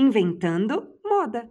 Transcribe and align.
Inventando 0.00 0.88
Moda. 1.04 1.46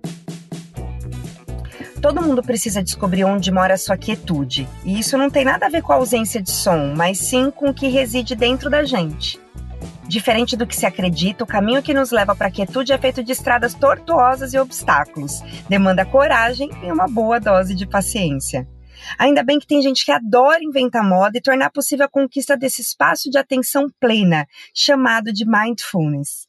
Todo 2.01 2.20
mundo 2.20 2.42
precisa 2.42 2.81
descobrir 2.81 3.23
onde 3.23 3.51
mora 3.51 3.75
a 3.75 3.77
sua 3.77 3.95
quietude. 3.95 4.67
E 4.83 4.99
isso 4.99 5.15
não 5.19 5.29
tem 5.29 5.45
nada 5.45 5.67
a 5.67 5.69
ver 5.69 5.83
com 5.83 5.93
a 5.93 5.97
ausência 5.97 6.41
de 6.41 6.49
som, 6.49 6.96
mas 6.96 7.20
sim 7.20 7.51
com 7.51 7.70
o 7.70 7.73
que 7.75 7.88
reside 7.89 8.35
dentro 8.35 8.67
da 8.67 8.83
gente. 8.83 9.39
Diferente 10.07 10.57
do 10.57 10.65
que 10.65 10.75
se 10.75 10.88
acredita, 10.88 11.43
o 11.43 11.47
caminho 11.47 11.83
que 11.83 11.93
nos 11.93 12.09
leva 12.09 12.35
para 12.35 12.47
a 12.47 12.51
quietude 12.51 12.91
é 12.91 12.97
feito 12.97 13.23
de 13.23 13.33
estradas 13.33 13.75
tortuosas 13.75 14.52
e 14.56 14.58
obstáculos. 14.58 15.44
Demanda 15.70 16.04
coragem 16.04 16.72
e 16.82 16.92
uma 16.92 17.06
boa 17.06 17.40
dose 17.40 17.76
de 17.76 17.86
paciência. 17.86 18.68
Ainda 19.20 19.44
bem 19.44 19.60
que 19.60 19.68
tem 19.68 19.80
gente 19.80 20.04
que 20.04 20.12
adora 20.12 20.64
inventar 20.64 21.08
moda 21.08 21.38
e 21.38 21.42
tornar 21.42 21.70
possível 21.70 22.08
a 22.08 22.10
conquista 22.10 22.58
desse 22.58 22.82
espaço 22.82 23.30
de 23.30 23.38
atenção 23.38 23.86
plena, 24.00 24.48
chamado 24.74 25.32
de 25.32 25.46
mindfulness. 25.46 26.49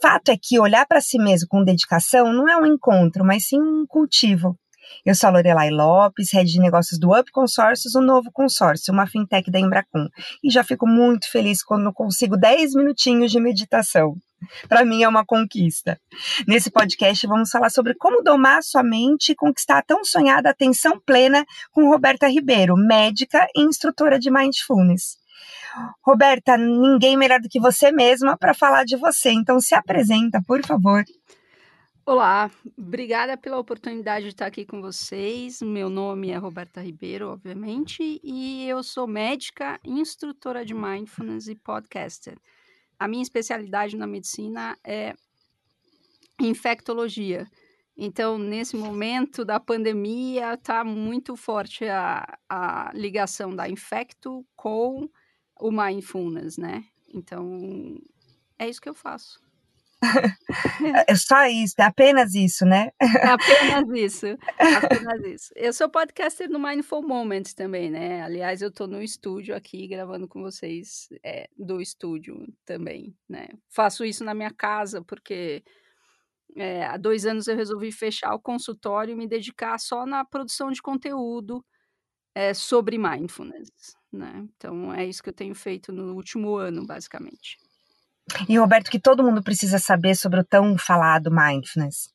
Fato 0.00 0.30
é 0.30 0.36
que 0.40 0.58
olhar 0.58 0.86
para 0.86 1.00
si 1.00 1.18
mesmo 1.18 1.48
com 1.48 1.64
dedicação 1.64 2.32
não 2.32 2.48
é 2.48 2.56
um 2.56 2.66
encontro, 2.66 3.24
mas 3.24 3.48
sim 3.48 3.60
um 3.60 3.86
cultivo. 3.86 4.58
Eu 5.04 5.14
sou 5.14 5.28
a 5.28 5.32
Lorelai 5.32 5.70
Lopes, 5.70 6.32
head 6.32 6.50
de 6.50 6.60
negócios 6.60 6.98
do 6.98 7.16
Up 7.16 7.30
Consórcios, 7.32 7.94
o 7.94 8.00
um 8.00 8.04
novo 8.04 8.30
consórcio, 8.32 8.92
uma 8.92 9.06
fintech 9.06 9.50
da 9.50 9.58
Embracon. 9.58 10.08
E 10.42 10.50
já 10.50 10.62
fico 10.62 10.86
muito 10.86 11.30
feliz 11.30 11.62
quando 11.62 11.92
consigo 11.92 12.36
10 12.36 12.74
minutinhos 12.74 13.30
de 13.30 13.40
meditação. 13.40 14.16
Para 14.68 14.84
mim 14.84 15.02
é 15.02 15.08
uma 15.08 15.24
conquista. 15.24 15.98
Nesse 16.46 16.70
podcast 16.70 17.26
vamos 17.26 17.50
falar 17.50 17.70
sobre 17.70 17.94
como 17.94 18.22
domar 18.22 18.62
sua 18.62 18.82
mente 18.82 19.32
e 19.32 19.34
conquistar 19.34 19.78
a 19.78 19.82
tão 19.82 20.04
sonhada 20.04 20.50
atenção 20.50 21.00
plena 21.04 21.44
com 21.72 21.88
Roberta 21.88 22.28
Ribeiro, 22.28 22.76
médica 22.76 23.46
e 23.54 23.62
instrutora 23.62 24.18
de 24.18 24.30
Mindfulness. 24.30 25.16
Roberta, 26.04 26.56
ninguém 26.56 27.16
melhor 27.16 27.40
do 27.40 27.48
que 27.48 27.60
você 27.60 27.92
mesma 27.92 28.36
para 28.36 28.54
falar 28.54 28.84
de 28.84 28.96
você, 28.96 29.30
então 29.30 29.60
se 29.60 29.74
apresenta, 29.74 30.42
por 30.46 30.64
favor. 30.64 31.04
Olá, 32.04 32.50
obrigada 32.78 33.36
pela 33.36 33.58
oportunidade 33.58 34.26
de 34.26 34.30
estar 34.30 34.46
aqui 34.46 34.64
com 34.64 34.80
vocês. 34.80 35.60
Meu 35.60 35.90
nome 35.90 36.30
é 36.30 36.36
Roberta 36.36 36.80
Ribeiro, 36.80 37.30
obviamente, 37.30 38.20
e 38.22 38.68
eu 38.68 38.80
sou 38.82 39.08
médica, 39.08 39.80
instrutora 39.84 40.64
de 40.64 40.72
mindfulness 40.72 41.48
e 41.48 41.56
podcaster. 41.56 42.38
A 42.96 43.08
minha 43.08 43.24
especialidade 43.24 43.96
na 43.96 44.06
medicina 44.06 44.76
é 44.84 45.14
infectologia. 46.40 47.46
Então, 47.96 48.38
nesse 48.38 48.76
momento 48.76 49.44
da 49.44 49.58
pandemia, 49.58 50.54
está 50.54 50.84
muito 50.84 51.34
forte 51.34 51.86
a, 51.86 52.38
a 52.48 52.92
ligação 52.94 53.54
da 53.56 53.68
infecto 53.68 54.46
com 54.54 55.08
o 55.60 55.70
mindfulness, 55.70 56.56
né? 56.56 56.84
Então, 57.12 57.98
é 58.58 58.68
isso 58.68 58.80
que 58.80 58.88
eu 58.88 58.94
faço. 58.94 59.40
é 61.08 61.14
só 61.14 61.46
isso, 61.46 61.74
é 61.78 61.84
apenas 61.84 62.34
isso, 62.34 62.64
né? 62.64 62.90
É 63.00 63.28
apenas 63.28 63.88
isso, 63.96 64.26
apenas 64.58 65.24
isso. 65.24 65.52
Eu 65.56 65.72
sou 65.72 65.88
podcaster 65.88 66.50
no 66.50 66.58
Mindful 66.58 67.02
Moments 67.02 67.54
também, 67.54 67.90
né? 67.90 68.22
Aliás, 68.22 68.60
eu 68.60 68.70
tô 68.70 68.86
no 68.86 69.02
estúdio 69.02 69.54
aqui 69.56 69.86
gravando 69.88 70.28
com 70.28 70.42
vocês 70.42 71.08
é, 71.24 71.48
do 71.56 71.80
estúdio 71.80 72.46
também, 72.64 73.16
né? 73.28 73.48
Faço 73.70 74.04
isso 74.04 74.22
na 74.22 74.34
minha 74.34 74.52
casa 74.52 75.02
porque 75.02 75.64
é, 76.56 76.84
há 76.84 76.96
dois 76.96 77.24
anos 77.24 77.48
eu 77.48 77.56
resolvi 77.56 77.90
fechar 77.90 78.34
o 78.34 78.40
consultório 78.40 79.12
e 79.12 79.16
me 79.16 79.26
dedicar 79.26 79.78
só 79.78 80.04
na 80.04 80.24
produção 80.24 80.70
de 80.70 80.82
conteúdo 80.82 81.64
é, 82.36 82.52
sobre 82.52 82.98
mindfulness, 82.98 83.96
né? 84.12 84.46
Então 84.54 84.92
é 84.92 85.06
isso 85.06 85.22
que 85.22 85.30
eu 85.30 85.34
tenho 85.34 85.54
feito 85.54 85.90
no 85.90 86.14
último 86.14 86.54
ano, 86.56 86.86
basicamente. 86.86 87.56
E, 88.46 88.58
Roberto, 88.58 88.90
que 88.90 89.00
todo 89.00 89.22
mundo 89.22 89.42
precisa 89.42 89.78
saber 89.78 90.14
sobre 90.14 90.40
o 90.40 90.44
tão 90.44 90.76
falado 90.76 91.30
mindfulness? 91.30 92.12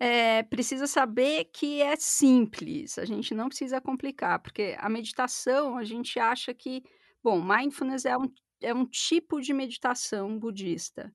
É, 0.00 0.42
precisa 0.44 0.86
saber 0.86 1.50
que 1.52 1.82
é 1.82 1.96
simples, 1.96 2.96
a 2.96 3.04
gente 3.04 3.34
não 3.34 3.48
precisa 3.48 3.78
complicar, 3.78 4.38
porque 4.38 4.74
a 4.78 4.88
meditação, 4.88 5.76
a 5.76 5.84
gente 5.84 6.18
acha 6.18 6.54
que, 6.54 6.82
bom, 7.22 7.42
mindfulness 7.42 8.06
é 8.06 8.16
um, 8.16 8.32
é 8.62 8.72
um 8.72 8.86
tipo 8.86 9.38
de 9.38 9.52
meditação 9.52 10.38
budista 10.38 11.12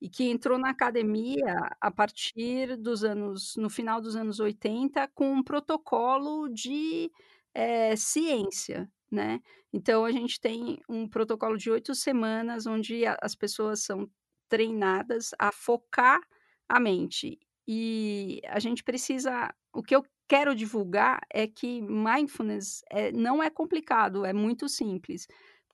e 0.00 0.08
que 0.08 0.24
entrou 0.24 0.58
na 0.58 0.70
academia 0.70 1.70
a 1.80 1.90
partir 1.90 2.76
dos 2.76 3.04
anos, 3.04 3.54
no 3.56 3.68
final 3.68 4.00
dos 4.00 4.16
anos 4.16 4.40
80, 4.40 5.08
com 5.08 5.32
um 5.32 5.42
protocolo 5.42 6.48
de 6.48 7.10
é, 7.54 7.96
ciência, 7.96 8.90
né? 9.10 9.40
Então, 9.72 10.04
a 10.04 10.12
gente 10.12 10.40
tem 10.40 10.80
um 10.88 11.08
protocolo 11.08 11.56
de 11.56 11.70
oito 11.70 11.94
semanas, 11.94 12.66
onde 12.66 13.02
as 13.20 13.34
pessoas 13.34 13.82
são 13.82 14.08
treinadas 14.48 15.30
a 15.38 15.52
focar 15.52 16.20
a 16.68 16.80
mente. 16.80 17.38
E 17.66 18.40
a 18.46 18.58
gente 18.58 18.82
precisa. 18.82 19.54
O 19.72 19.82
que 19.82 19.94
eu 19.94 20.04
quero 20.28 20.54
divulgar 20.54 21.20
é 21.32 21.46
que 21.46 21.80
mindfulness 21.82 22.82
é, 22.90 23.12
não 23.12 23.42
é 23.42 23.50
complicado, 23.50 24.24
é 24.24 24.32
muito 24.32 24.68
simples. 24.68 25.26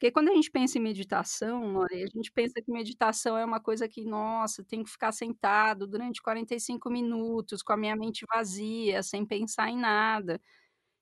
Porque 0.05 0.13
quando 0.13 0.29
a 0.29 0.35
gente 0.35 0.51
pensa 0.51 0.77
em 0.77 0.83
meditação, 0.83 1.81
a 1.83 1.97
gente 1.97 2.31
pensa 2.31 2.61
que 2.61 2.71
meditação 2.71 3.39
é 3.39 3.43
uma 3.45 3.59
coisa 3.59 3.89
que, 3.89 4.05
nossa, 4.05 4.63
tem 4.63 4.85
que 4.85 4.91
ficar 4.91 5.13
sentado 5.13 5.87
durante 5.87 6.21
45 6.21 6.91
minutos, 6.91 7.63
com 7.63 7.73
a 7.73 7.77
minha 7.79 7.97
mente 7.97 8.27
vazia, 8.31 9.03
sem 9.03 9.25
pensar 9.25 9.71
em 9.71 9.79
nada 9.79 10.39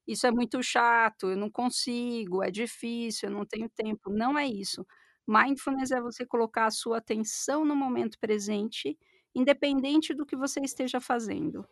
isso 0.06 0.26
é 0.26 0.30
muito 0.30 0.62
chato, 0.62 1.30
eu 1.30 1.36
não 1.36 1.50
consigo, 1.50 2.42
é 2.42 2.50
difícil, 2.50 3.28
eu 3.28 3.34
não 3.34 3.46
tenho 3.46 3.68
tempo. 3.68 4.10
Não 4.10 4.38
é 4.38 4.46
isso. 4.46 4.86
Mindfulness 5.26 5.90
é 5.92 6.00
você 6.00 6.26
colocar 6.26 6.66
a 6.66 6.70
sua 6.70 6.98
atenção 6.98 7.64
no 7.64 7.74
momento 7.76 8.18
presente, 8.20 8.98
independente 9.34 10.12
do 10.14 10.26
que 10.26 10.36
você 10.36 10.60
esteja 10.60 11.00
fazendo. 11.00 11.64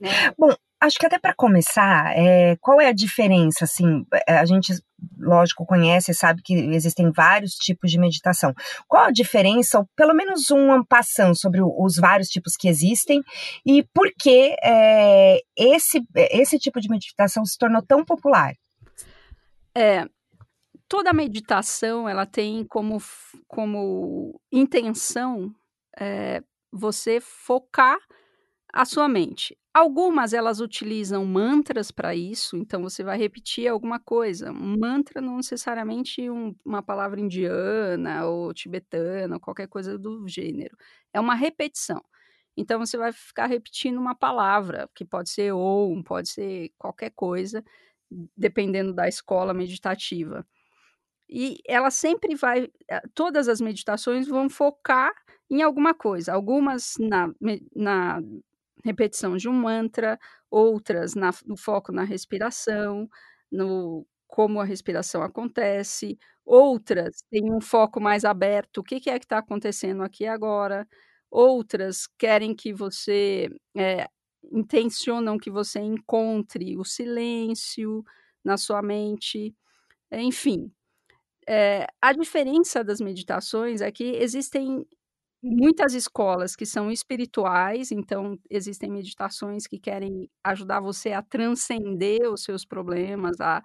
Né? 0.00 0.10
Bom, 0.36 0.52
acho 0.80 0.98
que 0.98 1.06
até 1.06 1.18
para 1.18 1.34
começar, 1.34 2.16
é, 2.16 2.56
qual 2.56 2.80
é 2.80 2.88
a 2.88 2.92
diferença? 2.92 3.64
Assim, 3.64 4.06
eh, 4.26 4.38
a 4.38 4.44
gente, 4.46 4.72
lógico, 5.18 5.66
conhece, 5.66 6.14
sabe 6.14 6.40
que 6.42 6.54
existem 6.54 7.12
vários 7.12 7.52
tipos 7.54 7.90
de 7.90 7.98
meditação. 7.98 8.54
Qual 8.88 9.04
a 9.04 9.10
diferença, 9.10 9.78
ou 9.78 9.86
pelo 9.94 10.14
menos 10.14 10.50
um 10.50 10.82
passando 10.82 11.36
sobre 11.36 11.60
os 11.62 11.96
vários 11.96 12.28
tipos 12.28 12.56
que 12.56 12.66
existem 12.66 13.22
e 13.64 13.82
por 13.92 14.10
que 14.18 14.56
é, 14.62 15.40
esse, 15.56 16.02
esse 16.14 16.58
tipo 16.58 16.80
de 16.80 16.88
meditação 16.88 17.44
se 17.44 17.58
tornou 17.58 17.82
tão 17.82 18.02
popular? 18.02 18.54
É, 19.76 20.06
toda 20.88 21.12
meditação 21.12 22.08
ela 22.08 22.24
tem 22.24 22.64
como, 22.64 22.98
como 23.46 24.40
intenção 24.50 25.52
é, 25.98 26.42
você 26.72 27.20
focar 27.20 27.98
a 28.72 28.84
sua 28.84 29.08
mente. 29.08 29.56
Algumas 29.72 30.32
elas 30.32 30.60
utilizam 30.60 31.24
mantras 31.24 31.90
para 31.90 32.14
isso, 32.14 32.56
então 32.56 32.82
você 32.82 33.04
vai 33.04 33.16
repetir 33.18 33.68
alguma 33.68 34.00
coisa. 34.00 34.52
Mantra 34.52 35.20
não 35.20 35.36
necessariamente 35.36 36.28
um, 36.28 36.54
uma 36.64 36.82
palavra 36.82 37.20
indiana 37.20 38.26
ou 38.26 38.52
tibetana, 38.52 39.36
ou 39.36 39.40
qualquer 39.40 39.68
coisa 39.68 39.98
do 39.98 40.26
gênero. 40.26 40.76
É 41.12 41.20
uma 41.20 41.34
repetição. 41.34 42.02
Então 42.56 42.78
você 42.78 42.96
vai 42.98 43.12
ficar 43.12 43.46
repetindo 43.46 43.98
uma 43.98 44.14
palavra, 44.14 44.88
que 44.94 45.04
pode 45.04 45.30
ser 45.30 45.52
ou, 45.52 46.02
pode 46.02 46.28
ser 46.28 46.72
qualquer 46.78 47.10
coisa, 47.10 47.64
dependendo 48.36 48.92
da 48.92 49.08
escola 49.08 49.54
meditativa. 49.54 50.46
E 51.28 51.58
ela 51.66 51.90
sempre 51.90 52.34
vai, 52.34 52.68
eh, 52.90 53.02
todas 53.14 53.48
as 53.48 53.60
meditações 53.60 54.26
vão 54.26 54.48
focar 54.50 55.12
em 55.50 55.62
alguma 55.62 55.94
coisa, 55.94 56.32
algumas 56.32 56.94
na, 56.98 57.32
na 57.74 58.20
repetição 58.84 59.36
de 59.36 59.48
um 59.48 59.52
mantra, 59.52 60.18
outras 60.50 61.14
na, 61.14 61.30
no 61.46 61.56
foco 61.56 61.92
na 61.92 62.04
respiração, 62.04 63.08
no 63.50 64.06
como 64.26 64.60
a 64.60 64.64
respiração 64.64 65.22
acontece, 65.22 66.16
outras 66.44 67.22
têm 67.30 67.52
um 67.52 67.60
foco 67.60 68.00
mais 68.00 68.24
aberto, 68.24 68.78
o 68.78 68.84
que, 68.84 69.00
que 69.00 69.10
é 69.10 69.18
que 69.18 69.24
está 69.24 69.38
acontecendo 69.38 70.02
aqui 70.04 70.24
agora, 70.26 70.86
outras 71.30 72.06
querem 72.18 72.54
que 72.54 72.72
você 72.72 73.48
é, 73.76 74.06
intencionam 74.52 75.38
que 75.38 75.50
você 75.50 75.80
encontre 75.80 76.76
o 76.78 76.84
silêncio 76.84 78.04
na 78.44 78.56
sua 78.56 78.82
mente, 78.82 79.54
enfim. 80.12 80.72
É, 81.48 81.86
a 82.00 82.12
diferença 82.12 82.84
das 82.84 83.00
meditações 83.00 83.80
é 83.80 83.90
que 83.92 84.04
existem 84.04 84.86
muitas 85.42 85.94
escolas 85.94 86.54
que 86.54 86.66
são 86.66 86.90
espirituais, 86.90 87.90
então 87.90 88.38
existem 88.50 88.90
meditações 88.90 89.66
que 89.66 89.78
querem 89.78 90.28
ajudar 90.44 90.80
você 90.80 91.12
a 91.12 91.22
transcender 91.22 92.30
os 92.30 92.42
seus 92.42 92.64
problemas, 92.64 93.40
a, 93.40 93.62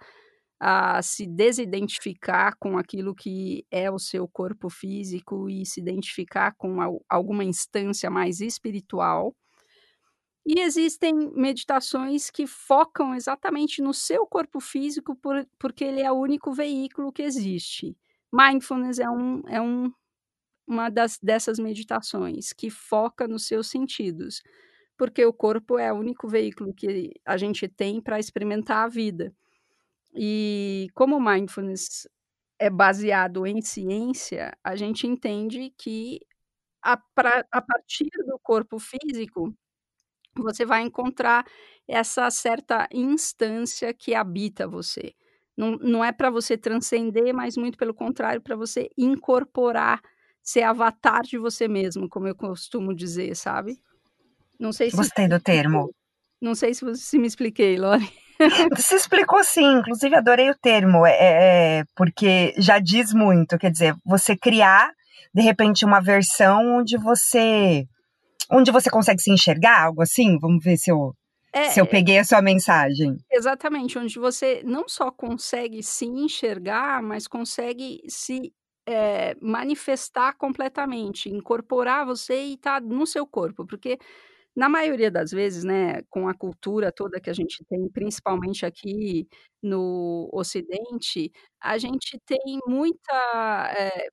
a 0.60 1.02
se 1.02 1.28
desidentificar 1.28 2.56
com 2.60 2.78
aquilo 2.78 3.14
que 3.14 3.66
é 3.70 3.92
o 3.92 4.00
seu 4.00 4.28
corpo 4.28 4.70
físico 4.70 5.50
e 5.50 5.66
se 5.66 5.82
identificar 5.82 6.54
com 6.58 6.82
a, 6.82 6.88
alguma 7.10 7.44
instância 7.44 8.10
mais 8.10 8.40
espiritual. 8.40 9.36
E 10.48 10.60
existem 10.60 11.14
meditações 11.34 12.30
que 12.30 12.46
focam 12.46 13.16
exatamente 13.16 13.82
no 13.82 13.94
seu 13.94 14.28
corpo 14.28 14.60
físico, 14.60 15.16
por, 15.16 15.46
porque 15.60 15.84
ele 15.84 16.02
é 16.02 16.12
o 16.12 16.20
único 16.20 16.54
veículo 16.54 17.12
que 17.12 17.24
existe. 17.24 17.98
Mindfulness 18.32 19.00
é 19.00 19.10
um, 19.10 19.42
é 19.48 19.60
um 19.60 19.92
uma 20.68 20.90
das, 20.90 21.20
dessas 21.22 21.60
meditações 21.60 22.54
que 22.54 22.70
foca 22.70 23.28
nos 23.28 23.48
seus 23.48 23.68
sentidos, 23.70 24.42
porque 24.98 25.26
o 25.26 25.34
corpo 25.34 25.78
é 25.80 25.92
o 25.94 25.98
único 25.98 26.28
veículo 26.28 26.74
que 26.74 27.14
a 27.26 27.38
gente 27.38 27.68
tem 27.68 28.02
para 28.02 28.20
experimentar 28.20 28.86
a 28.86 28.90
vida. 28.90 29.34
E 30.16 30.88
como 30.94 31.18
o 31.18 31.22
mindfulness 31.22 32.08
é 32.60 32.70
baseado 32.70 33.46
em 33.48 33.62
ciência, 33.62 34.54
a 34.64 34.76
gente 34.76 35.08
entende 35.08 35.74
que 35.78 36.20
a, 36.84 36.98
pra, 37.16 37.46
a 37.52 37.62
partir 37.62 38.10
do 38.28 38.40
corpo 38.44 38.80
físico, 38.80 39.54
você 40.38 40.66
vai 40.66 40.82
encontrar 40.84 41.46
essa 41.88 42.30
certa 42.32 42.88
instância 42.94 43.94
que 43.94 44.14
habita 44.16 44.68
você. 44.68 45.14
Não, 45.58 45.72
não 45.78 46.04
é 46.04 46.12
para 46.12 46.30
você 46.30 46.58
transcender, 46.58 47.34
mas 47.34 47.56
muito 47.58 47.78
pelo 47.78 47.94
contrário, 47.94 48.42
para 48.42 48.56
você 48.56 48.90
incorporar, 48.98 50.02
ser 50.46 50.62
avatar 50.62 51.24
de 51.24 51.40
você 51.40 51.68
mesmo, 51.68 52.08
como 52.08 52.28
eu 52.28 52.36
costumo 52.36 52.94
dizer, 52.96 53.36
sabe? 53.36 53.80
Não 54.60 54.72
sei 54.72 54.92
se. 54.92 54.96
Gostei 54.96 55.28
do 55.28 55.40
termo. 55.40 55.90
Não 56.40 56.54
sei 56.54 56.74
se, 56.76 56.96
se 56.96 57.18
me 57.18 57.28
expliquei, 57.28 57.78
Lore. 57.78 58.08
Se 58.78 58.96
explicou 58.96 59.42
sim, 59.46 59.78
inclusive 59.78 60.14
adorei 60.14 60.50
o 60.50 60.58
termo, 60.62 61.06
é, 61.06 61.14
é, 61.80 61.84
porque 61.96 62.54
já 62.58 62.80
diz 62.80 63.14
muito, 63.14 63.58
quer 63.58 63.72
dizer, 63.72 63.96
você 64.06 64.36
criar 64.36 64.92
de 65.34 65.42
repente 65.42 65.86
uma 65.86 66.02
versão 66.02 66.80
onde 66.80 66.98
você 66.98 67.86
onde 68.52 68.72
você 68.72 68.90
consegue 68.90 69.22
se 69.22 69.32
enxergar, 69.32 69.86
algo 69.86 70.02
assim? 70.02 70.38
Vamos 70.38 70.62
ver 70.62 70.76
se 70.76 70.92
eu 70.92 71.14
é, 71.54 71.70
se 71.70 71.80
eu 71.80 71.88
peguei 71.88 72.20
a 72.20 72.26
sua 72.26 72.42
mensagem. 72.42 73.16
Exatamente, 73.32 73.98
onde 73.98 74.20
você 74.20 74.62
não 74.66 74.84
só 74.90 75.10
consegue 75.10 75.82
se 75.82 76.06
enxergar, 76.06 77.02
mas 77.02 77.28
consegue 77.28 78.02
se 78.10 78.52
é, 78.88 79.36
manifestar 79.42 80.34
completamente, 80.38 81.30
incorporar 81.30 82.06
você 82.06 82.36
e 82.46 82.54
estar 82.56 82.82
tá 82.82 82.88
no 82.88 83.06
seu 83.08 83.26
corpo, 83.28 83.66
porque 83.66 83.98
na 84.56 84.70
maioria 84.70 85.12
das 85.12 85.32
vezes, 85.32 85.64
né, 85.66 86.02
com 86.10 86.28
a 86.30 86.34
cultura 86.36 86.92
toda 86.92 87.20
que 87.22 87.30
a 87.30 87.34
gente 87.34 87.64
tem, 87.70 87.90
principalmente 87.90 88.66
aqui 88.66 89.28
no 89.64 90.30
Ocidente, 90.34 91.32
a 91.62 91.78
gente 91.78 92.20
tem 92.26 92.60
muita 92.68 93.74
é, 93.78 94.10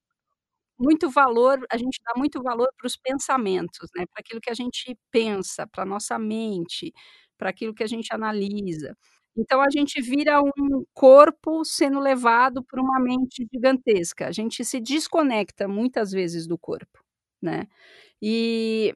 muito 0.78 1.10
valor, 1.10 1.64
a 1.70 1.76
gente 1.78 2.00
dá 2.04 2.12
muito 2.16 2.42
valor 2.42 2.68
para 2.76 2.86
os 2.86 2.96
pensamentos, 2.96 3.88
né, 3.96 4.04
para 4.06 4.20
aquilo 4.20 4.40
que 4.40 4.50
a 4.50 4.54
gente 4.54 4.96
pensa, 5.10 5.66
para 5.66 5.84
nossa 5.84 6.18
mente, 6.18 6.92
para 7.38 7.50
aquilo 7.50 7.74
que 7.74 7.82
a 7.84 7.86
gente 7.86 8.12
analisa. 8.14 8.96
Então 9.36 9.60
a 9.62 9.70
gente 9.70 10.00
vira 10.02 10.40
um 10.42 10.84
corpo 10.94 11.64
sendo 11.64 11.98
levado 12.00 12.62
por 12.64 12.78
uma 12.80 13.00
mente 13.00 13.46
gigantesca. 13.52 14.26
A 14.28 14.32
gente 14.32 14.64
se 14.64 14.80
desconecta 14.80 15.66
muitas 15.68 16.12
vezes 16.12 16.46
do 16.46 16.58
corpo, 16.58 16.98
né? 17.42 17.66
E 18.22 18.94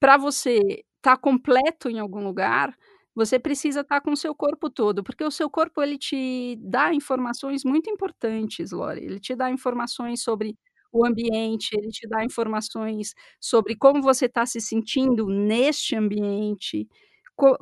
para 0.00 0.16
você 0.16 0.58
estar 0.58 1.16
tá 1.16 1.16
completo 1.16 1.88
em 1.88 1.98
algum 1.98 2.22
lugar, 2.24 2.76
você 3.14 3.38
precisa 3.38 3.80
estar 3.82 3.96
tá 3.96 4.00
com 4.00 4.12
o 4.12 4.16
seu 4.16 4.34
corpo 4.34 4.70
todo, 4.70 5.02
porque 5.04 5.24
o 5.24 5.30
seu 5.30 5.50
corpo 5.50 5.82
ele 5.82 5.98
te 5.98 6.56
dá 6.60 6.92
informações 6.94 7.64
muito 7.64 7.90
importantes, 7.90 8.72
Lore. 8.72 9.04
Ele 9.04 9.20
te 9.20 9.34
dá 9.36 9.50
informações 9.50 10.22
sobre 10.22 10.56
o 10.92 11.06
ambiente, 11.06 11.70
ele 11.76 11.88
te 11.88 12.06
dá 12.08 12.24
informações 12.24 13.14
sobre 13.40 13.76
como 13.76 14.02
você 14.02 14.26
está 14.26 14.44
se 14.46 14.60
sentindo 14.60 15.26
neste 15.28 15.96
ambiente, 15.96 16.88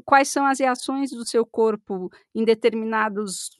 quais 0.05 0.29
são 0.29 0.47
as 0.47 0.59
reações 0.61 1.11
do 1.11 1.25
seu 1.27 1.47
corpo 1.47 2.11
em 2.35 2.45
determinados 2.45 3.51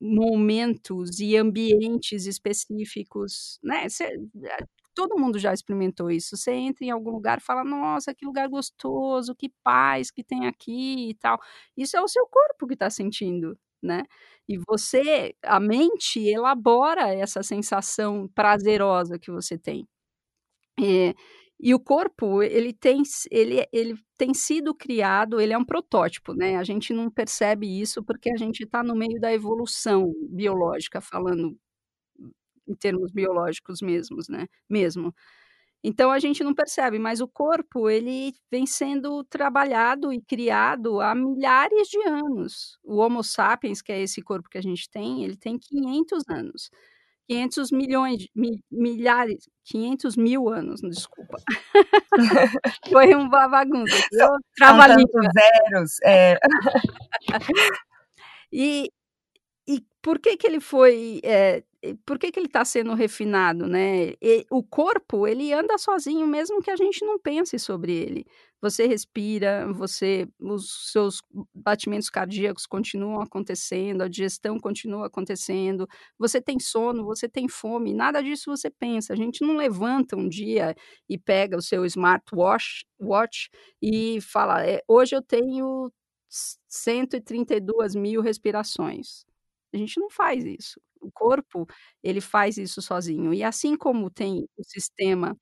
momentos 0.00 1.18
e 1.20 1.36
ambientes 1.36 2.26
específicos, 2.26 3.58
né? 3.62 3.88
Cê, 3.88 4.04
eh, 4.44 4.66
todo 4.94 5.18
mundo 5.18 5.38
já 5.38 5.52
experimentou 5.54 6.10
isso. 6.10 6.36
Você 6.36 6.52
entra 6.52 6.84
em 6.84 6.90
algum 6.90 7.10
lugar 7.10 7.40
fala, 7.40 7.64
nossa, 7.64 8.14
que 8.14 8.26
lugar 8.26 8.48
gostoso, 8.48 9.34
que 9.34 9.50
paz 9.64 10.10
que 10.10 10.22
tem 10.24 10.46
aqui 10.46 11.10
e 11.10 11.14
tal. 11.14 11.38
Isso 11.76 11.96
é 11.96 12.02
o 12.02 12.08
seu 12.08 12.26
corpo 12.26 12.66
que 12.66 12.74
está 12.74 12.90
sentindo, 12.90 13.56
né? 13.82 14.02
E 14.48 14.58
você, 14.68 15.34
a 15.44 15.60
mente, 15.60 16.20
elabora 16.28 17.08
essa 17.14 17.42
sensação 17.42 18.28
prazerosa 18.34 19.18
que 19.18 19.30
você 19.30 19.56
tem. 19.58 19.86
É, 20.80 21.14
e 21.62 21.74
o 21.74 21.80
corpo, 21.80 22.42
ele 22.42 22.72
tem, 22.72 23.02
ele, 23.30 23.66
ele 23.70 23.94
tem 24.16 24.32
sido 24.32 24.74
criado, 24.74 25.40
ele 25.40 25.52
é 25.52 25.58
um 25.58 25.64
protótipo, 25.64 26.32
né? 26.34 26.56
A 26.56 26.64
gente 26.64 26.92
não 26.94 27.10
percebe 27.10 27.66
isso 27.80 28.02
porque 28.02 28.30
a 28.30 28.36
gente 28.36 28.62
está 28.64 28.82
no 28.82 28.94
meio 28.96 29.20
da 29.20 29.32
evolução 29.32 30.10
biológica, 30.30 31.00
falando 31.02 31.54
em 32.66 32.74
termos 32.74 33.12
biológicos 33.12 33.82
mesmos, 33.82 34.28
né? 34.28 34.46
Mesmo. 34.68 35.14
Então 35.82 36.10
a 36.10 36.18
gente 36.18 36.44
não 36.44 36.54
percebe, 36.54 36.98
mas 36.98 37.20
o 37.20 37.28
corpo 37.28 37.88
ele 37.90 38.34
vem 38.50 38.66
sendo 38.66 39.24
trabalhado 39.24 40.12
e 40.12 40.20
criado 40.20 41.00
há 41.00 41.14
milhares 41.14 41.88
de 41.88 41.98
anos. 42.08 42.78
O 42.84 42.96
Homo 42.96 43.22
sapiens, 43.22 43.82
que 43.82 43.92
é 43.92 44.00
esse 44.00 44.22
corpo 44.22 44.48
que 44.48 44.58
a 44.58 44.62
gente 44.62 44.88
tem, 44.90 45.24
ele 45.24 45.36
tem 45.36 45.58
500 45.58 46.22
anos. 46.28 46.70
500 47.30 47.70
milhões, 47.70 48.26
mi, 48.34 48.60
milhares, 48.68 49.48
500 49.64 50.16
mil 50.16 50.48
anos, 50.48 50.80
desculpa. 50.80 51.36
Foi 52.90 53.14
uma 53.14 53.46
bagunça. 53.46 53.96
São 54.12 54.36
tantos 54.58 55.26
zeros. 55.32 55.98
É. 56.02 56.36
e, 58.52 58.90
e 59.68 59.80
por 60.02 60.18
que 60.18 60.36
que 60.36 60.44
ele 60.44 60.58
foi 60.58 61.20
é, 61.22 61.62
por 62.04 62.18
que, 62.18 62.30
que 62.30 62.38
ele 62.38 62.46
está 62.46 62.64
sendo 62.64 62.94
refinado, 62.94 63.66
né? 63.66 64.14
E, 64.20 64.44
o 64.50 64.62
corpo, 64.62 65.26
ele 65.26 65.52
anda 65.52 65.78
sozinho, 65.78 66.26
mesmo 66.26 66.60
que 66.60 66.70
a 66.70 66.76
gente 66.76 67.04
não 67.04 67.18
pense 67.18 67.58
sobre 67.58 67.92
ele. 67.92 68.26
Você 68.62 68.86
respira, 68.86 69.72
você, 69.72 70.28
os 70.38 70.90
seus 70.92 71.22
batimentos 71.54 72.10
cardíacos 72.10 72.66
continuam 72.66 73.22
acontecendo, 73.22 74.02
a 74.02 74.08
digestão 74.08 74.58
continua 74.60 75.06
acontecendo, 75.06 75.88
você 76.18 76.40
tem 76.42 76.58
sono, 76.60 77.04
você 77.04 77.26
tem 77.28 77.48
fome, 77.48 77.94
nada 77.94 78.22
disso 78.22 78.50
você 78.54 78.68
pensa. 78.70 79.14
A 79.14 79.16
gente 79.16 79.42
não 79.42 79.56
levanta 79.56 80.14
um 80.16 80.28
dia 80.28 80.74
e 81.08 81.16
pega 81.18 81.56
o 81.56 81.62
seu 81.62 81.84
smartwatch 81.86 82.84
watch, 83.00 83.48
e 83.80 84.20
fala, 84.20 84.62
é, 84.66 84.82
hoje 84.86 85.16
eu 85.16 85.22
tenho 85.22 85.90
132 86.68 87.94
mil 87.94 88.20
respirações. 88.20 89.24
A 89.72 89.76
gente 89.78 89.98
não 89.98 90.10
faz 90.10 90.44
isso. 90.44 90.80
O 91.00 91.10
corpo, 91.12 91.66
ele 92.02 92.20
faz 92.20 92.58
isso 92.58 92.82
sozinho. 92.82 93.32
E 93.32 93.42
assim 93.42 93.74
como 93.76 94.10
tem 94.10 94.46
o 94.56 94.62
sistema 94.64 95.34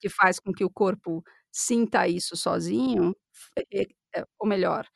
que 0.00 0.08
faz 0.08 0.40
com 0.40 0.52
que 0.52 0.64
o 0.64 0.70
corpo 0.70 1.22
sinta 1.52 2.06
isso 2.08 2.36
sozinho, 2.36 3.14
é, 3.72 3.82
é, 4.16 4.24
ou 4.38 4.48
melhor, 4.48 4.86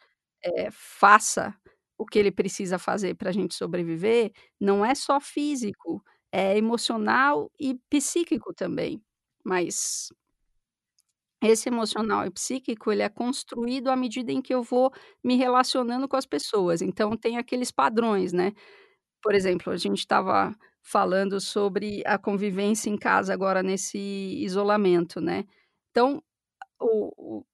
é, 0.44 0.70
faça 0.72 1.54
o 1.98 2.06
que 2.06 2.18
ele 2.18 2.32
precisa 2.32 2.78
fazer 2.78 3.14
para 3.16 3.30
a 3.30 3.32
gente 3.32 3.54
sobreviver, 3.54 4.32
não 4.60 4.84
é 4.84 4.94
só 4.94 5.20
físico, 5.20 6.02
é 6.32 6.56
emocional 6.58 7.50
e 7.60 7.74
psíquico 7.90 8.52
também. 8.54 9.02
Mas 9.44 10.08
esse 11.42 11.68
emocional 11.68 12.26
e 12.26 12.30
psíquico, 12.30 12.90
ele 12.90 13.02
é 13.02 13.08
construído 13.08 13.88
à 13.88 13.96
medida 13.96 14.32
em 14.32 14.40
que 14.42 14.54
eu 14.54 14.62
vou 14.62 14.92
me 15.22 15.36
relacionando 15.36 16.08
com 16.08 16.16
as 16.16 16.26
pessoas. 16.26 16.80
Então 16.82 17.16
tem 17.16 17.36
aqueles 17.38 17.70
padrões, 17.70 18.32
né? 18.32 18.52
Por 19.22 19.34
exemplo, 19.34 19.72
a 19.72 19.76
gente 19.76 19.98
estava 20.00 20.54
falando 20.82 21.40
sobre 21.40 22.02
a 22.06 22.18
convivência 22.18 22.90
em 22.90 22.96
casa 22.98 23.32
agora 23.34 23.62
nesse 23.62 23.98
isolamento, 24.44 25.20
né? 25.20 25.44
Então, 25.90 26.22
o, 26.80 27.12
o, 27.16 27.46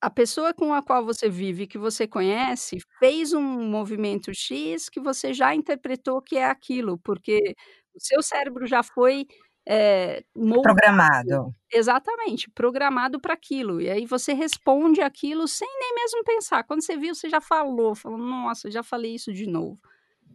a 0.00 0.10
pessoa 0.10 0.54
com 0.54 0.72
a 0.72 0.82
qual 0.82 1.04
você 1.04 1.28
vive, 1.28 1.66
que 1.66 1.78
você 1.78 2.06
conhece, 2.06 2.78
fez 2.98 3.32
um 3.32 3.42
movimento 3.42 4.32
X 4.34 4.88
que 4.88 5.00
você 5.00 5.34
já 5.34 5.54
interpretou 5.54 6.22
que 6.22 6.36
é 6.36 6.46
aquilo, 6.46 6.98
porque 6.98 7.54
o 7.94 8.00
seu 8.00 8.22
cérebro 8.22 8.66
já 8.66 8.82
foi 8.82 9.26
é, 9.66 10.24
programado. 10.62 11.54
Exatamente, 11.70 12.50
programado 12.50 13.20
para 13.20 13.34
aquilo. 13.34 13.80
E 13.80 13.90
aí 13.90 14.06
você 14.06 14.32
responde 14.32 15.00
aquilo 15.02 15.46
sem 15.46 15.68
nem 15.78 15.94
mesmo 15.94 16.24
pensar. 16.24 16.64
Quando 16.64 16.82
você 16.82 16.96
viu, 16.96 17.14
você 17.14 17.28
já 17.28 17.40
falou, 17.40 17.94
falou, 17.94 18.18
nossa, 18.18 18.70
já 18.70 18.82
falei 18.82 19.14
isso 19.14 19.32
de 19.32 19.46
novo. 19.46 19.78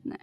Né? 0.04 0.18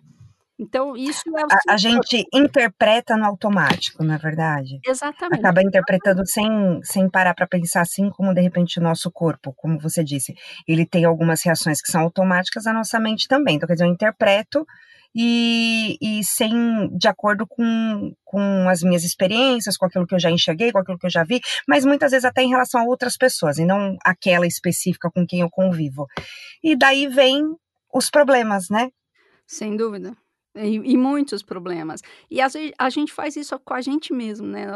Então, 0.59 0.97
isso 0.97 1.23
é 1.37 1.45
o. 1.45 1.47
A, 1.47 1.75
a 1.75 1.77
gente 1.77 2.25
interpreta 2.33 3.17
no 3.17 3.25
automático, 3.25 4.05
na 4.05 4.15
é 4.15 4.19
verdade. 4.19 4.79
Exatamente. 4.87 5.41
Acaba 5.41 5.63
interpretando 5.63 6.27
sem, 6.27 6.49
sem 6.83 7.11
parar 7.11 7.35
para 7.35 7.47
pensar, 7.47 7.81
assim 7.81 8.11
como 8.11 8.35
de 8.35 8.41
repente 8.41 8.79
o 8.79 8.83
nosso 8.83 9.11
corpo, 9.11 9.53
como 9.57 9.79
você 9.79 10.05
disse, 10.05 10.35
ele 10.69 10.87
tem 10.87 11.05
algumas 11.05 11.43
reações 11.43 11.81
que 11.81 11.91
são 11.91 12.03
automáticas, 12.03 12.67
a 12.67 12.73
nossa 12.73 13.01
mente 13.01 13.27
também. 13.27 13.57
Então, 13.57 13.67
quer 13.67 13.75
dizer, 13.75 13.87
eu 13.87 13.91
interpreto 13.91 14.67
e, 15.15 15.99
e 16.01 16.25
sem 16.25 16.53
de 16.97 17.09
acordo 17.09 17.47
com, 17.47 18.15
com 18.25 18.69
as 18.69 18.83
minhas 18.83 19.05
experiências, 19.05 19.77
com 19.77 19.87
aquilo 19.87 20.07
que 20.07 20.15
eu 20.15 20.21
já 20.21 20.31
enxerguei, 20.31 20.73
com 20.73 20.79
aquilo 20.79 20.99
que 20.99 21.07
eu 21.07 21.11
já 21.11 21.25
vi, 21.25 21.41
mas 21.69 21.85
muitas 21.85 22.13
vezes 22.13 22.25
até 22.25 22.43
em 22.43 22.49
relação 22.49 22.81
a 22.81 22.85
outras 22.85 23.17
pessoas, 23.17 23.59
e 23.59 23.65
não 23.65 23.97
aquela 24.05 24.47
específica 24.47 25.11
com 25.11 25.27
quem 25.27 25.41
eu 25.41 25.51
convivo. 25.51 26.07
E 26.63 26.77
daí 26.77 27.07
vem 27.09 27.45
os 27.93 28.11
problemas, 28.11 28.69
né? 28.71 28.91
Sem 29.47 29.77
dúvida. 29.77 30.17
E, 30.55 30.75
e, 30.93 30.97
muitos 30.99 31.43
problemas. 31.43 32.03
E 32.31 32.39
às 32.39 32.53
vezes 32.53 32.73
a 32.79 32.91
gente 32.91 33.11
faz 33.11 33.37
isso 33.37 33.59
com 33.61 33.73
a 33.73 33.81
gente 33.81 34.13
mesmo, 34.13 34.47
né? 34.47 34.67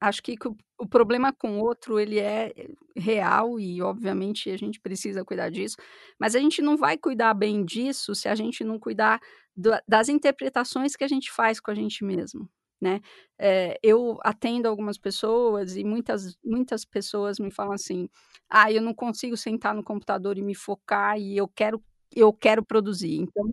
Acho 0.00 0.22
que 0.22 0.36
o, 0.46 0.56
o 0.78 0.86
problema 0.86 1.32
com 1.32 1.58
o 1.58 1.64
outro 1.64 1.98
ele 1.98 2.20
é 2.20 2.54
real 2.96 3.58
e 3.58 3.82
obviamente 3.82 4.48
a 4.50 4.56
gente 4.56 4.80
precisa 4.80 5.24
cuidar 5.24 5.50
disso, 5.50 5.76
mas 6.18 6.36
a 6.36 6.38
gente 6.38 6.62
não 6.62 6.76
vai 6.76 6.96
cuidar 6.96 7.34
bem 7.34 7.64
disso 7.64 8.14
se 8.14 8.28
a 8.28 8.36
gente 8.36 8.62
não 8.62 8.78
cuidar 8.78 9.20
do, 9.56 9.70
das 9.86 10.08
interpretações 10.08 10.94
que 10.94 11.04
a 11.04 11.08
gente 11.08 11.30
faz 11.32 11.58
com 11.60 11.70
a 11.70 11.74
gente 11.74 12.04
mesmo. 12.04 12.48
Né? 12.80 13.00
É, 13.38 13.78
eu 13.82 14.18
atendo 14.22 14.66
algumas 14.66 14.96
pessoas 14.96 15.76
e 15.76 15.84
muitas, 15.84 16.38
muitas 16.42 16.84
pessoas 16.84 17.38
me 17.38 17.50
falam 17.50 17.74
assim: 17.74 18.08
ah, 18.48 18.72
eu 18.72 18.80
não 18.80 18.94
consigo 18.94 19.36
sentar 19.36 19.74
no 19.74 19.84
computador 19.84 20.38
e 20.38 20.42
me 20.42 20.54
focar 20.54 21.18
e 21.18 21.36
eu 21.36 21.46
quero, 21.46 21.82
eu 22.14 22.32
quero 22.32 22.64
produzir. 22.64 23.16
Então, 23.16 23.52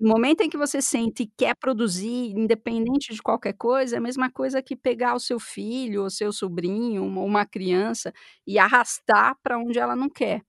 no 0.00 0.08
momento 0.10 0.40
em 0.42 0.48
que 0.50 0.56
você 0.56 0.80
sente 0.82 1.24
e 1.24 1.30
quer 1.36 1.54
produzir, 1.56 2.32
independente 2.36 3.14
de 3.14 3.22
qualquer 3.22 3.52
coisa, 3.54 3.96
é 3.96 3.98
a 3.98 4.00
mesma 4.02 4.30
coisa 4.30 4.62
que 4.62 4.76
pegar 4.76 5.14
o 5.14 5.20
seu 5.20 5.38
filho, 5.40 6.04
o 6.04 6.10
seu 6.10 6.32
sobrinho, 6.32 7.04
uma, 7.04 7.22
uma 7.22 7.46
criança 7.46 8.12
e 8.46 8.58
arrastar 8.58 9.36
para 9.42 9.58
onde 9.58 9.78
ela 9.78 9.94
não 9.96 10.08
quer. 10.08 10.42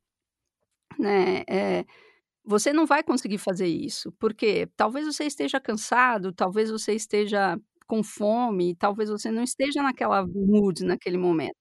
Né? 1.00 1.44
É, 1.50 1.86
você 2.46 2.74
não 2.74 2.86
vai 2.86 3.04
conseguir 3.04 3.38
fazer 3.40 3.68
isso, 3.68 4.12
porque 4.20 4.68
talvez 4.78 5.06
você 5.06 5.26
esteja 5.26 5.60
cansado, 5.60 6.34
talvez 6.34 6.72
você 6.72 6.94
esteja 6.96 7.58
com 7.88 8.04
fome, 8.04 8.76
talvez 8.76 9.10
você 9.10 9.32
não 9.32 9.44
esteja 9.44 9.84
naquela 9.84 10.26
mood 10.28 10.86
naquele 10.86 11.18
momento. 11.18 11.56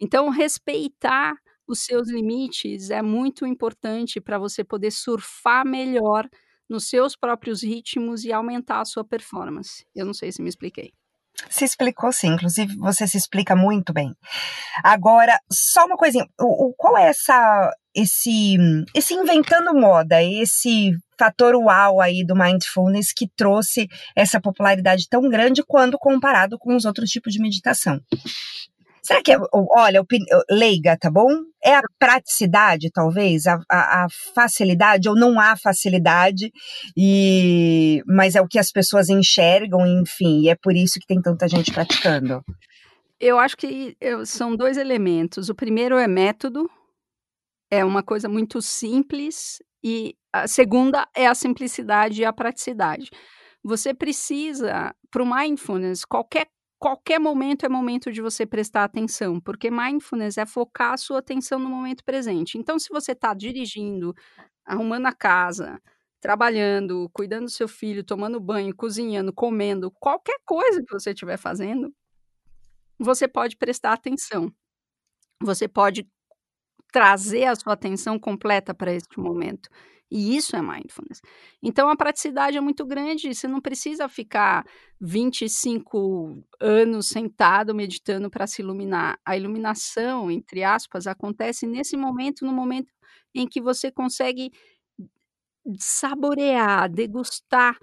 Então, 0.00 0.28
respeitar 0.30 1.34
os 1.68 1.80
seus 1.84 2.10
limites 2.10 2.90
é 2.90 3.02
muito 3.02 3.46
importante 3.46 4.20
para 4.20 4.38
você 4.38 4.64
poder 4.64 4.90
surfar 4.92 5.66
melhor 5.66 6.28
nos 6.70 6.88
seus 6.88 7.16
próprios 7.16 7.62
ritmos 7.62 8.24
e 8.24 8.32
aumentar 8.32 8.80
a 8.80 8.84
sua 8.84 9.04
performance. 9.04 9.84
Eu 9.94 10.06
não 10.06 10.14
sei 10.14 10.30
se 10.30 10.40
me 10.40 10.48
expliquei. 10.48 10.92
Se 11.48 11.64
explicou 11.64 12.12
sim, 12.12 12.28
inclusive 12.34 12.76
você 12.76 13.06
se 13.06 13.16
explica 13.16 13.56
muito 13.56 13.92
bem. 13.92 14.14
Agora, 14.84 15.38
só 15.50 15.86
uma 15.86 15.96
coisinha, 15.96 16.26
o, 16.38 16.66
o, 16.66 16.74
qual 16.74 16.98
é 16.98 17.08
essa, 17.08 17.72
esse, 17.94 18.56
esse 18.94 19.14
inventando 19.14 19.74
moda, 19.74 20.22
esse 20.22 20.92
fator 21.18 21.54
uau 21.54 22.00
aí 22.00 22.24
do 22.24 22.36
mindfulness 22.36 23.12
que 23.12 23.28
trouxe 23.36 23.88
essa 24.14 24.40
popularidade 24.40 25.08
tão 25.08 25.28
grande 25.28 25.62
quando 25.66 25.98
comparado 25.98 26.58
com 26.58 26.74
os 26.76 26.84
outros 26.84 27.10
tipos 27.10 27.32
de 27.32 27.40
meditação? 27.40 28.00
Será 29.02 29.22
que 29.22 29.32
é, 29.32 29.36
olha, 29.52 30.02
leiga, 30.50 30.96
tá 30.98 31.10
bom? 31.10 31.28
É 31.62 31.74
a 31.74 31.82
praticidade, 31.98 32.90
talvez, 32.92 33.46
a, 33.46 33.58
a, 33.70 34.04
a, 34.04 34.06
facilidade, 34.34 35.08
ou 35.08 35.14
não 35.14 35.38
há 35.40 35.56
facilidade, 35.56 36.52
e 36.96 38.02
mas 38.06 38.34
é 38.34 38.40
o 38.40 38.48
que 38.48 38.58
as 38.58 38.70
pessoas 38.70 39.08
enxergam, 39.08 39.86
enfim, 39.86 40.42
e 40.42 40.48
é 40.48 40.54
por 40.54 40.74
isso 40.74 40.98
que 41.00 41.06
tem 41.06 41.20
tanta 41.20 41.48
gente 41.48 41.72
praticando. 41.72 42.42
Eu 43.18 43.38
acho 43.38 43.56
que 43.56 43.96
são 44.24 44.56
dois 44.56 44.78
elementos. 44.78 45.50
O 45.50 45.54
primeiro 45.54 45.96
é 45.96 46.08
método, 46.08 46.70
é 47.70 47.84
uma 47.84 48.02
coisa 48.02 48.28
muito 48.28 48.62
simples, 48.62 49.58
e 49.82 50.14
a 50.32 50.46
segunda 50.46 51.06
é 51.14 51.26
a 51.26 51.34
simplicidade 51.34 52.22
e 52.22 52.24
a 52.24 52.32
praticidade. 52.32 53.10
Você 53.62 53.92
precisa, 53.92 54.94
para 55.10 55.22
o 55.22 55.30
mindfulness, 55.30 56.04
qualquer 56.04 56.46
qualquer 56.80 57.20
momento 57.20 57.66
é 57.66 57.70
momento 57.70 58.12
de 58.12 58.22
você 58.22 58.46
prestar 58.46 58.84
atenção, 58.84 59.40
porque 59.40 59.70
mindfulness 59.70 60.38
é 60.38 60.46
focar 60.46 60.94
a 60.94 60.98
sua 60.98 61.20
atenção 61.20 61.60
no 61.60 61.70
momento 61.70 62.04
presente. 62.04 62.58
Então, 62.58 62.78
se 62.80 62.88
você 62.90 63.12
está 63.12 63.34
dirigindo, 63.34 64.14
arrumando 64.66 65.06
a 65.06 65.12
casa, 65.14 65.80
trabalhando, 66.20 67.10
cuidando 67.12 67.46
do 67.46 67.50
seu 67.50 67.68
filho, 67.68 68.04
tomando 68.04 68.40
banho, 68.40 68.74
cozinhando, 68.76 69.32
comendo, 69.32 69.90
qualquer 70.00 70.38
coisa 70.46 70.82
que 70.84 70.92
você 70.92 71.10
estiver 71.12 71.38
fazendo, 71.38 71.92
você 72.98 73.26
pode 73.28 73.56
prestar 73.56 73.92
atenção. 73.92 74.52
Você 75.42 75.68
pode 75.68 76.08
trazer 76.92 77.46
a 77.46 77.56
sua 77.56 77.74
atenção 77.74 78.18
completa 78.18 78.74
para 78.74 78.92
este 78.94 79.18
momento. 79.20 79.70
E 80.10 80.36
isso 80.36 80.56
é 80.56 80.62
mindfulness. 80.62 81.20
Então 81.62 81.88
a 81.88 81.96
praticidade 81.96 82.56
é 82.56 82.60
muito 82.60 82.84
grande, 82.84 83.32
você 83.34 83.46
não 83.46 83.60
precisa 83.60 84.08
ficar 84.08 84.64
25 85.00 86.42
anos 86.60 87.08
sentado 87.08 87.74
meditando 87.74 88.28
para 88.28 88.46
se 88.46 88.60
iluminar. 88.62 89.18
A 89.24 89.36
iluminação, 89.36 90.30
entre 90.30 90.64
aspas, 90.64 91.06
acontece 91.06 91.66
nesse 91.66 91.96
momento, 91.96 92.44
no 92.44 92.52
momento 92.52 92.88
em 93.34 93.46
que 93.46 93.60
você 93.60 93.90
consegue 93.92 94.50
saborear, 95.78 96.88
degustar 96.90 97.76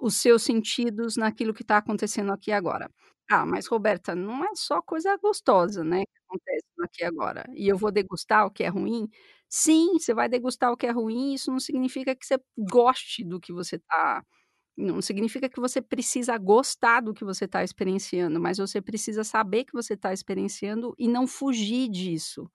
os 0.00 0.16
seus 0.16 0.42
sentidos 0.42 1.16
naquilo 1.16 1.54
que 1.54 1.62
está 1.62 1.78
acontecendo 1.78 2.32
aqui 2.32 2.52
agora. 2.52 2.90
Ah, 3.30 3.46
mas 3.46 3.66
Roberta, 3.66 4.14
não 4.14 4.44
é 4.44 4.48
só 4.54 4.82
coisa 4.82 5.16
gostosa, 5.18 5.84
né, 5.84 6.02
que 6.04 6.12
acontece 6.28 6.64
aqui 6.82 7.04
agora. 7.04 7.44
E 7.54 7.68
eu 7.68 7.78
vou 7.78 7.92
degustar 7.92 8.46
o 8.46 8.50
que 8.50 8.64
é 8.64 8.68
ruim? 8.68 9.08
Sim, 9.56 9.92
você 10.00 10.12
vai 10.12 10.28
degustar 10.28 10.72
o 10.72 10.76
que 10.76 10.84
é 10.84 10.90
ruim, 10.90 11.32
isso 11.34 11.48
não 11.52 11.60
significa 11.60 12.12
que 12.16 12.26
você 12.26 12.36
goste 12.58 13.22
do 13.24 13.38
que 13.38 13.52
você 13.52 13.76
está 13.76 14.24
não 14.78 15.02
significa 15.02 15.48
que 15.48 15.58
você 15.60 15.82
precisa 15.82 16.38
gostar 16.38 17.00
do 17.00 17.14
que 17.14 17.24
você 17.24 17.46
está 17.46 17.64
experienciando, 17.64 18.40
mas 18.40 18.58
você 18.58 18.80
precisa 18.80 19.24
saber 19.24 19.64
que 19.64 19.72
você 19.72 19.94
está 19.94 20.12
experienciando 20.12 20.94
e 20.98 21.08
não 21.08 21.26
fugir 21.26 21.88
disso 21.88 22.46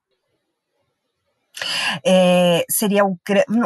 é, 2.06 2.63
seria 2.70 3.06
o 3.06 3.18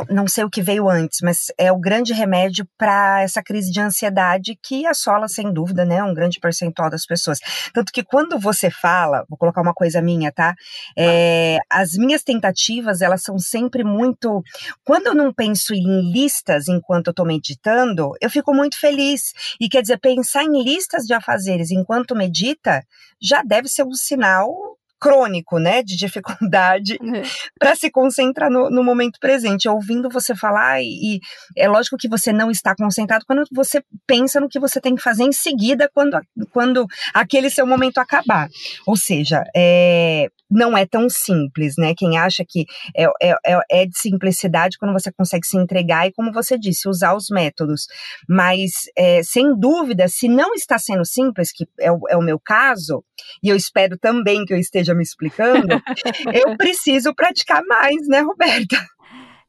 não 0.10 0.28
sei 0.28 0.44
o 0.44 0.50
que 0.50 0.62
veio 0.62 0.90
antes, 0.90 1.20
mas 1.22 1.48
é 1.58 1.72
o 1.72 1.80
grande 1.80 2.14
remédio 2.14 2.68
para 2.78 3.22
essa 3.22 3.42
crise 3.42 3.72
de 3.72 3.80
ansiedade 3.80 4.58
que 4.62 4.86
assola 4.86 5.28
sem 5.28 5.52
dúvida, 5.52 5.86
né, 5.86 6.04
um 6.04 6.14
grande 6.14 6.40
percentual 6.40 6.90
das 6.90 7.06
pessoas. 7.06 7.40
Tanto 7.74 7.92
que 7.92 8.04
quando 8.04 8.40
você 8.40 8.70
fala, 8.70 9.26
vou 9.30 9.38
colocar 9.38 9.62
uma 9.62 9.74
coisa 9.74 10.02
minha, 10.02 10.32
tá? 10.32 10.54
É, 10.98 11.58
as 11.70 11.94
minhas 11.94 12.24
tentativas 12.24 13.02
elas 13.02 13.22
são 13.22 13.38
sempre 13.40 13.84
muito, 13.84 14.44
quando 14.84 15.08
eu 15.08 15.16
não 15.16 15.34
penso 15.34 15.74
em 15.74 16.12
listas 16.12 16.68
enquanto 16.68 17.08
eu 17.08 17.12
estou 17.12 17.26
meditando, 17.26 18.12
eu 18.22 18.30
fico 18.30 18.54
muito 18.54 18.80
feliz 18.80 19.34
e 19.60 19.70
quer 19.70 19.82
dizer 19.82 20.00
pensar 20.00 20.44
em 20.44 20.64
listas 20.64 21.04
de 21.04 21.14
afazeres 21.14 21.72
enquanto 21.72 22.16
medita 22.16 22.84
já 23.22 23.42
deve 23.44 23.68
ser 23.68 23.84
um 23.84 23.94
sinal 23.94 24.78
crônico, 25.04 25.60
né, 25.60 25.84
de 25.84 25.98
dificuldade 25.98 26.94
é. 26.94 27.24
para 27.60 27.76
se 27.76 27.92
concentrar 27.92 28.50
no, 28.50 28.70
no, 28.70 28.82
momento 28.82 29.20
presente. 29.20 29.68
Ouvindo 29.68 30.10
você 30.10 30.34
falar, 30.34 30.82
e, 30.82 31.18
e, 31.18 31.20
é 31.58 31.68
lógico 31.68 31.98
que 31.98 32.08
você 32.08 32.32
não 32.32 32.50
está 32.50 32.74
concentrado 32.74 33.26
quando 33.28 33.44
você 33.52 33.84
pensa 34.08 34.40
no 34.40 34.48
que 34.48 34.62
você 34.62 34.80
tem 34.80 34.96
que 34.96 35.02
fazer 35.02 35.24
em 35.24 35.34
seguida, 35.34 35.92
quando, 35.94 36.18
quando 36.52 36.88
aquele 37.14 37.50
seu 37.50 37.68
momento 37.68 37.98
acabar. 37.98 38.48
Ou 38.88 38.96
seja, 38.96 39.44
é, 39.54 40.30
não 40.54 40.78
é 40.78 40.86
tão 40.86 41.10
simples, 41.10 41.76
né? 41.78 41.94
Quem 41.96 42.18
acha 42.18 42.46
que 42.48 42.66
é, 42.96 43.06
é, 43.22 43.36
é, 43.46 43.60
é 43.72 43.86
de 43.86 43.98
simplicidade 43.98 44.78
quando 44.78 44.94
você 44.94 45.12
consegue 45.12 45.46
se 45.46 45.58
entregar 45.58 46.08
e, 46.08 46.14
como 46.14 46.32
você 46.32 46.58
disse, 46.58 46.88
usar 46.88 47.16
os 47.16 47.30
métodos. 47.30 47.88
Mas, 48.28 48.72
é, 48.98 49.22
sem 49.24 49.58
dúvida, 49.58 50.08
se 50.08 50.28
não 50.28 50.54
está 50.54 50.78
sendo 50.78 51.06
simples, 51.06 51.52
que 51.52 51.68
é 51.80 51.92
o, 51.92 52.00
é 52.10 52.18
o 52.18 52.22
meu 52.22 52.40
caso, 52.40 53.04
e 53.42 53.50
eu 53.50 53.56
espero 53.56 53.98
também 53.98 54.46
que 54.46 54.54
eu 54.54 54.58
esteja 54.58 54.94
me 54.94 55.04
explicando, 55.04 55.68
eu 56.34 56.56
preciso 56.58 57.14
praticar 57.14 57.64
mais, 57.66 58.08
né, 58.08 58.22
Roberta? 58.22 58.78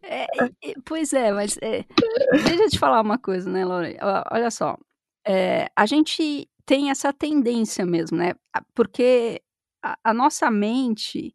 É, 0.03 0.27
pois 0.85 1.13
é, 1.15 1.33
mas 1.33 1.57
é, 1.63 1.85
deixa 2.33 2.63
eu 2.63 2.69
te 2.69 2.79
falar 2.79 3.01
uma 3.01 3.19
coisa, 3.19 3.49
né, 3.51 3.65
Laura? 3.65 3.95
Olha 4.31 4.51
só, 4.51 4.77
é, 5.27 5.69
a 5.75 5.87
gente 5.87 6.47
tem 6.67 6.91
essa 6.91 7.13
tendência 7.13 7.87
mesmo, 7.87 8.19
né? 8.19 8.35
Porque 8.75 9.41
a, 10.03 10.15
nossa 10.15 10.51
mente 10.51 11.35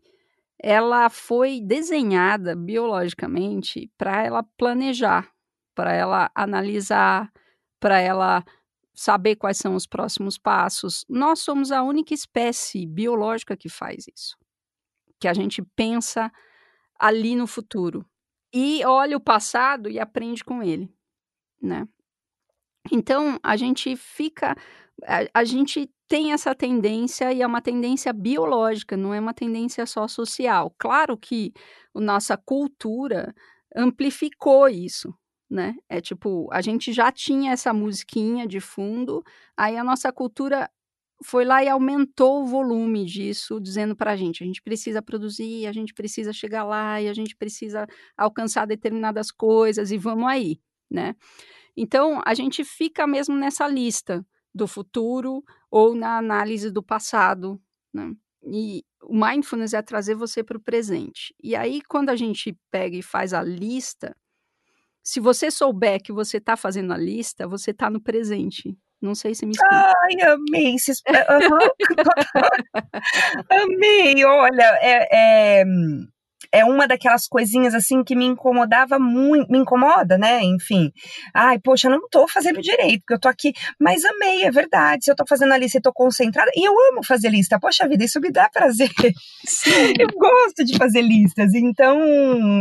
ela 0.58 1.10
foi 1.10 1.62
desenhada 1.62 2.56
biologicamente 2.56 3.92
para 3.98 4.26
ela 4.26 4.44
planejar, 4.58 5.32
para 5.76 5.94
ela 5.94 6.32
analisar, 6.34 7.32
para 7.80 8.00
ela 8.00 8.44
saber 8.94 9.36
quais 9.36 9.58
são 9.58 9.76
os 9.76 9.86
próximos 9.86 10.38
passos. 10.38 11.06
Nós 11.08 11.40
somos 11.40 11.72
a 11.72 11.84
única 11.84 12.14
espécie 12.14 12.86
biológica 12.86 13.56
que 13.56 13.70
faz 13.70 14.06
isso. 14.14 14.36
Que 15.20 15.28
a 15.28 15.34
gente 15.34 15.62
pensa 15.76 16.32
ali 17.00 17.36
no 17.36 17.48
futuro 17.48 18.06
e 18.52 18.84
olha 18.84 19.16
o 19.16 19.22
passado 19.22 19.90
e 19.90 20.00
aprende 20.00 20.44
com 20.44 20.64
ele, 20.64 20.92
né? 21.62 21.88
Então, 22.92 23.40
a 23.44 23.56
gente 23.56 23.96
fica 23.96 24.56
a, 25.06 25.40
a 25.40 25.44
gente 25.44 25.90
tem 26.10 26.34
essa 26.34 26.56
tendência 26.56 27.32
e 27.32 27.42
é 27.44 27.48
uma 27.48 27.62
tendência 27.62 28.12
biológica, 28.12 28.98
não 28.98 29.14
é 29.14 29.20
uma 29.20 29.34
tendência 29.34 29.86
só 29.86 30.08
social. 30.08 30.74
Claro 30.78 31.16
que 31.16 31.54
a 31.96 32.02
nossa 32.02 32.36
cultura 32.36 33.34
amplificou 33.76 34.68
isso, 34.68 35.14
né? 35.48 35.76
É 35.88 36.02
tipo, 36.02 36.50
a 36.52 36.62
gente 36.62 36.92
já 36.92 37.12
tinha 37.12 37.52
essa 37.52 37.72
musiquinha 37.72 38.48
de 38.48 38.60
fundo, 38.60 39.24
aí 39.56 39.78
a 39.78 39.84
nossa 39.84 40.12
cultura 40.12 40.68
foi 41.24 41.46
lá 41.46 41.64
e 41.64 41.70
aumentou 41.70 42.42
o 42.42 42.48
volume 42.48 43.06
disso, 43.06 43.60
dizendo 43.60 43.96
para 43.96 44.14
a 44.14 44.16
gente: 44.16 44.44
a 44.44 44.48
gente 44.48 44.64
precisa 44.64 45.04
produzir, 45.04 45.68
a 45.68 45.72
gente 45.72 45.94
precisa 45.94 46.34
chegar 46.34 46.64
lá 46.64 47.00
e 47.00 47.08
a 47.08 47.14
gente 47.14 47.36
precisa 47.36 47.86
alcançar 48.18 48.66
determinadas 48.66 49.30
coisas 49.30 49.92
e 49.92 49.98
vamos 49.98 50.28
aí, 50.28 50.60
né? 50.90 51.16
Então, 51.78 52.22
a 52.26 52.34
gente 52.34 52.64
fica 52.64 53.06
mesmo 53.06 53.36
nessa 53.36 53.68
lista 53.68 54.26
do 54.54 54.68
futuro 54.68 55.44
ou 55.70 55.96
na 55.96 56.18
análise 56.18 56.72
do 56.72 56.84
passado, 56.84 57.62
né? 57.94 58.14
E 58.44 58.84
o 59.04 59.14
mindfulness 59.14 59.74
é 59.74 59.82
trazer 59.82 60.16
você 60.16 60.44
para 60.44 60.58
o 60.58 60.62
presente. 60.62 61.34
E 61.42 61.56
aí, 61.56 61.82
quando 61.82 62.10
a 62.10 62.16
gente 62.16 62.58
pega 62.72 62.96
e 62.96 63.02
faz 63.02 63.34
a 63.34 63.44
lista, 63.44 64.16
se 65.04 65.20
você 65.20 65.52
souber 65.52 66.02
que 66.02 66.12
você 66.12 66.38
está 66.38 66.56
fazendo 66.56 66.94
a 66.94 66.98
lista, 66.98 67.48
você 67.48 67.72
está 67.72 67.90
no 67.90 68.02
presente. 68.02 68.78
Não 69.02 69.16
sei 69.16 69.34
se 69.34 69.46
me 69.46 69.54
explica. 69.54 69.94
Ai, 70.04 70.22
amei. 70.22 70.76
amei. 73.50 74.26
Olha, 74.26 74.78
é, 74.82 75.62
é, 75.62 75.64
é 76.52 76.66
uma 76.66 76.88
daquelas 76.88 77.28
coisinhas 77.28 77.74
assim 77.74 78.04
que 78.04 78.16
me 78.16 78.26
incomodava 78.26 78.98
muito, 78.98 79.52
me 79.52 79.60
incomoda, 79.60 80.18
né? 80.18 80.44
Enfim. 80.44 80.92
Ai, 81.34 81.60
poxa, 81.60 81.88
eu 81.88 81.92
não 81.92 82.10
tô 82.10 82.28
fazendo 82.28 82.62
direito, 82.62 83.02
porque 83.02 83.14
eu 83.14 83.20
tô 83.20 83.28
aqui, 83.28 83.54
mas 83.80 84.04
amei, 84.04 84.44
é 84.44 84.52
verdade. 84.52 85.06
Se 85.06 85.12
eu 85.12 85.16
tô 85.16 85.26
fazendo 85.28 85.54
a 85.54 85.58
lista 85.58 85.78
e 85.78 85.82
tô 85.82 85.94
concentrada, 85.94 86.52
e 86.56 86.68
eu 86.68 86.74
amo 86.92 87.04
fazer 87.04 87.30
lista. 87.30 87.60
Poxa 87.60 87.88
vida, 87.88 88.04
isso 88.04 88.20
me 88.20 88.32
dá 88.32 88.50
prazer. 88.50 88.90
Sim. 89.46 89.70
Eu 90.00 90.08
gosto 90.08 90.64
de 90.64 90.78
fazer 90.78 91.02
listas, 91.02 91.54
então 91.54 92.00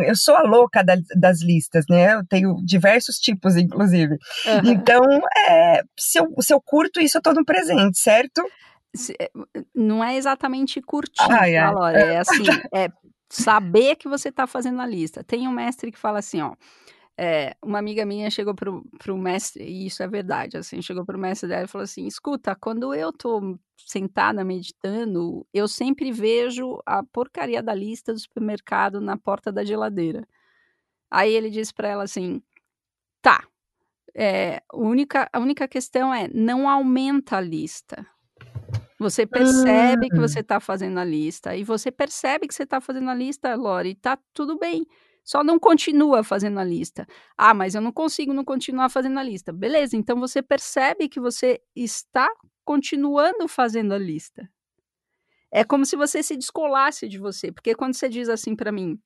eu 0.02 0.14
sou 0.16 0.35
a 0.35 0.42
louca 0.42 0.83
da, 0.83 0.97
das 1.16 1.40
listas, 1.40 1.85
né? 1.88 2.14
Eu 2.14 2.26
tenho 2.26 2.57
diversos 2.64 3.16
tipos, 3.16 3.57
inclusive. 3.57 4.14
Uhum. 4.14 4.73
Então, 4.73 5.02
é, 5.49 5.83
se, 5.99 6.18
eu, 6.18 6.26
se 6.40 6.52
eu 6.52 6.61
curto 6.61 7.00
isso, 7.00 7.18
eu 7.18 7.23
tô 7.23 7.33
no 7.33 7.45
presente, 7.45 7.99
certo? 7.99 8.42
Eh, 9.21 9.30
não 9.75 10.02
é 10.02 10.16
exatamente 10.16 10.80
curtir, 10.80 11.30
ai, 11.30 11.54
é 11.54 11.61
assim, 12.18 12.45
é 12.73 12.88
saber 13.28 13.97
que 13.97 14.08
você 14.08 14.28
está 14.30 14.47
fazendo 14.47 14.80
a 14.80 14.87
lista. 14.87 15.23
Tem 15.23 15.47
um 15.47 15.52
mestre 15.52 15.92
que 15.92 15.99
fala 15.99 16.18
assim, 16.18 16.40
ó, 16.40 16.54
é, 17.16 17.56
uma 17.61 17.78
amiga 17.80 18.06
minha 18.06 18.30
chegou 18.30 18.54
pro, 18.54 18.85
pro 18.99 19.18
mestre, 19.18 19.64
e 19.64 19.87
isso 19.87 20.02
é 20.04 20.08
verdade, 20.08 20.56
assim, 20.56 20.80
chegou 20.80 21.04
pro 21.04 21.18
mestre 21.18 21.49
dela 21.49 21.64
e 21.64 21.68
falou 21.68 21.82
assim, 21.82 22.06
escuta, 22.06 22.54
quando 22.54 22.94
eu 22.94 23.12
tô 23.12 23.58
sentada 23.76 24.44
meditando, 24.44 25.44
eu 25.52 25.66
sempre 25.66 26.12
vejo 26.12 26.80
a 26.87 27.02
porcaria 27.02 27.61
da 27.61 27.75
lista 27.75 28.12
do 28.12 28.20
supermercado 28.20 29.00
na 29.00 29.16
porta 29.16 29.50
da 29.50 29.64
geladeira. 29.64 30.26
Aí 31.11 31.32
ele 31.32 31.50
disse 31.50 31.75
para 31.75 31.88
ela 31.88 32.04
assim, 32.04 32.40
tá, 33.20 33.44
é, 34.14 34.62
a, 34.68 34.76
única, 34.76 35.28
a 35.32 35.40
única 35.40 35.66
questão 35.66 36.14
é, 36.14 36.28
não 36.32 36.68
aumenta 36.68 37.38
a 37.38 37.40
lista, 37.40 38.06
você 38.99 39.26
percebe 39.26 40.09
que 40.09 40.19
você 40.19 40.40
está 40.40 40.59
fazendo 40.59 40.99
a 40.99 41.05
lista 41.05 41.55
e 41.55 41.62
você 41.62 41.90
percebe 41.90 42.49
que 42.49 42.55
você 42.55 42.64
está 42.64 42.81
fazendo 42.81 43.09
a 43.09 43.14
lista, 43.14 43.55
Lori, 43.55 43.95
tá 43.95 44.19
tudo 44.35 44.59
bem. 44.59 44.85
Só 45.25 45.45
não 45.45 45.59
continua 45.59 46.25
fazendo 46.25 46.59
a 46.59 46.64
lista. 46.64 47.07
Ah, 47.37 47.55
mas 47.55 47.75
eu 47.75 47.81
não 47.81 47.93
consigo 47.93 48.33
não 48.33 48.45
continuar 48.45 48.88
fazendo 48.88 49.19
a 49.19 49.23
lista. 49.23 49.52
Beleza, 49.52 49.97
então 49.97 50.19
você 50.19 50.43
percebe 50.43 51.09
que 51.09 51.21
você 51.21 51.61
está 51.76 52.28
continuando 52.64 53.47
fazendo 53.47 53.93
a 53.93 53.99
lista. 53.99 54.50
É 55.50 55.64
como 55.64 55.87
se 55.87 55.97
você 55.97 56.23
se 56.23 56.37
descolasse 56.37 57.09
de 57.09 57.19
você, 57.19 57.52
porque 57.52 57.75
quando 57.75 57.95
você 57.95 58.09
diz 58.09 58.28
assim 58.28 58.57
para 58.57 58.73
mim, 58.73 58.99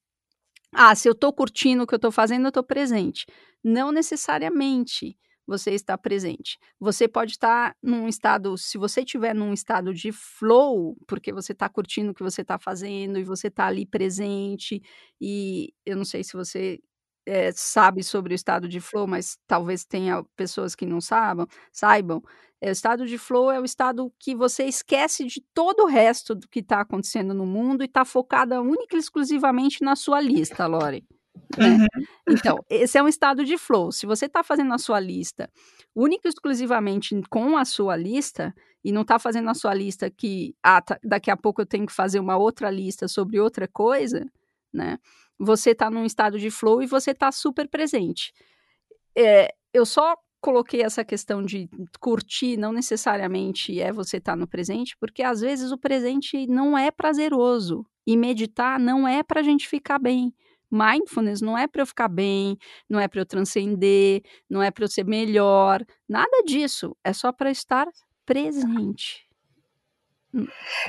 ah, 0.72 0.94
se 0.94 1.06
eu 1.08 1.12
estou 1.12 1.32
curtindo 1.32 1.82
o 1.82 1.86
que 1.86 1.94
eu 1.94 1.96
estou 1.98 2.10
fazendo, 2.10 2.44
eu 2.44 2.48
estou 2.48 2.62
presente. 2.62 3.26
Não 3.62 3.92
necessariamente 3.92 5.18
você 5.46 5.72
está 5.72 5.96
presente. 5.98 6.58
Você 6.78 7.08
pode 7.08 7.32
estar 7.32 7.76
num 7.82 8.08
estado, 8.08 8.56
se 8.56 8.78
você 8.78 9.00
estiver 9.00 9.34
num 9.34 9.52
estado 9.52 9.92
de 9.92 10.12
flow, 10.12 10.96
porque 11.06 11.32
você 11.32 11.52
está 11.52 11.68
curtindo 11.68 12.12
o 12.12 12.14
que 12.14 12.22
você 12.22 12.42
está 12.42 12.58
fazendo 12.58 13.18
e 13.18 13.24
você 13.24 13.48
está 13.48 13.66
ali 13.66 13.86
presente, 13.86 14.82
e 15.20 15.72
eu 15.84 15.96
não 15.96 16.04
sei 16.04 16.24
se 16.24 16.34
você 16.34 16.78
é, 17.26 17.52
sabe 17.52 18.02
sobre 18.02 18.34
o 18.34 18.36
estado 18.36 18.68
de 18.68 18.80
flow, 18.80 19.06
mas 19.06 19.38
talvez 19.46 19.84
tenha 19.84 20.24
pessoas 20.36 20.74
que 20.74 20.86
não 20.86 21.00
saibam, 21.00 21.46
saibam. 21.72 22.22
É, 22.60 22.68
o 22.68 22.72
estado 22.72 23.06
de 23.06 23.18
flow 23.18 23.50
é 23.50 23.60
o 23.60 23.64
estado 23.64 24.12
que 24.18 24.34
você 24.34 24.64
esquece 24.64 25.24
de 25.26 25.40
todo 25.52 25.84
o 25.84 25.86
resto 25.86 26.34
do 26.34 26.48
que 26.48 26.60
está 26.60 26.80
acontecendo 26.80 27.34
no 27.34 27.46
mundo 27.46 27.82
e 27.82 27.86
está 27.86 28.04
focada 28.04 28.60
única 28.60 28.96
e 28.96 28.98
exclusivamente 28.98 29.82
na 29.82 29.96
sua 29.96 30.20
lista, 30.20 30.66
Lore. 30.66 31.04
Né? 31.56 31.68
Uhum. 31.68 32.04
Então, 32.28 32.64
esse 32.68 32.98
é 32.98 33.02
um 33.02 33.08
estado 33.08 33.44
de 33.44 33.58
flow. 33.58 33.92
Se 33.92 34.06
você 34.06 34.26
está 34.26 34.42
fazendo 34.42 34.72
a 34.72 34.78
sua 34.78 35.00
lista 35.00 35.50
única 35.94 36.26
e 36.26 36.30
exclusivamente 36.30 37.20
com 37.28 37.56
a 37.56 37.64
sua 37.64 37.96
lista, 37.96 38.54
e 38.84 38.90
não 38.90 39.02
está 39.02 39.18
fazendo 39.18 39.48
a 39.48 39.54
sua 39.54 39.74
lista 39.74 40.10
que 40.10 40.54
ah, 40.62 40.80
tá, 40.80 40.98
daqui 41.04 41.30
a 41.30 41.36
pouco 41.36 41.62
eu 41.62 41.66
tenho 41.66 41.86
que 41.86 41.92
fazer 41.92 42.18
uma 42.18 42.36
outra 42.36 42.70
lista 42.70 43.06
sobre 43.06 43.38
outra 43.38 43.68
coisa, 43.68 44.26
né? 44.72 44.98
Você 45.38 45.70
está 45.70 45.90
num 45.90 46.04
estado 46.04 46.38
de 46.38 46.50
flow 46.50 46.82
e 46.82 46.86
você 46.86 47.12
está 47.12 47.30
super 47.30 47.68
presente. 47.68 48.32
É, 49.16 49.54
eu 49.72 49.84
só 49.84 50.16
coloquei 50.40 50.82
essa 50.82 51.04
questão 51.04 51.42
de 51.42 51.68
curtir, 52.00 52.56
não 52.56 52.72
necessariamente 52.72 53.80
é 53.80 53.92
você 53.92 54.16
estar 54.16 54.32
tá 54.32 54.36
no 54.36 54.48
presente, 54.48 54.96
porque 54.98 55.22
às 55.22 55.40
vezes 55.40 55.70
o 55.70 55.78
presente 55.78 56.46
não 56.48 56.76
é 56.76 56.90
prazeroso 56.90 57.86
e 58.04 58.16
meditar 58.16 58.80
não 58.80 59.06
é 59.06 59.22
para 59.22 59.40
a 59.40 59.44
gente 59.44 59.68
ficar 59.68 60.00
bem. 60.00 60.34
Mindfulness 60.72 61.42
não 61.42 61.56
é 61.56 61.68
para 61.68 61.82
eu 61.82 61.86
ficar 61.86 62.08
bem, 62.08 62.56
não 62.88 62.98
é 62.98 63.06
para 63.06 63.20
eu 63.20 63.26
transcender, 63.26 64.22
não 64.48 64.62
é 64.62 64.70
para 64.70 64.84
eu 64.84 64.88
ser 64.88 65.04
melhor, 65.04 65.84
nada 66.08 66.42
disso. 66.44 66.96
É 67.04 67.12
só 67.12 67.30
para 67.30 67.50
estar 67.50 67.86
presente. 68.24 69.28
Hum. 70.34 70.46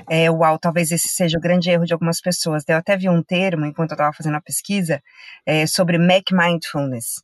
É, 0.10 0.32
uau, 0.32 0.58
talvez 0.58 0.90
esse 0.92 1.10
seja 1.10 1.38
o 1.38 1.42
grande 1.42 1.70
erro 1.70 1.86
de 1.86 1.92
algumas 1.92 2.22
pessoas. 2.22 2.64
Eu 2.68 2.78
até 2.78 2.96
vi 2.96 3.10
um 3.10 3.22
termo, 3.22 3.66
enquanto 3.66 3.92
eu 3.92 3.96
estava 3.96 4.14
fazendo 4.14 4.38
a 4.38 4.42
pesquisa, 4.42 5.02
é, 5.46 5.68
sobre 5.68 5.98
Mac 5.98 6.32
Mindfulness, 6.32 7.22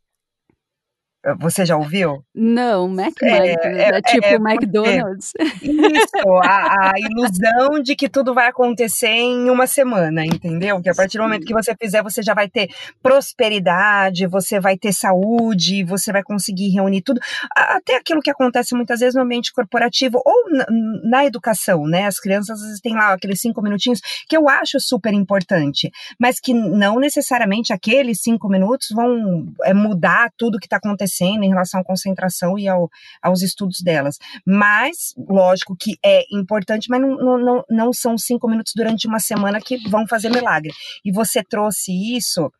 você 1.37 1.65
já 1.65 1.77
ouviu? 1.77 2.23
Não, 2.33 2.87
McDonald's, 2.87 3.65
é, 3.65 3.81
é, 3.81 3.97
é, 3.97 4.01
tipo 4.01 4.25
é, 4.25 4.35
McDonald's. 4.35 5.33
Isso, 5.61 6.27
a, 6.43 6.89
a, 6.89 6.93
ilusão 6.99 7.81
de 7.81 7.95
que 7.95 8.09
tudo 8.09 8.33
vai 8.33 8.47
acontecer 8.47 9.07
em 9.07 9.49
uma 9.49 9.67
semana, 9.67 10.25
entendeu? 10.25 10.81
Que 10.81 10.89
a 10.89 10.95
partir 10.95 11.17
do 11.17 11.23
momento 11.23 11.45
que 11.45 11.53
você 11.53 11.75
fizer, 11.75 12.01
você 12.01 12.23
já 12.23 12.33
vai 12.33 12.49
ter 12.49 12.69
prosperidade, 13.01 14.27
você 14.27 14.59
vai 14.59 14.77
ter 14.77 14.93
saúde, 14.93 15.83
você 15.83 16.11
vai 16.11 16.23
conseguir 16.23 16.69
reunir 16.69 17.01
tudo. 17.01 17.19
Até 17.55 17.97
aquilo 17.97 18.21
que 18.21 18.31
acontece 18.31 18.75
muitas 18.75 18.99
vezes 18.99 19.15
no 19.15 19.21
ambiente 19.21 19.51
corporativo 19.53 20.21
ou 20.25 20.49
na, 20.51 20.65
na 21.03 21.25
educação, 21.25 21.85
né? 21.85 22.05
As 22.05 22.19
crianças 22.19 22.59
às 22.59 22.61
vezes 22.61 22.81
têm 22.81 22.93
lá 22.93 23.13
aqueles 23.13 23.41
cinco 23.41 23.61
minutinhos 23.61 23.99
que 24.27 24.35
eu 24.35 24.47
acho 24.47 24.79
super 24.79 25.13
importante, 25.13 25.91
mas 26.19 26.39
que 26.39 26.53
não 26.53 26.99
necessariamente 26.99 27.73
aqueles 27.73 28.21
cinco 28.21 28.47
minutos 28.47 28.87
vão 28.93 29.47
é, 29.63 29.73
mudar 29.73 30.31
tudo 30.37 30.59
que 30.59 30.65
está 30.65 30.77
acontecendo 30.77 31.18
acontecendo 31.19 31.43
em 31.43 31.49
relação 31.49 31.81
à 31.81 31.83
concentração 31.83 32.57
e 32.57 32.67
ao, 32.67 32.89
aos 33.21 33.41
estudos 33.41 33.79
delas. 33.81 34.17
Mas, 34.45 35.13
lógico 35.17 35.75
que 35.75 35.97
é 36.03 36.23
importante, 36.31 36.87
mas 36.89 37.01
não, 37.01 37.37
não, 37.37 37.63
não 37.69 37.93
são 37.93 38.17
cinco 38.17 38.47
minutos 38.49 38.73
durante 38.75 39.07
uma 39.07 39.19
semana 39.19 39.59
que 39.59 39.77
vão 39.89 40.07
fazer 40.07 40.29
milagre. 40.29 40.71
E 41.03 41.11
você 41.11 41.43
trouxe 41.43 41.91
isso 42.15 42.51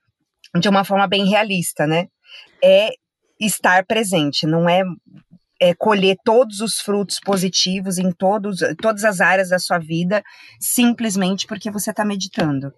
de 0.60 0.68
uma 0.68 0.84
forma 0.84 1.08
bem 1.08 1.28
realista, 1.28 1.86
né? 1.86 2.08
É 2.64 2.90
estar 3.40 3.86
presente, 3.86 4.46
não 4.46 4.68
é 4.68 4.84
é, 5.62 5.74
colher 5.74 6.16
todos 6.24 6.62
os 6.62 6.76
frutos 6.76 7.20
positivos 7.20 7.98
em 7.98 8.14
todos, 8.14 8.60
todas 8.82 9.04
as 9.04 9.20
áreas 9.20 9.50
da 9.50 9.60
sua 9.60 9.78
vida, 9.78 10.24
simplesmente 10.58 11.46
porque 11.46 11.70
você 11.70 11.92
está 11.92 12.06
meditando. 12.06 12.72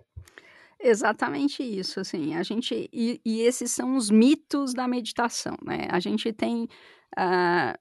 Exatamente 0.84 1.62
isso, 1.64 2.00
assim, 2.00 2.36
a 2.36 2.44
gente 2.44 2.90
e, 2.92 3.22
e, 3.24 3.42
esses 3.42 3.72
são 3.72 3.96
os 3.96 4.10
mitos 4.10 4.74
da 4.74 4.88
meditação, 4.88 5.56
né? 5.64 5.88
A 5.92 6.00
gente 6.00 6.34
tem, 6.34 6.64
uh, 7.20 7.78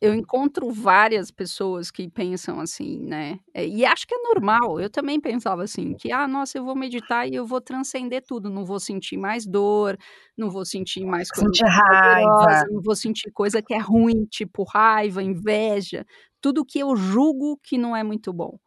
eu 0.00 0.14
encontro 0.14 0.70
várias 0.70 1.32
pessoas 1.32 1.90
que 1.90 2.08
pensam 2.08 2.60
assim, 2.60 3.00
né? 3.00 3.40
E 3.56 3.84
acho 3.84 4.06
que 4.06 4.14
é 4.14 4.18
normal. 4.18 4.80
Eu 4.80 4.88
também 4.88 5.20
pensava 5.20 5.64
assim, 5.64 5.94
que 5.94 6.12
ah, 6.12 6.28
nossa, 6.28 6.56
eu 6.58 6.64
vou 6.64 6.76
meditar 6.76 7.28
e 7.28 7.34
eu 7.34 7.44
vou 7.44 7.60
transcender 7.60 8.22
tudo, 8.24 8.48
não 8.48 8.64
vou 8.64 8.78
sentir 8.78 9.16
mais 9.16 9.44
dor, 9.46 9.98
não 10.36 10.48
vou 10.48 10.64
sentir 10.64 11.04
mais 11.04 11.30
coisa 11.30 11.46
sentir 11.48 11.64
raiva, 11.66 12.66
não 12.70 12.80
vou 12.82 12.94
sentir 12.94 13.32
coisa 13.32 13.60
que 13.62 13.74
é 13.74 13.78
ruim, 13.78 14.26
tipo 14.26 14.62
raiva, 14.62 15.22
inveja, 15.22 16.06
tudo 16.40 16.64
que 16.64 16.78
eu 16.78 16.94
julgo 16.94 17.58
que 17.62 17.76
não 17.76 17.96
é 17.96 18.04
muito 18.04 18.32
bom 18.32 18.58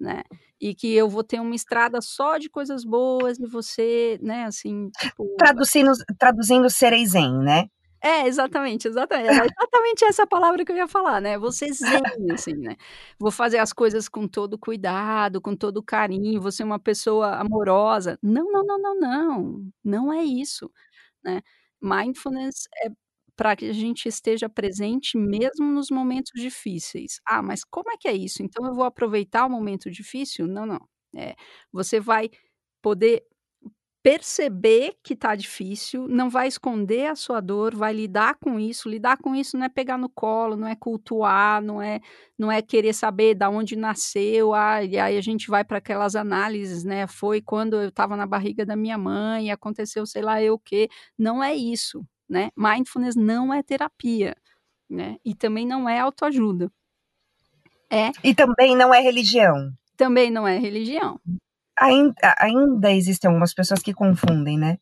né? 0.00 0.22
E 0.66 0.74
que 0.74 0.94
eu 0.94 1.10
vou 1.10 1.22
ter 1.22 1.40
uma 1.40 1.54
estrada 1.54 2.00
só 2.00 2.38
de 2.38 2.48
coisas 2.48 2.86
boas 2.86 3.38
e 3.38 3.46
você, 3.46 4.18
né, 4.22 4.44
assim, 4.46 4.88
tipo... 4.98 5.36
Traduzindo, 5.36 5.92
traduzindo 6.18 6.70
serei 6.70 7.04
zen, 7.04 7.36
né? 7.40 7.66
É, 8.00 8.26
exatamente, 8.26 8.88
exatamente. 8.88 9.28
Exatamente 9.30 10.04
essa 10.06 10.26
palavra 10.26 10.64
que 10.64 10.72
eu 10.72 10.76
ia 10.76 10.88
falar, 10.88 11.20
né? 11.20 11.38
Você 11.38 11.70
zen, 11.70 12.00
assim, 12.32 12.54
né? 12.54 12.76
Vou 13.20 13.30
fazer 13.30 13.58
as 13.58 13.74
coisas 13.74 14.08
com 14.08 14.26
todo 14.26 14.58
cuidado, 14.58 15.38
com 15.38 15.54
todo 15.54 15.82
carinho, 15.82 16.40
você 16.40 16.62
é 16.62 16.66
uma 16.66 16.80
pessoa 16.80 17.36
amorosa. 17.36 18.18
Não, 18.22 18.50
não, 18.50 18.64
não, 18.64 18.78
não, 18.78 19.00
não. 19.00 19.70
Não 19.84 20.12
é 20.14 20.24
isso, 20.24 20.70
né? 21.22 21.42
Mindfulness 21.82 22.68
é 22.84 22.88
para 23.36 23.56
que 23.56 23.66
a 23.66 23.72
gente 23.72 24.08
esteja 24.08 24.48
presente 24.48 25.16
mesmo 25.18 25.66
nos 25.72 25.90
momentos 25.90 26.32
difíceis. 26.40 27.20
Ah, 27.26 27.42
mas 27.42 27.64
como 27.64 27.90
é 27.92 27.96
que 27.98 28.08
é 28.08 28.12
isso? 28.14 28.42
Então 28.42 28.66
eu 28.66 28.74
vou 28.74 28.84
aproveitar 28.84 29.46
o 29.46 29.50
momento 29.50 29.90
difícil? 29.90 30.46
Não, 30.46 30.66
não. 30.66 30.80
É, 31.16 31.34
você 31.72 32.00
vai 32.00 32.30
poder 32.82 33.24
perceber 34.02 34.94
que 35.02 35.16
tá 35.16 35.34
difícil, 35.34 36.06
não 36.08 36.28
vai 36.28 36.46
esconder 36.46 37.06
a 37.10 37.16
sua 37.16 37.40
dor, 37.40 37.74
vai 37.74 37.92
lidar 37.94 38.34
com 38.38 38.60
isso. 38.60 38.86
Lidar 38.88 39.16
com 39.18 39.34
isso 39.34 39.56
não 39.56 39.64
é 39.66 39.68
pegar 39.70 39.96
no 39.98 40.10
colo, 40.10 40.56
não 40.56 40.68
é 40.68 40.76
cultuar, 40.76 41.62
não 41.62 41.80
é 41.80 42.00
não 42.38 42.52
é 42.52 42.60
querer 42.62 42.92
saber 42.94 43.34
da 43.34 43.48
onde 43.50 43.76
nasceu, 43.76 44.52
ah, 44.54 44.82
e 44.84 44.98
aí 44.98 45.16
a 45.16 45.20
gente 45.22 45.48
vai 45.48 45.64
para 45.64 45.78
aquelas 45.78 46.14
análises, 46.16 46.84
né? 46.84 47.06
Foi 47.06 47.40
quando 47.40 47.80
eu 47.80 47.88
estava 47.88 48.16
na 48.16 48.26
barriga 48.26 48.66
da 48.66 48.76
minha 48.76 48.98
mãe, 48.98 49.50
aconteceu 49.50 50.04
sei 50.06 50.20
lá 50.22 50.42
eu 50.42 50.54
o 50.54 50.58
quê. 50.58 50.88
Não 51.18 51.42
é 51.42 51.54
isso, 51.54 52.04
né? 52.28 52.50
Mindfulness 52.56 53.16
não 53.16 53.52
é 53.52 53.62
terapia, 53.62 54.36
né? 54.88 55.16
E 55.24 55.34
também 55.34 55.66
não 55.66 55.88
é 55.88 56.00
autoajuda. 56.00 56.70
É. 57.90 58.10
E 58.22 58.34
também 58.34 58.76
não 58.76 58.92
é 58.92 59.00
religião. 59.00 59.72
Também 59.96 60.30
não 60.30 60.46
é 60.46 60.58
religião. 60.58 61.20
Ainda, 61.78 62.34
ainda 62.38 62.92
existem 62.92 63.28
algumas 63.28 63.54
pessoas 63.54 63.82
que 63.82 63.94
confundem, 63.94 64.58
né? 64.58 64.78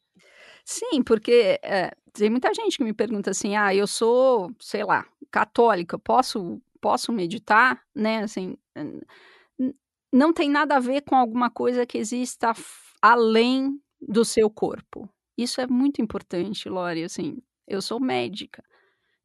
Sim, 0.64 1.02
porque 1.02 1.58
é, 1.62 1.92
tem 2.12 2.30
muita 2.30 2.52
gente 2.54 2.76
que 2.76 2.84
me 2.84 2.92
pergunta 2.92 3.30
assim: 3.30 3.56
ah, 3.56 3.74
eu 3.74 3.86
sou, 3.86 4.52
sei 4.60 4.84
lá, 4.84 5.04
católica, 5.30 5.98
posso, 5.98 6.60
posso 6.80 7.12
meditar? 7.12 7.82
Né? 7.94 8.22
Assim, 8.22 8.56
não 10.12 10.32
tem 10.32 10.48
nada 10.48 10.76
a 10.76 10.80
ver 10.80 11.02
com 11.02 11.16
alguma 11.16 11.50
coisa 11.50 11.86
que 11.86 11.98
exista 11.98 12.52
além 13.00 13.80
do 14.00 14.24
seu 14.24 14.50
corpo. 14.50 15.08
Isso 15.36 15.60
é 15.60 15.66
muito 15.66 16.02
importante, 16.02 16.68
Lori. 16.68 17.04
Assim, 17.04 17.38
eu 17.66 17.80
sou 17.82 18.00
médica. 18.00 18.62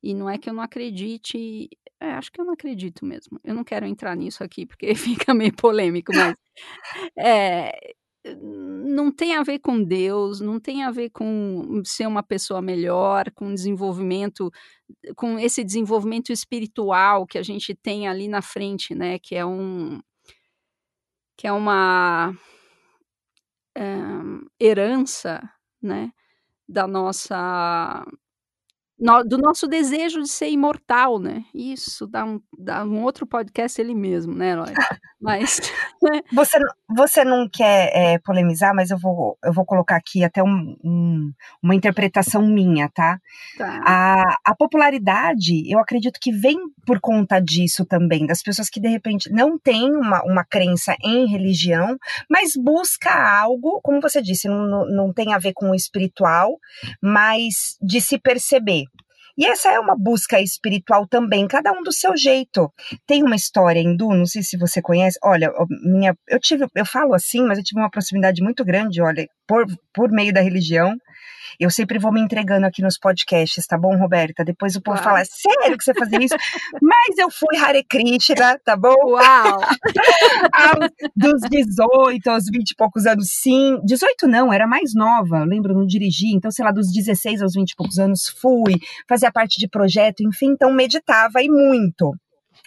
E 0.01 0.13
não 0.13 0.29
é 0.29 0.37
que 0.37 0.49
eu 0.49 0.53
não 0.53 0.63
acredite. 0.63 1.69
É, 1.99 2.11
acho 2.11 2.31
que 2.31 2.39
eu 2.39 2.45
não 2.45 2.53
acredito 2.53 3.05
mesmo. 3.05 3.39
Eu 3.43 3.55
não 3.55 3.63
quero 3.63 3.85
entrar 3.85 4.15
nisso 4.15 4.43
aqui, 4.43 4.65
porque 4.65 4.93
fica 4.95 5.33
meio 5.33 5.53
polêmico, 5.55 6.13
mas. 6.15 6.35
É, 7.17 7.95
não 8.35 9.11
tem 9.11 9.35
a 9.35 9.43
ver 9.43 9.59
com 9.59 9.81
Deus, 9.81 10.41
não 10.41 10.59
tem 10.59 10.83
a 10.83 10.91
ver 10.91 11.09
com 11.11 11.81
ser 11.85 12.07
uma 12.07 12.23
pessoa 12.23 12.61
melhor, 12.61 13.31
com 13.31 13.53
desenvolvimento, 13.53 14.51
com 15.15 15.39
esse 15.39 15.63
desenvolvimento 15.63 16.31
espiritual 16.31 17.25
que 17.25 17.37
a 17.37 17.43
gente 17.43 17.75
tem 17.75 18.07
ali 18.07 18.27
na 18.27 18.41
frente, 18.41 18.95
né? 18.95 19.19
Que 19.19 19.35
é 19.35 19.45
um. 19.45 20.01
que 21.37 21.47
é 21.47 21.51
uma. 21.51 22.33
É, 23.75 23.83
herança, 24.59 25.41
né? 25.81 26.11
Da 26.67 26.87
nossa 26.87 28.05
no, 28.99 29.23
do 29.23 29.37
nosso 29.37 29.67
desejo 29.67 30.21
de 30.21 30.29
ser 30.29 30.49
imortal, 30.49 31.19
né? 31.19 31.43
Isso 31.53 32.07
dá 32.07 32.25
um, 32.25 32.41
dá 32.57 32.83
um 32.83 33.03
outro 33.03 33.27
podcast 33.27 33.79
ele 33.79 33.93
mesmo, 33.93 34.33
né, 34.33 34.51
Eloy? 34.51 34.73
Mas. 35.21 35.59
Você, 36.31 36.59
você 36.87 37.23
não 37.23 37.49
quer 37.51 37.91
é, 37.91 38.19
polemizar, 38.19 38.73
mas 38.73 38.91
eu 38.91 38.99
vou, 38.99 39.35
eu 39.43 39.51
vou 39.51 39.65
colocar 39.65 39.95
aqui 39.95 40.23
até 40.23 40.43
um, 40.43 40.77
um, 40.83 41.33
uma 41.61 41.73
interpretação 41.73 42.43
minha, 42.43 42.87
tá? 42.93 43.19
tá? 43.57 43.81
A, 43.83 44.37
a 44.45 44.55
popularidade, 44.55 45.69
eu 45.69 45.79
acredito 45.79 46.19
que 46.21 46.31
vem 46.31 46.55
por 46.85 46.99
conta 46.99 47.39
disso 47.39 47.83
também, 47.83 48.27
das 48.27 48.43
pessoas 48.43 48.69
que 48.69 48.79
de 48.79 48.87
repente 48.87 49.29
não 49.31 49.57
têm 49.57 49.91
uma, 49.91 50.23
uma 50.23 50.45
crença 50.45 50.95
em 51.03 51.27
religião, 51.27 51.97
mas 52.29 52.53
busca 52.55 53.11
algo, 53.11 53.81
como 53.81 53.99
você 53.99 54.21
disse, 54.21 54.47
não, 54.47 54.67
não, 54.67 54.85
não 54.85 55.13
tem 55.13 55.33
a 55.33 55.39
ver 55.39 55.53
com 55.53 55.71
o 55.71 55.75
espiritual, 55.75 56.59
mas 57.01 57.75
de 57.81 57.99
se 57.99 58.19
perceber. 58.19 58.83
E 59.37 59.45
essa 59.45 59.69
é 59.69 59.79
uma 59.79 59.95
busca 59.95 60.41
espiritual 60.41 61.07
também, 61.07 61.47
cada 61.47 61.71
um 61.71 61.83
do 61.83 61.91
seu 61.91 62.17
jeito. 62.17 62.73
Tem 63.05 63.21
uma 63.23 63.35
história 63.35 63.79
hindu, 63.79 64.09
não 64.09 64.25
sei 64.25 64.41
se 64.41 64.57
você 64.57 64.81
conhece. 64.81 65.19
Olha, 65.23 65.51
minha, 65.83 66.17
eu 66.27 66.39
tive, 66.39 66.65
eu 66.73 66.85
falo 66.85 67.13
assim, 67.13 67.43
mas 67.43 67.59
eu 67.59 67.63
tive 67.63 67.79
uma 67.79 67.89
proximidade 67.89 68.41
muito 68.41 68.65
grande, 68.65 69.01
olha, 69.01 69.27
por, 69.47 69.65
por 69.93 70.11
meio 70.11 70.33
da 70.33 70.41
religião. 70.41 70.97
Eu 71.59 71.69
sempre 71.69 71.97
vou 71.97 72.11
me 72.11 72.21
entregando 72.21 72.65
aqui 72.65 72.81
nos 72.81 72.97
podcasts, 72.97 73.65
tá 73.65 73.77
bom, 73.77 73.95
Roberta? 73.97 74.43
Depois 74.43 74.75
o 74.75 74.81
povo 74.81 75.01
fala, 75.01 75.23
sério 75.25 75.77
que 75.77 75.83
você 75.83 75.93
fazia 75.93 76.19
isso? 76.23 76.35
Mas 76.81 77.17
eu 77.17 77.29
fui 77.31 77.57
Hare 77.57 77.83
Krishna, 77.83 78.59
tá 78.63 78.75
bom? 78.75 78.95
Uau! 79.05 79.61
dos 81.15 81.41
18 81.49 82.27
aos 82.27 82.45
20 82.45 82.71
e 82.71 82.75
poucos 82.75 83.05
anos, 83.05 83.29
sim. 83.29 83.79
18 83.83 84.27
não, 84.27 84.53
era 84.53 84.67
mais 84.67 84.93
nova, 84.93 85.43
lembro, 85.43 85.73
não 85.73 85.85
dirigi. 85.85 86.35
Então, 86.35 86.51
sei 86.51 86.63
lá, 86.63 86.71
dos 86.71 86.91
16 86.91 87.41
aos 87.41 87.53
20 87.53 87.71
e 87.71 87.75
poucos 87.75 87.97
anos 87.97 88.27
fui, 88.27 88.75
fazia 89.07 89.31
parte 89.31 89.59
de 89.59 89.67
projeto, 89.67 90.21
enfim, 90.21 90.51
então 90.51 90.71
meditava 90.71 91.41
e 91.41 91.49
muito. 91.49 92.15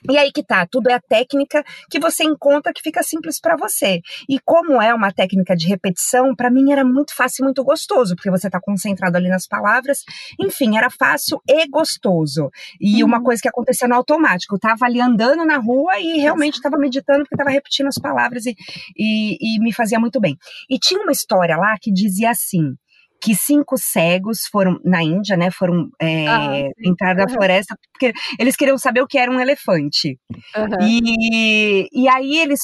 E 0.09 0.17
aí 0.17 0.31
que 0.33 0.43
tá, 0.43 0.67
tudo 0.67 0.89
é 0.89 0.95
a 0.95 1.01
técnica 1.01 1.65
que 1.91 1.99
você 1.99 2.25
encontra 2.25 2.73
que 2.73 2.83
fica 2.83 3.03
simples 3.03 3.41
para 3.41 3.57
você. 3.57 4.01
E 4.29 4.39
como 4.41 4.81
é 4.81 4.95
uma 4.95 5.13
técnica 5.13 5.57
de 5.57 5.67
repetição, 5.67 6.35
para 6.35 6.51
mim 6.51 6.73
era 6.73 6.85
muito 6.85 7.15
fácil 7.15 7.43
e 7.43 7.45
muito 7.45 7.63
gostoso, 7.65 8.15
porque 8.15 8.31
você 8.31 8.49
tá 8.49 8.61
concentrado 8.61 9.17
ali 9.17 9.29
nas 9.29 9.47
palavras. 9.47 9.99
Enfim, 10.39 10.77
era 10.77 10.91
fácil 10.91 11.41
e 11.49 11.67
gostoso. 11.69 12.51
E 12.81 13.03
uhum. 13.03 13.09
uma 13.09 13.23
coisa 13.23 13.41
que 13.43 13.49
acontecia 13.49 13.89
no 13.89 13.95
automático, 13.95 14.55
eu 14.55 14.59
tava 14.59 14.87
ali 14.87 15.01
andando 15.01 15.45
na 15.45 15.59
rua 15.59 15.99
e 15.99 16.19
realmente 16.19 16.55
estava 16.55 16.77
meditando 16.77 17.21
porque 17.21 17.35
estava 17.35 17.51
repetindo 17.51 17.87
as 17.87 17.97
palavras 17.97 18.47
e, 18.47 18.55
e, 18.97 19.57
e 19.57 19.61
me 19.61 19.73
fazia 19.73 19.99
muito 19.99 20.21
bem. 20.21 20.37
E 20.69 20.79
tinha 20.79 21.01
uma 21.03 21.13
história 21.13 21.57
lá 21.57 21.77
que 21.81 21.93
dizia 21.93 22.31
assim: 22.31 22.75
que 23.21 23.35
cinco 23.35 23.77
cegos 23.77 24.47
foram 24.51 24.81
na 24.85 25.03
Índia, 25.03 25.37
né? 25.37 25.51
Foram 25.51 25.91
é, 26.01 26.27
ah, 26.27 26.69
entrar 26.83 27.15
na 27.15 27.25
uhum. 27.25 27.35
floresta 27.35 27.77
porque 27.93 28.13
eles 28.39 28.57
queriam 28.57 28.79
saber 28.79 29.03
o 29.03 29.07
que 29.07 29.19
era 29.19 29.31
um 29.31 29.39
elefante. 29.39 30.19
Uhum. 30.57 30.89
E, 30.89 31.89
e 31.93 32.09
aí 32.09 32.39
eles, 32.39 32.61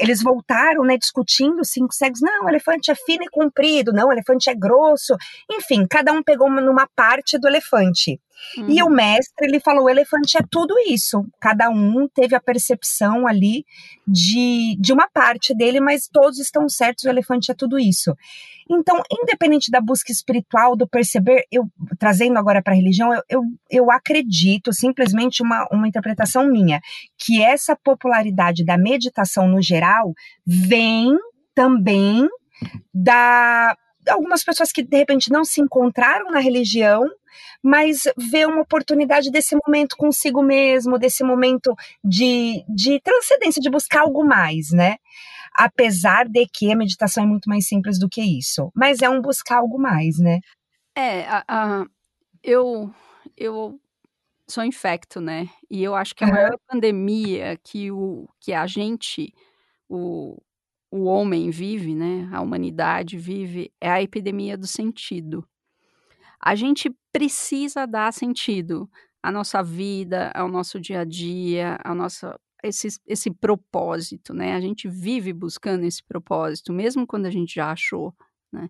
eles 0.00 0.20
voltaram, 0.22 0.82
né? 0.82 0.96
Discutindo 0.98 1.64
cinco 1.64 1.94
cegos. 1.94 2.20
Não, 2.20 2.46
o 2.46 2.48
elefante 2.48 2.90
é 2.90 2.94
fino 2.94 3.22
e 3.22 3.30
comprido. 3.30 3.92
Não, 3.92 4.08
o 4.08 4.12
elefante 4.12 4.50
é 4.50 4.54
grosso. 4.54 5.16
Enfim, 5.50 5.86
cada 5.88 6.12
um 6.12 6.22
pegou 6.22 6.50
numa 6.50 6.88
parte 6.96 7.38
do 7.38 7.46
elefante. 7.46 8.20
Uhum. 8.56 8.66
E 8.68 8.82
o 8.82 8.86
uhum. 8.86 8.94
mestre, 8.94 9.46
ele 9.46 9.60
falou, 9.60 9.84
o 9.84 9.90
elefante 9.90 10.36
é 10.38 10.40
tudo 10.50 10.74
isso. 10.88 11.24
Cada 11.40 11.70
um 11.70 12.08
teve 12.08 12.34
a 12.34 12.40
percepção 12.40 13.26
ali 13.26 13.64
de, 14.06 14.76
de 14.80 14.92
uma 14.92 15.08
parte 15.12 15.54
dele, 15.54 15.80
mas 15.80 16.08
todos 16.12 16.38
estão 16.38 16.68
certos, 16.68 17.04
o 17.04 17.08
elefante 17.08 17.50
é 17.50 17.54
tudo 17.54 17.78
isso. 17.78 18.14
Então, 18.70 19.02
independente 19.10 19.70
da 19.70 19.80
busca 19.80 20.12
espiritual, 20.12 20.76
do 20.76 20.86
perceber, 20.86 21.44
eu 21.50 21.68
trazendo 21.98 22.38
agora 22.38 22.62
para 22.62 22.72
a 22.72 22.76
religião, 22.76 23.12
eu, 23.12 23.22
eu, 23.28 23.42
eu 23.68 23.90
acredito, 23.90 24.72
simplesmente 24.72 25.42
uma, 25.42 25.66
uma 25.72 25.88
interpretação 25.88 26.48
minha, 26.48 26.80
que 27.18 27.42
essa 27.42 27.76
popularidade 27.76 28.64
da 28.64 28.78
meditação 28.78 29.48
no 29.48 29.60
geral 29.60 30.12
vem 30.46 31.16
também 31.54 32.28
da 32.94 33.76
algumas 34.10 34.44
pessoas 34.44 34.72
que 34.72 34.82
de 34.82 34.96
repente 34.96 35.30
não 35.30 35.44
se 35.44 35.60
encontraram 35.60 36.30
na 36.30 36.40
religião, 36.40 37.04
mas 37.62 38.02
vê 38.16 38.46
uma 38.46 38.62
oportunidade 38.62 39.30
desse 39.30 39.56
momento 39.56 39.96
consigo 39.96 40.42
mesmo, 40.42 40.98
desse 40.98 41.22
momento 41.22 41.74
de, 42.02 42.64
de 42.68 43.00
transcendência, 43.00 43.60
de 43.60 43.70
buscar 43.70 44.00
algo 44.00 44.24
mais, 44.24 44.70
né? 44.70 44.96
Apesar 45.54 46.28
de 46.28 46.46
que 46.46 46.72
a 46.72 46.76
meditação 46.76 47.24
é 47.24 47.26
muito 47.26 47.48
mais 47.48 47.66
simples 47.66 47.98
do 47.98 48.08
que 48.08 48.22
isso, 48.22 48.70
mas 48.74 49.02
é 49.02 49.08
um 49.08 49.20
buscar 49.20 49.58
algo 49.58 49.78
mais, 49.78 50.18
né? 50.18 50.40
É, 50.94 51.26
a, 51.26 51.44
a, 51.48 51.84
eu, 52.42 52.92
eu 53.36 53.80
sou 54.48 54.64
infecto, 54.64 55.20
né? 55.20 55.48
E 55.70 55.82
eu 55.82 55.94
acho 55.94 56.14
que 56.14 56.24
a 56.24 56.26
maior 56.26 56.56
pandemia 56.66 57.58
que, 57.62 57.90
o, 57.90 58.28
que 58.40 58.52
a 58.52 58.66
gente, 58.66 59.32
o, 59.88 60.36
o 60.90 61.04
homem 61.04 61.50
vive, 61.50 61.94
né? 61.94 62.28
A 62.32 62.40
humanidade 62.40 63.16
vive, 63.16 63.72
é 63.80 63.90
a 63.90 64.02
epidemia 64.02 64.58
do 64.58 64.66
sentido. 64.66 65.46
A 66.40 66.54
gente 66.54 66.94
precisa 67.12 67.86
dar 67.86 68.12
sentido 68.12 68.90
à 69.22 69.30
nossa 69.30 69.62
vida, 69.62 70.30
ao 70.34 70.48
nosso 70.48 70.80
dia 70.80 71.00
a 71.00 71.04
dia, 71.04 71.78
ao 71.84 71.94
nosso 71.94 72.26
esse, 72.62 72.88
esse 73.06 73.30
propósito, 73.30 74.34
né? 74.34 74.54
A 74.54 74.60
gente 74.60 74.88
vive 74.88 75.32
buscando 75.32 75.84
esse 75.84 76.02
propósito, 76.02 76.72
mesmo 76.72 77.06
quando 77.06 77.26
a 77.26 77.30
gente 77.30 77.54
já 77.54 77.70
achou, 77.70 78.14
né? 78.52 78.68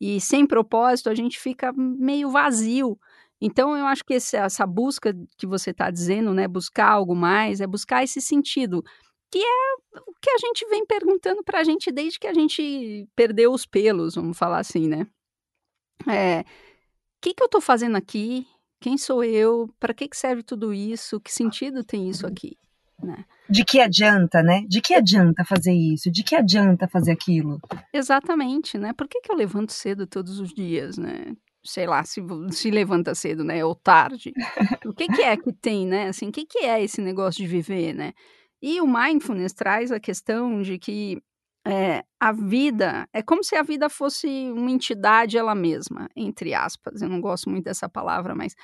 E 0.00 0.20
sem 0.20 0.46
propósito 0.46 1.08
a 1.08 1.14
gente 1.14 1.38
fica 1.38 1.72
meio 1.72 2.30
vazio. 2.30 2.98
Então 3.40 3.76
eu 3.76 3.86
acho 3.86 4.04
que 4.04 4.14
esse, 4.14 4.36
essa 4.36 4.66
busca 4.66 5.14
que 5.36 5.46
você 5.46 5.70
está 5.70 5.90
dizendo, 5.90 6.32
né? 6.34 6.46
Buscar 6.46 6.90
algo 6.90 7.14
mais, 7.14 7.60
é 7.60 7.66
buscar 7.66 8.04
esse 8.04 8.20
sentido, 8.20 8.84
que 9.38 9.44
é 9.44 10.00
o 10.00 10.14
que 10.20 10.30
a 10.30 10.38
gente 10.38 10.66
vem 10.68 10.86
perguntando 10.86 11.42
para 11.44 11.60
a 11.60 11.64
gente 11.64 11.90
desde 11.92 12.18
que 12.18 12.26
a 12.26 12.34
gente 12.34 13.08
perdeu 13.14 13.52
os 13.52 13.66
pelos, 13.66 14.14
vamos 14.14 14.36
falar 14.36 14.58
assim, 14.58 14.88
né? 14.88 15.06
É, 16.08 16.44
que, 17.26 17.34
que 17.34 17.42
eu 17.42 17.46
estou 17.46 17.60
fazendo 17.60 17.96
aqui? 17.96 18.46
Quem 18.80 18.96
sou 18.96 19.24
eu? 19.24 19.68
Para 19.80 19.92
que, 19.92 20.06
que 20.06 20.16
serve 20.16 20.42
tudo 20.42 20.72
isso? 20.72 21.20
Que 21.20 21.32
sentido 21.32 21.82
tem 21.82 22.08
isso 22.08 22.24
uhum. 22.24 22.32
aqui? 22.32 22.56
Né? 23.02 23.24
De 23.48 23.64
que 23.64 23.80
adianta, 23.80 24.42
né? 24.42 24.64
De 24.68 24.80
que 24.80 24.94
adianta 24.94 25.44
fazer 25.44 25.72
isso? 25.72 26.10
De 26.10 26.22
que 26.22 26.34
adianta 26.36 26.86
fazer 26.86 27.12
aquilo? 27.12 27.60
Exatamente, 27.92 28.78
né? 28.78 28.92
Por 28.92 29.08
que, 29.08 29.20
que 29.20 29.30
eu 29.30 29.36
levanto 29.36 29.72
cedo 29.72 30.06
todos 30.06 30.38
os 30.38 30.54
dias, 30.54 30.96
né? 30.96 31.34
Sei 31.64 31.86
lá, 31.86 32.04
se, 32.04 32.20
se 32.50 32.70
levanta 32.70 33.14
cedo, 33.14 33.42
né? 33.42 33.64
Ou 33.64 33.74
tarde. 33.74 34.32
O 34.86 34.92
que, 34.92 35.08
que 35.08 35.22
é 35.22 35.36
que 35.36 35.52
tem, 35.52 35.84
né? 35.84 36.08
Assim, 36.08 36.28
o 36.28 36.32
que, 36.32 36.46
que 36.46 36.58
é 36.58 36.82
esse 36.82 37.02
negócio 37.02 37.42
de 37.42 37.48
viver, 37.48 37.92
né? 37.92 38.12
E 38.62 38.80
o 38.80 38.86
mindfulness 38.86 39.52
traz 39.52 39.92
a 39.92 40.00
questão 40.00 40.62
de 40.62 40.78
que 40.78 41.22
é, 41.66 42.04
a 42.20 42.32
vida 42.32 43.08
é 43.12 43.22
como 43.22 43.42
se 43.42 43.56
a 43.56 43.62
vida 43.62 43.88
fosse 43.88 44.28
uma 44.52 44.70
entidade 44.70 45.36
ela 45.36 45.54
mesma, 45.54 46.08
entre 46.14 46.54
aspas. 46.54 47.02
Eu 47.02 47.08
não 47.08 47.20
gosto 47.20 47.50
muito 47.50 47.64
dessa 47.64 47.88
palavra, 47.88 48.34
mas 48.34 48.54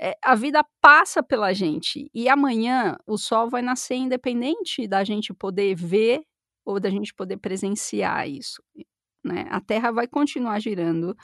é, 0.00 0.14
a 0.22 0.34
vida 0.34 0.64
passa 0.80 1.22
pela 1.22 1.52
gente 1.52 2.10
e 2.14 2.28
amanhã 2.28 2.96
o 3.06 3.16
sol 3.16 3.48
vai 3.48 3.62
nascer 3.62 3.96
independente 3.96 4.86
da 4.88 5.04
gente 5.04 5.32
poder 5.34 5.74
ver 5.74 6.22
ou 6.64 6.80
da 6.80 6.90
gente 6.90 7.14
poder 7.14 7.36
presenciar 7.36 8.28
isso. 8.28 8.62
Né? 9.24 9.46
A 9.50 9.60
Terra 9.60 9.90
vai 9.90 10.06
continuar 10.06 10.60
girando, 10.60 11.14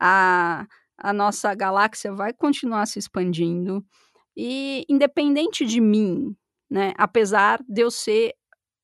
a, 0.00 0.66
a 0.96 1.12
nossa 1.12 1.54
galáxia 1.54 2.12
vai 2.12 2.32
continuar 2.32 2.86
se 2.86 2.98
expandindo 2.98 3.84
e 4.36 4.84
independente 4.88 5.64
de 5.66 5.80
mim, 5.80 6.36
né? 6.70 6.92
Apesar 6.96 7.60
de 7.68 7.82
eu 7.82 7.90
ser 7.90 8.34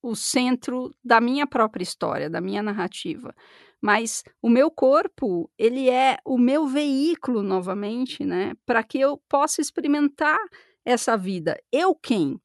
o 0.03 0.15
centro 0.15 0.91
da 1.03 1.21
minha 1.21 1.47
própria 1.47 1.83
história, 1.83 2.29
da 2.29 2.41
minha 2.41 2.63
narrativa. 2.63 3.35
Mas 3.81 4.23
o 4.43 4.51
meu 4.51 4.71
corpo, 4.71 5.51
ele 5.59 5.89
é 5.89 6.19
o 6.27 6.39
meu 6.39 6.67
veículo 6.67 7.43
novamente, 7.43 8.25
né, 8.25 8.53
para 8.67 8.83
que 8.83 8.99
eu 9.01 9.19
possa 9.29 9.61
experimentar 9.63 10.39
essa 10.85 11.17
vida. 11.17 11.59
Eu 11.73 11.95
quem? 11.95 12.39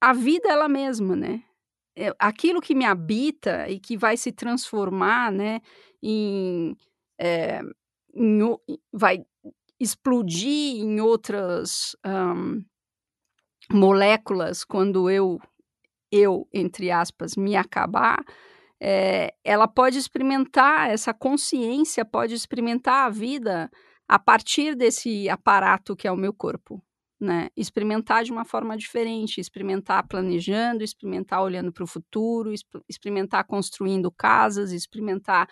A 0.00 0.12
vida 0.12 0.48
ela 0.48 0.68
mesma, 0.68 1.16
né? 1.16 1.42
É, 1.96 2.12
aquilo 2.18 2.60
que 2.60 2.74
me 2.74 2.84
habita 2.84 3.68
e 3.68 3.78
que 3.80 3.96
vai 3.96 4.16
se 4.16 4.32
transformar, 4.32 5.32
né, 5.32 5.60
em, 6.02 6.76
é, 7.20 7.60
em 8.14 8.40
vai 8.92 9.24
explodir 9.80 10.76
em 10.82 11.00
outras 11.00 11.96
um, 12.06 12.64
moléculas 13.72 14.64
quando 14.64 15.10
eu 15.10 15.38
eu, 16.12 16.46
entre 16.52 16.92
aspas, 16.92 17.34
me 17.36 17.56
acabar, 17.56 18.24
é, 18.80 19.34
ela 19.42 19.66
pode 19.66 19.98
experimentar, 19.98 20.90
essa 20.90 21.12
consciência 21.12 22.04
pode 22.04 22.34
experimentar 22.34 23.06
a 23.06 23.10
vida 23.10 23.68
a 24.06 24.18
partir 24.18 24.76
desse 24.76 25.28
aparato 25.28 25.96
que 25.96 26.06
é 26.06 26.12
o 26.12 26.16
meu 26.16 26.32
corpo. 26.32 26.80
Né? 27.20 27.48
Experimentar 27.56 28.22
de 28.22 28.30
uma 28.30 28.44
forma 28.44 28.76
diferente, 28.76 29.40
experimentar 29.40 30.06
planejando, 30.06 30.84
experimentar 30.84 31.42
olhando 31.42 31.72
para 31.72 31.84
o 31.84 31.86
futuro, 31.86 32.52
experimentar 32.88 33.44
construindo 33.44 34.10
casas, 34.10 34.70
experimentar 34.72 35.48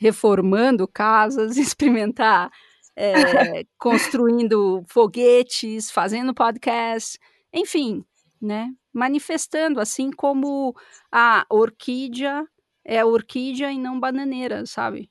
reformando 0.00 0.86
casas, 0.86 1.56
experimentar 1.56 2.50
é, 2.98 3.64
construindo 3.78 4.84
foguetes, 4.88 5.90
fazendo 5.90 6.34
podcast, 6.34 7.18
enfim, 7.52 8.04
né? 8.42 8.72
manifestando, 8.98 9.80
assim 9.80 10.10
como 10.10 10.74
a 11.12 11.46
orquídea 11.48 12.44
é 12.84 13.04
orquídea 13.04 13.70
e 13.70 13.78
não 13.78 14.00
bananeira, 14.00 14.66
sabe? 14.66 15.08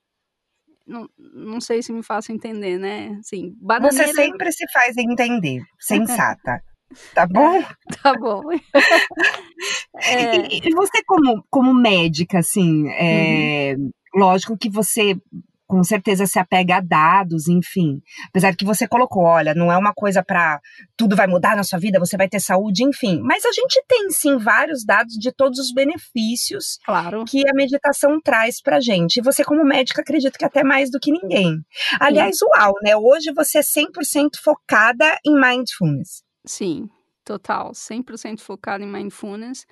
Não, 0.86 1.08
não 1.17 1.62
sei 1.62 1.82
se 1.82 1.93
me 1.93 2.04
faço 2.04 2.32
entender, 2.32 2.78
né? 2.78 3.17
Assim, 3.19 3.56
bananeira... 3.62 4.08
Você 4.08 4.13
sempre 4.13 4.52
se 4.52 4.65
faz 4.71 4.97
entender, 4.97 5.63
sensata. 5.80 6.62
Tá 7.13 7.28
bom? 7.28 7.62
tá 8.02 8.13
bom. 8.13 8.43
é... 10.02 10.38
e, 10.47 10.62
e, 10.69 10.73
você, 10.73 11.04
como, 11.06 11.43
como 11.50 11.73
médica, 11.73 12.39
assim, 12.39 12.88
é, 12.91 13.76
uhum. 13.78 13.91
lógico 14.15 14.58
que 14.58 14.69
você 14.69 15.19
com 15.68 15.84
certeza 15.84 16.26
se 16.26 16.40
apega 16.40 16.78
a 16.78 16.82
dados, 16.82 17.48
enfim. 17.48 18.02
Apesar 18.30 18.56
que 18.56 18.66
você 18.66 18.88
colocou, 18.88 19.24
olha, 19.24 19.54
não 19.54 19.72
é 19.72 19.78
uma 19.78 19.94
coisa 19.94 20.24
para 20.24 20.60
tudo 20.96 21.16
vai 21.16 21.28
mudar 21.28 21.56
na 21.56 21.64
sua 21.64 21.78
vida, 21.78 22.00
você 22.00 22.16
vai 22.16 22.30
ter 22.30 22.40
saúde, 22.40 22.84
enfim. 22.84 23.20
Mas 23.22 23.46
a 23.46 23.52
gente 23.52 23.84
tem 23.88 24.10
sim 24.10 24.38
vários 24.38 24.86
dados 24.86 25.14
de 25.16 25.32
todos 25.32 25.60
os 25.60 25.74
benefícios 25.74 26.80
claro. 26.86 27.26
que 27.26 27.44
a 27.48 27.54
meditação 27.54 28.20
traz 28.22 28.62
pra 28.62 28.80
gente. 28.80 29.18
E 29.18 29.22
você 29.22 29.44
como 29.44 29.64
médica 29.66 30.02
acredito 30.02 30.38
que 30.38 30.46
até 30.46 30.64
mais 30.64 30.90
do 30.90 31.00
que 31.00 31.12
ninguém. 31.12 31.60
Aliás, 32.00 32.38
uau, 32.42 32.74
né? 32.82 32.96
Hoje 32.96 33.34
você 33.34 33.58
é 33.58 33.62
100% 33.62 34.38
focada 34.42 35.18
em 35.26 35.40
mindfulness. 35.40 36.24
Sim, 36.46 36.90
total, 37.26 37.72
100% 37.72 38.40
focada 38.40 38.84
em 38.84 38.88
mindfulness. 38.88 39.66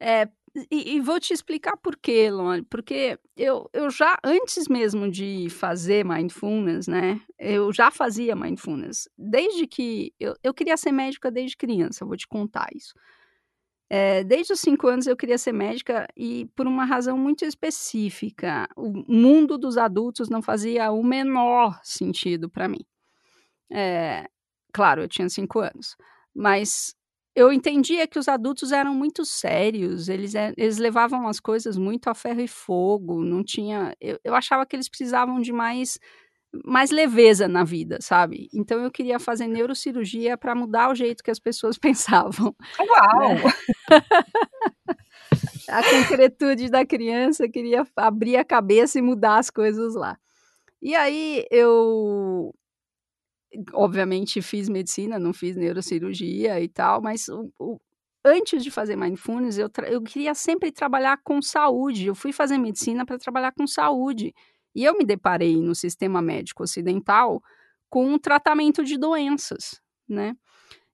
É, 0.00 0.28
e, 0.70 0.96
e, 0.96 1.00
vou 1.00 1.18
te 1.20 1.32
explicar 1.32 1.76
por 1.76 1.96
quê, 1.96 2.30
Lone, 2.30 2.62
porque 2.62 3.18
eu, 3.36 3.68
eu 3.72 3.90
já, 3.90 4.18
antes 4.24 4.68
mesmo 4.68 5.10
de 5.10 5.48
fazer 5.50 6.04
mindfulness, 6.04 6.86
né, 6.86 7.20
eu 7.38 7.72
já 7.72 7.90
fazia 7.90 8.34
mindfulness, 8.34 9.08
desde 9.16 9.66
que, 9.66 10.12
eu, 10.18 10.34
eu 10.42 10.54
queria 10.54 10.76
ser 10.76 10.92
médica 10.92 11.30
desde 11.30 11.56
criança, 11.56 12.04
vou 12.04 12.16
te 12.16 12.26
contar 12.26 12.68
isso. 12.74 12.94
É, 13.90 14.22
desde 14.22 14.52
os 14.52 14.60
cinco 14.60 14.86
anos 14.86 15.06
eu 15.06 15.16
queria 15.16 15.38
ser 15.38 15.52
médica 15.52 16.06
e 16.14 16.44
por 16.54 16.66
uma 16.66 16.84
razão 16.84 17.16
muito 17.16 17.44
específica, 17.44 18.68
o 18.76 18.92
mundo 19.08 19.56
dos 19.56 19.78
adultos 19.78 20.28
não 20.28 20.42
fazia 20.42 20.92
o 20.92 21.02
menor 21.02 21.80
sentido 21.82 22.50
para 22.50 22.68
mim. 22.68 22.84
É, 23.72 24.28
claro, 24.72 25.02
eu 25.02 25.08
tinha 25.08 25.28
cinco 25.30 25.60
anos, 25.60 25.96
mas 26.34 26.94
eu 27.38 27.52
entendia 27.52 28.04
que 28.08 28.18
os 28.18 28.26
adultos 28.26 28.72
eram 28.72 28.92
muito 28.92 29.24
sérios, 29.24 30.08
eles, 30.08 30.34
é, 30.34 30.52
eles 30.56 30.76
levavam 30.76 31.28
as 31.28 31.38
coisas 31.38 31.78
muito 31.78 32.08
a 32.10 32.14
ferro 32.14 32.40
e 32.40 32.48
fogo, 32.48 33.22
não 33.22 33.44
tinha. 33.44 33.94
Eu, 34.00 34.18
eu 34.24 34.34
achava 34.34 34.66
que 34.66 34.74
eles 34.74 34.88
precisavam 34.88 35.40
de 35.40 35.52
mais, 35.52 36.00
mais 36.64 36.90
leveza 36.90 37.46
na 37.46 37.62
vida, 37.62 37.98
sabe? 38.00 38.48
Então 38.52 38.82
eu 38.82 38.90
queria 38.90 39.20
fazer 39.20 39.46
neurocirurgia 39.46 40.36
para 40.36 40.52
mudar 40.52 40.90
o 40.90 40.96
jeito 40.96 41.22
que 41.22 41.30
as 41.30 41.38
pessoas 41.38 41.78
pensavam. 41.78 42.56
Uau! 42.80 43.34
Né? 43.34 43.42
a 45.70 45.82
concretude 45.84 46.68
da 46.68 46.84
criança 46.84 47.48
queria 47.48 47.86
abrir 47.94 48.36
a 48.36 48.44
cabeça 48.44 48.98
e 48.98 49.02
mudar 49.02 49.38
as 49.38 49.48
coisas 49.48 49.94
lá. 49.94 50.18
E 50.82 50.92
aí 50.96 51.46
eu 51.52 52.52
obviamente 53.72 54.42
fiz 54.42 54.68
medicina, 54.68 55.18
não 55.18 55.32
fiz 55.32 55.56
neurocirurgia 55.56 56.60
e 56.60 56.68
tal, 56.68 57.00
mas 57.00 57.28
o, 57.28 57.52
o, 57.58 57.80
antes 58.24 58.62
de 58.62 58.70
fazer 58.70 58.96
mindfulness, 58.96 59.58
eu, 59.58 59.70
eu 59.86 60.02
queria 60.02 60.34
sempre 60.34 60.70
trabalhar 60.70 61.18
com 61.24 61.40
saúde. 61.40 62.06
Eu 62.06 62.14
fui 62.14 62.32
fazer 62.32 62.58
medicina 62.58 63.06
para 63.06 63.18
trabalhar 63.18 63.52
com 63.52 63.66
saúde. 63.66 64.34
E 64.74 64.84
eu 64.84 64.96
me 64.96 65.04
deparei 65.04 65.56
no 65.56 65.74
sistema 65.74 66.20
médico 66.22 66.62
ocidental 66.62 67.42
com 67.90 68.06
um 68.06 68.18
tratamento 68.18 68.84
de 68.84 68.98
doenças, 68.98 69.80
né? 70.08 70.34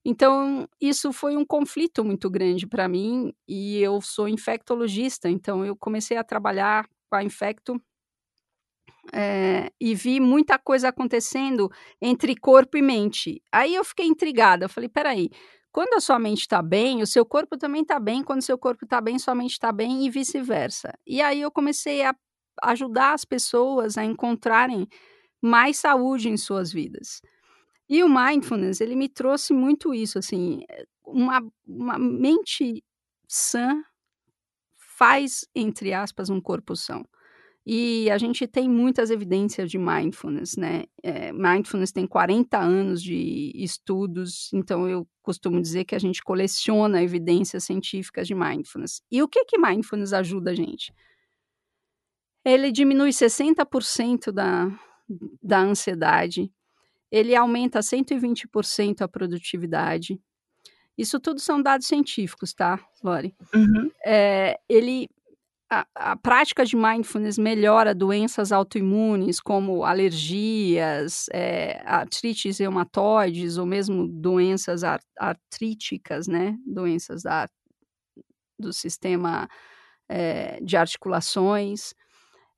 Então, 0.04 0.68
isso 0.80 1.12
foi 1.12 1.36
um 1.36 1.46
conflito 1.46 2.04
muito 2.04 2.28
grande 2.28 2.66
para 2.66 2.86
mim, 2.86 3.32
e 3.48 3.78
eu 3.80 4.02
sou 4.02 4.28
infectologista, 4.28 5.30
então 5.30 5.64
eu 5.64 5.74
comecei 5.74 6.18
a 6.18 6.22
trabalhar 6.22 6.86
com 7.08 7.16
a 7.16 7.24
infecto 7.24 7.80
é, 9.12 9.70
e 9.80 9.94
vi 9.94 10.20
muita 10.20 10.58
coisa 10.58 10.88
acontecendo 10.88 11.70
entre 12.00 12.36
corpo 12.36 12.76
e 12.76 12.82
mente. 12.82 13.42
Aí 13.52 13.74
eu 13.74 13.84
fiquei 13.84 14.06
intrigada. 14.06 14.64
Eu 14.64 14.68
falei: 14.68 14.88
peraí, 14.88 15.30
quando 15.72 15.94
a 15.94 16.00
sua 16.00 16.18
mente 16.18 16.42
está 16.42 16.62
bem, 16.62 17.02
o 17.02 17.06
seu 17.06 17.26
corpo 17.26 17.56
também 17.58 17.82
está 17.82 17.98
bem. 17.98 18.22
Quando 18.22 18.40
o 18.40 18.44
seu 18.44 18.58
corpo 18.58 18.84
está 18.84 19.00
bem, 19.00 19.18
sua 19.18 19.34
mente 19.34 19.52
está 19.52 19.72
bem 19.72 20.06
e 20.06 20.10
vice-versa. 20.10 20.92
E 21.06 21.20
aí 21.20 21.40
eu 21.40 21.50
comecei 21.50 22.04
a 22.04 22.14
ajudar 22.62 23.12
as 23.14 23.24
pessoas 23.24 23.98
a 23.98 24.04
encontrarem 24.04 24.86
mais 25.42 25.78
saúde 25.78 26.28
em 26.28 26.36
suas 26.36 26.72
vidas. 26.72 27.20
E 27.88 28.02
o 28.02 28.08
mindfulness, 28.08 28.80
ele 28.80 28.96
me 28.96 29.08
trouxe 29.08 29.52
muito 29.52 29.92
isso, 29.92 30.18
assim, 30.18 30.62
uma, 31.04 31.42
uma 31.66 31.98
mente 31.98 32.82
sã 33.28 33.82
faz, 34.96 35.44
entre 35.54 35.92
aspas, 35.92 36.30
um 36.30 36.40
corpo 36.40 36.76
são. 36.76 37.04
E 37.66 38.10
a 38.10 38.18
gente 38.18 38.46
tem 38.46 38.68
muitas 38.68 39.10
evidências 39.10 39.70
de 39.70 39.78
mindfulness, 39.78 40.56
né? 40.56 40.84
É, 41.02 41.32
mindfulness 41.32 41.92
tem 41.92 42.06
40 42.06 42.58
anos 42.58 43.02
de 43.02 43.52
estudos, 43.54 44.52
então 44.52 44.86
eu 44.86 45.08
costumo 45.22 45.62
dizer 45.62 45.84
que 45.84 45.94
a 45.94 45.98
gente 45.98 46.22
coleciona 46.22 47.02
evidências 47.02 47.64
científicas 47.64 48.26
de 48.26 48.34
mindfulness. 48.34 49.02
E 49.10 49.22
o 49.22 49.28
que 49.28 49.46
que 49.46 49.58
mindfulness 49.58 50.12
ajuda 50.12 50.50
a 50.50 50.54
gente? 50.54 50.92
Ele 52.44 52.70
diminui 52.70 53.08
60% 53.10 54.30
da, 54.30 54.68
da 55.42 55.60
ansiedade, 55.60 56.52
ele 57.10 57.34
aumenta 57.34 57.80
120% 57.80 59.00
a 59.00 59.08
produtividade. 59.08 60.20
Isso 60.98 61.18
tudo 61.18 61.40
são 61.40 61.62
dados 61.62 61.86
científicos, 61.86 62.52
tá, 62.52 62.78
Lori? 63.02 63.34
Uhum. 63.54 63.90
É, 64.04 64.60
ele 64.68 65.08
a, 65.94 66.16
prática 66.16 66.64
de 66.64 66.76
mindfulness 66.76 67.38
melhora 67.38 67.94
doenças 67.94 68.52
autoimunes, 68.52 69.40
como 69.40 69.84
alergias, 69.84 71.26
é, 71.32 71.82
artrites 71.84 72.58
reumatoides, 72.58 73.56
ou 73.58 73.66
mesmo 73.66 74.06
doenças 74.06 74.82
artríticas, 75.18 76.26
né? 76.26 76.56
Doenças 76.66 77.22
da, 77.22 77.48
do 78.58 78.72
sistema 78.72 79.48
é, 80.08 80.60
de 80.60 80.76
articulações. 80.76 81.94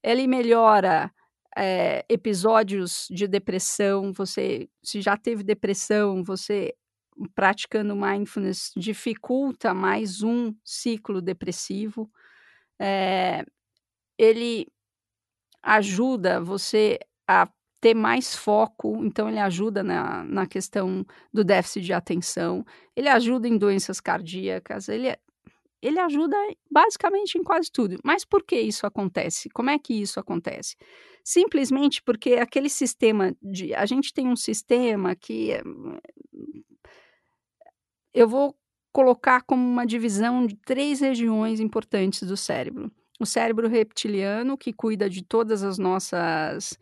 Ele 0.03 0.27
melhora 0.27 1.11
é, 1.57 2.05
episódios 2.09 3.07
de 3.11 3.27
depressão. 3.27 4.13
Você, 4.13 4.69
se 4.83 5.01
já 5.01 5.17
teve 5.17 5.43
depressão, 5.43 6.23
você 6.23 6.75
praticando 7.35 7.97
mindfulness 7.97 8.73
dificulta 8.77 9.73
mais 9.73 10.23
um 10.23 10.55
ciclo 10.65 11.23
depressivo. 11.23 12.11
É, 12.81 13.45
ele 14.19 14.67
ajuda 15.63 16.41
você 16.41 16.99
a 17.27 17.49
ter 17.81 17.95
mais 17.95 18.35
foco, 18.35 19.05
então 19.05 19.29
ele 19.29 19.39
ajuda 19.39 19.83
na, 19.83 20.25
na 20.25 20.47
questão 20.47 21.05
do 21.33 21.45
déficit 21.45 21.85
de 21.85 21.93
atenção, 21.93 22.65
ele 22.95 23.09
ajuda 23.09 23.47
em 23.47 23.59
doenças 23.59 24.01
cardíacas, 24.01 24.89
ele, 24.89 25.15
ele 25.83 25.99
ajuda 25.99 26.37
basicamente 26.71 27.37
em 27.37 27.45
quase 27.45 27.71
tudo. 27.71 27.99
Mas 28.03 28.25
por 28.25 28.43
que 28.43 28.59
isso 28.59 28.87
acontece? 28.87 29.49
Como 29.51 29.71
é 29.71 29.79
que 29.79 29.95
isso 29.95 30.19
acontece? 30.19 30.77
Simplesmente 31.23 32.03
porque 32.03 32.35
aquele 32.35 32.69
sistema 32.69 33.37
de. 33.43 33.75
A 33.75 33.85
gente 33.85 34.13
tem 34.13 34.29
um 34.29 34.37
sistema 34.37 35.15
que. 35.15 35.51
Eu 38.15 38.29
vou 38.29 38.57
colocar 38.97 39.43
como 39.43 39.63
uma 39.63 39.85
divisão 39.87 40.47
de 40.47 40.57
três 40.57 41.01
regiões 41.01 41.61
importantes 41.61 42.23
do 42.23 42.35
cérebro. 42.35 42.91
O 43.21 43.27
cérebro 43.27 43.69
reptiliano, 43.69 44.57
que 44.57 44.73
cuida 44.73 45.11
de 45.11 45.23
todas 45.23 45.63
as 45.63 45.77
nossas 45.77 46.79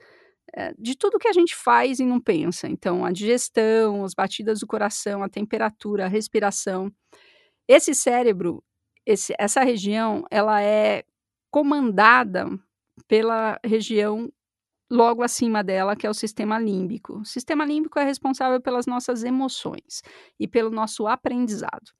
eh, 0.54 0.72
de 0.78 0.96
tudo 0.96 1.18
que 1.18 1.26
a 1.26 1.32
gente 1.32 1.56
faz 1.56 1.98
e 1.98 2.04
não 2.04 2.20
pensa. 2.20 2.68
Então, 2.68 3.04
a 3.04 3.10
digestão, 3.10 4.04
as 4.04 4.14
batidas 4.14 4.60
do 4.60 4.66
coração, 4.68 5.24
a 5.24 5.28
temperatura, 5.28 6.04
a 6.04 6.08
respiração. 6.08 6.88
Esse 7.66 7.92
cérebro, 7.92 8.62
esse, 9.04 9.34
essa 9.36 9.64
região, 9.64 10.24
ela 10.30 10.62
é 10.62 11.02
comandada 11.50 12.46
pela 13.08 13.58
região 13.64 14.32
logo 14.88 15.24
acima 15.24 15.64
dela, 15.64 15.96
que 15.96 16.06
é 16.06 16.10
o 16.10 16.14
sistema 16.14 16.60
límbico. 16.60 17.18
O 17.22 17.24
sistema 17.24 17.64
límbico 17.64 17.98
é 17.98 18.04
responsável 18.04 18.60
pelas 18.60 18.86
nossas 18.86 19.24
emoções 19.24 20.00
e 20.38 20.46
pelo 20.46 20.70
nosso 20.70 21.08
aprendizado. 21.08 21.92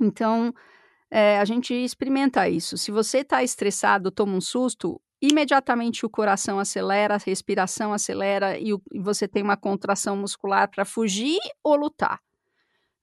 Então, 0.00 0.54
é, 1.10 1.38
a 1.38 1.44
gente 1.44 1.72
experimenta 1.74 2.48
isso. 2.48 2.76
Se 2.76 2.90
você 2.90 3.18
está 3.18 3.42
estressado, 3.42 4.10
toma 4.10 4.34
um 4.34 4.40
susto, 4.40 5.00
imediatamente 5.20 6.04
o 6.06 6.10
coração 6.10 6.58
acelera, 6.58 7.14
a 7.14 7.18
respiração 7.18 7.92
acelera 7.92 8.58
e, 8.58 8.72
o, 8.72 8.82
e 8.92 9.00
você 9.00 9.26
tem 9.26 9.42
uma 9.42 9.56
contração 9.56 10.16
muscular 10.16 10.70
para 10.70 10.84
fugir 10.84 11.38
ou 11.62 11.76
lutar, 11.76 12.20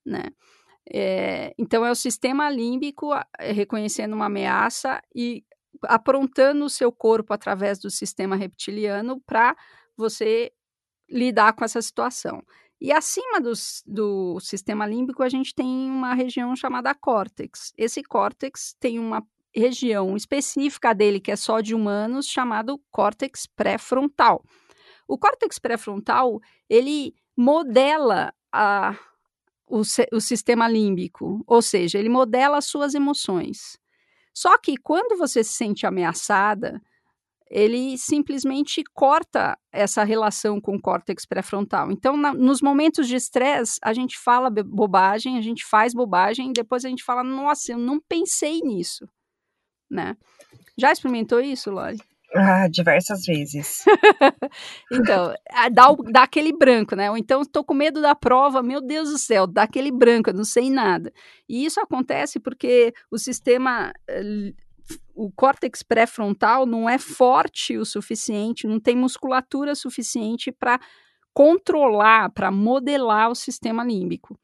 né? 0.06 0.26
É, 0.88 1.54
então 1.58 1.84
é 1.84 1.90
o 1.90 1.96
sistema 1.96 2.48
límbico 2.48 3.12
é, 3.40 3.52
reconhecendo 3.52 4.14
uma 4.14 4.28
ameaça 4.28 5.02
e 5.16 5.44
aprontando 5.84 6.66
o 6.66 6.70
seu 6.70 6.92
corpo 6.92 7.34
através 7.34 7.80
do 7.80 7.90
sistema 7.90 8.36
reptiliano 8.36 9.20
para 9.26 9.56
você 9.98 10.52
lidar 11.10 11.54
com 11.54 11.66
essa 11.66 11.82
situação. 11.82 12.44
E 12.86 12.92
acima 12.92 13.42
do, 13.42 13.52
do 13.88 14.40
sistema 14.40 14.86
límbico, 14.86 15.24
a 15.24 15.28
gente 15.28 15.56
tem 15.56 15.90
uma 15.90 16.14
região 16.14 16.56
chamada 16.56 16.94
córtex. 16.94 17.74
Esse 17.76 18.04
córtex 18.04 18.76
tem 18.80 19.00
uma 19.00 19.26
região 19.56 20.16
específica 20.16 20.94
dele, 20.94 21.20
que 21.20 21.32
é 21.32 21.36
só 21.36 21.62
de 21.62 21.74
humanos, 21.74 22.28
chamado 22.28 22.80
córtex 22.92 23.48
pré-frontal. 23.48 24.46
O 25.08 25.18
córtex 25.18 25.58
pré-frontal, 25.58 26.40
ele 26.70 27.16
modela 27.36 28.32
a, 28.52 28.96
o, 29.66 29.82
o 30.12 30.22
sistema 30.22 30.68
límbico, 30.68 31.44
ou 31.48 31.64
seja, 31.64 31.98
ele 31.98 32.08
modela 32.08 32.60
as 32.60 32.66
suas 32.66 32.94
emoções. 32.94 33.80
Só 34.32 34.60
que 34.60 34.78
quando 34.78 35.18
você 35.18 35.44
se 35.44 35.54
sente 35.54 35.88
ameaçada, 35.88 36.80
ele 37.50 37.98
simplesmente 37.98 38.84
corta 38.94 39.58
essa 39.72 40.04
relação 40.04 40.60
com 40.60 40.76
o 40.76 40.82
córtex 40.82 41.26
pré-frontal. 41.26 41.92
Então, 41.92 42.18
na, 42.18 42.34
nos 42.34 42.62
momentos 42.62 43.08
de 43.08 43.16
estresse, 43.16 43.80
a 43.84 43.94
gente 43.94 44.18
fala 44.18 44.50
bobagem, 44.50 45.38
a 45.38 45.42
gente 45.42 45.64
faz 45.66 45.94
bobagem, 45.94 46.50
e 46.50 46.54
depois 46.54 46.86
a 46.86 46.90
gente 46.90 47.04
fala, 47.04 47.24
nossa, 47.24 47.72
eu 47.72 47.78
não 47.78 48.00
pensei 48.00 48.62
nisso 48.62 49.06
né? 49.90 50.16
Já 50.78 50.92
experimentou 50.92 51.40
isso, 51.40 51.72
Lori? 51.72 51.98
Ah, 52.34 52.68
diversas 52.68 53.24
vezes. 53.26 53.86
então, 54.92 55.34
dá, 55.72 55.90
o, 55.90 55.96
dá 55.96 56.24
aquele 56.24 56.52
branco, 56.52 56.96
né? 56.96 57.10
Ou 57.10 57.18
então 57.18 57.42
estou 57.42 57.64
com 57.64 57.74
medo 57.74 58.02
da 58.02 58.14
prova, 58.14 58.62
meu 58.62 58.82
Deus 58.82 59.10
do 59.10 59.18
céu, 59.18 59.48
dá 59.48 59.64
aquele 59.64 59.92
branco, 59.92 60.30
eu 60.30 60.34
não 60.34 60.44
sei 60.44 60.70
nada. 60.70 61.14
E 61.48 61.66
isso 61.66 61.80
acontece 61.80 62.40
porque 62.40 62.94
o 63.10 63.18
sistema, 63.18 63.94
eh, 64.10 64.54
o 65.14 65.32
córtex 65.32 65.82
pré-frontal 65.82 66.66
não 66.66 66.90
é 66.90 66.98
forte 66.98 67.78
o 67.78 67.86
suficiente, 67.86 68.68
não 68.68 68.80
tem 68.80 68.96
musculatura 68.96 69.74
suficiente 69.74 70.52
para 70.52 70.80
controlar, 71.34 72.30
para 72.32 72.52
modelar 72.52 73.30
o 73.30 73.36
sistema 73.36 73.84
límbico. 73.84 74.40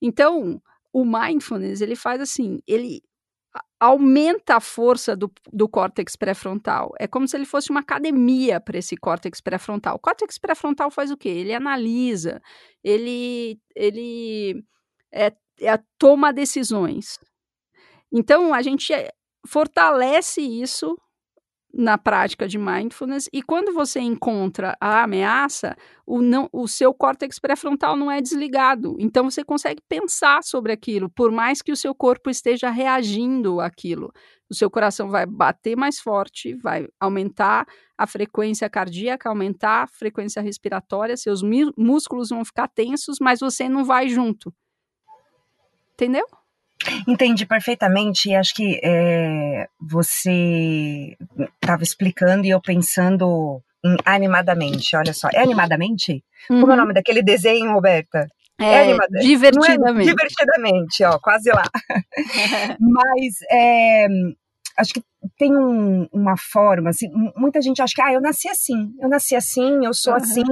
Então, 0.00 0.60
o 0.92 1.04
mindfulness, 1.04 1.80
ele 1.80 1.96
faz 1.96 2.20
assim, 2.20 2.60
ele 2.66 3.02
aumenta 3.78 4.56
a 4.56 4.60
força 4.60 5.16
do, 5.16 5.32
do 5.52 5.68
córtex 5.68 6.14
pré-frontal. 6.14 6.92
É 6.98 7.06
como 7.06 7.26
se 7.26 7.36
ele 7.36 7.46
fosse 7.46 7.70
uma 7.70 7.80
academia 7.80 8.60
para 8.60 8.78
esse 8.78 8.96
córtex 8.96 9.40
pré-frontal. 9.40 9.96
O 9.96 9.98
córtex 9.98 10.38
pré-frontal 10.38 10.90
faz 10.90 11.10
o 11.10 11.16
quê? 11.16 11.28
Ele 11.28 11.54
analisa, 11.54 12.40
ele, 12.84 13.58
ele 13.74 14.64
é, 15.10 15.32
é, 15.60 15.80
toma 15.98 16.32
decisões. 16.32 17.18
Então, 18.12 18.52
a 18.52 18.60
gente 18.60 18.92
fortalece 19.46 20.40
isso 20.40 20.96
na 21.72 21.96
prática 21.96 22.48
de 22.48 22.58
mindfulness 22.58 23.28
e 23.32 23.42
quando 23.42 23.72
você 23.72 24.00
encontra 24.00 24.76
a 24.80 25.04
ameaça, 25.04 25.76
o, 26.04 26.20
não, 26.20 26.48
o 26.52 26.66
seu 26.66 26.92
córtex 26.92 27.38
pré-frontal 27.38 27.96
não 27.96 28.10
é 28.10 28.20
desligado. 28.20 28.96
Então 28.98 29.30
você 29.30 29.44
consegue 29.44 29.80
pensar 29.88 30.42
sobre 30.42 30.72
aquilo, 30.72 31.08
por 31.08 31.30
mais 31.30 31.62
que 31.62 31.70
o 31.70 31.76
seu 31.76 31.94
corpo 31.94 32.28
esteja 32.28 32.70
reagindo 32.70 33.60
àquilo. 33.60 34.12
O 34.48 34.54
seu 34.54 34.68
coração 34.68 35.08
vai 35.08 35.24
bater 35.24 35.76
mais 35.76 36.00
forte, 36.00 36.54
vai 36.54 36.88
aumentar 36.98 37.66
a 37.96 38.06
frequência 38.06 38.68
cardíaca, 38.68 39.28
aumentar 39.28 39.84
a 39.84 39.86
frequência 39.86 40.42
respiratória, 40.42 41.16
seus 41.16 41.40
músculos 41.76 42.30
vão 42.30 42.44
ficar 42.44 42.66
tensos, 42.66 43.18
mas 43.20 43.38
você 43.38 43.68
não 43.68 43.84
vai 43.84 44.08
junto. 44.08 44.52
Entendeu? 45.94 46.26
Entendi 47.06 47.46
perfeitamente 47.46 48.30
e 48.30 48.34
acho 48.34 48.54
que 48.54 48.80
é, 48.82 49.66
você 49.80 51.16
estava 51.62 51.82
explicando 51.82 52.46
e 52.46 52.50
eu 52.50 52.60
pensando 52.60 53.62
em 53.84 53.96
animadamente, 54.04 54.96
olha 54.96 55.12
só. 55.12 55.28
É 55.32 55.42
animadamente? 55.42 56.24
Uhum. 56.50 56.60
Como 56.60 56.72
é 56.72 56.74
o 56.74 56.78
uhum. 56.78 56.82
nome 56.82 56.94
daquele 56.94 57.22
desenho, 57.22 57.72
Roberta? 57.72 58.26
É, 58.60 58.64
é 58.64 58.82
animadamente. 58.82 59.26
divertidamente. 59.26 60.08
É 60.08 60.12
divertidamente, 60.12 61.04
ó, 61.04 61.18
quase 61.18 61.50
lá. 61.50 61.62
Mas 62.78 63.34
é, 63.50 64.06
acho 64.80 64.94
que 64.94 65.02
tem 65.36 65.54
um, 65.54 66.06
uma 66.12 66.34
forma, 66.36 66.90
assim, 66.90 67.08
muita 67.36 67.60
gente 67.60 67.82
acha 67.82 67.94
que, 67.94 68.00
ah, 68.00 68.12
eu 68.12 68.20
nasci 68.20 68.48
assim, 68.48 68.92
eu 68.98 69.08
nasci 69.08 69.36
assim, 69.36 69.84
eu 69.84 69.92
sou 69.92 70.14
uhum. 70.14 70.18
assim, 70.18 70.44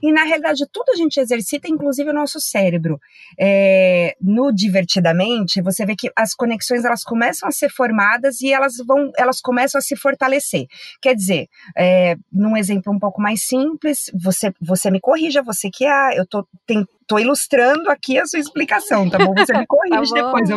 e 0.00 0.12
na 0.12 0.22
realidade 0.22 0.64
tudo 0.72 0.90
a 0.92 0.96
gente 0.96 1.18
exercita, 1.18 1.68
inclusive 1.68 2.08
o 2.10 2.14
nosso 2.14 2.40
cérebro. 2.40 3.00
É, 3.38 4.14
no 4.20 4.52
Divertidamente, 4.52 5.60
você 5.60 5.84
vê 5.84 5.96
que 5.96 6.10
as 6.16 6.34
conexões, 6.34 6.84
elas 6.84 7.02
começam 7.02 7.48
a 7.48 7.52
ser 7.52 7.68
formadas 7.68 8.40
e 8.40 8.52
elas 8.52 8.74
vão, 8.86 9.10
elas 9.16 9.40
começam 9.40 9.78
a 9.78 9.82
se 9.82 9.96
fortalecer. 9.96 10.66
Quer 11.00 11.16
dizer, 11.16 11.48
é, 11.76 12.16
num 12.32 12.56
exemplo 12.56 12.92
um 12.92 12.98
pouco 12.98 13.20
mais 13.20 13.42
simples, 13.44 14.10
você, 14.14 14.52
você 14.60 14.90
me 14.90 15.00
corrija, 15.00 15.42
você 15.42 15.68
que 15.68 15.84
é, 15.84 16.18
eu 16.18 16.26
tô, 16.26 16.46
tem, 16.64 16.86
tô 17.12 17.18
ilustrando 17.18 17.90
aqui 17.90 18.18
a 18.18 18.24
sua 18.24 18.38
explicação, 18.38 19.08
tá 19.10 19.18
bom? 19.18 19.34
Você 19.34 19.52
me 19.52 19.66
corrige 19.68 20.14
tá 20.14 20.22
depois. 20.22 20.48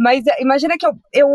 Mas 0.00 0.26
é, 0.26 0.42
imagina 0.42 0.74
que 0.76 0.84
eu, 0.84 0.92
eu 1.12 1.28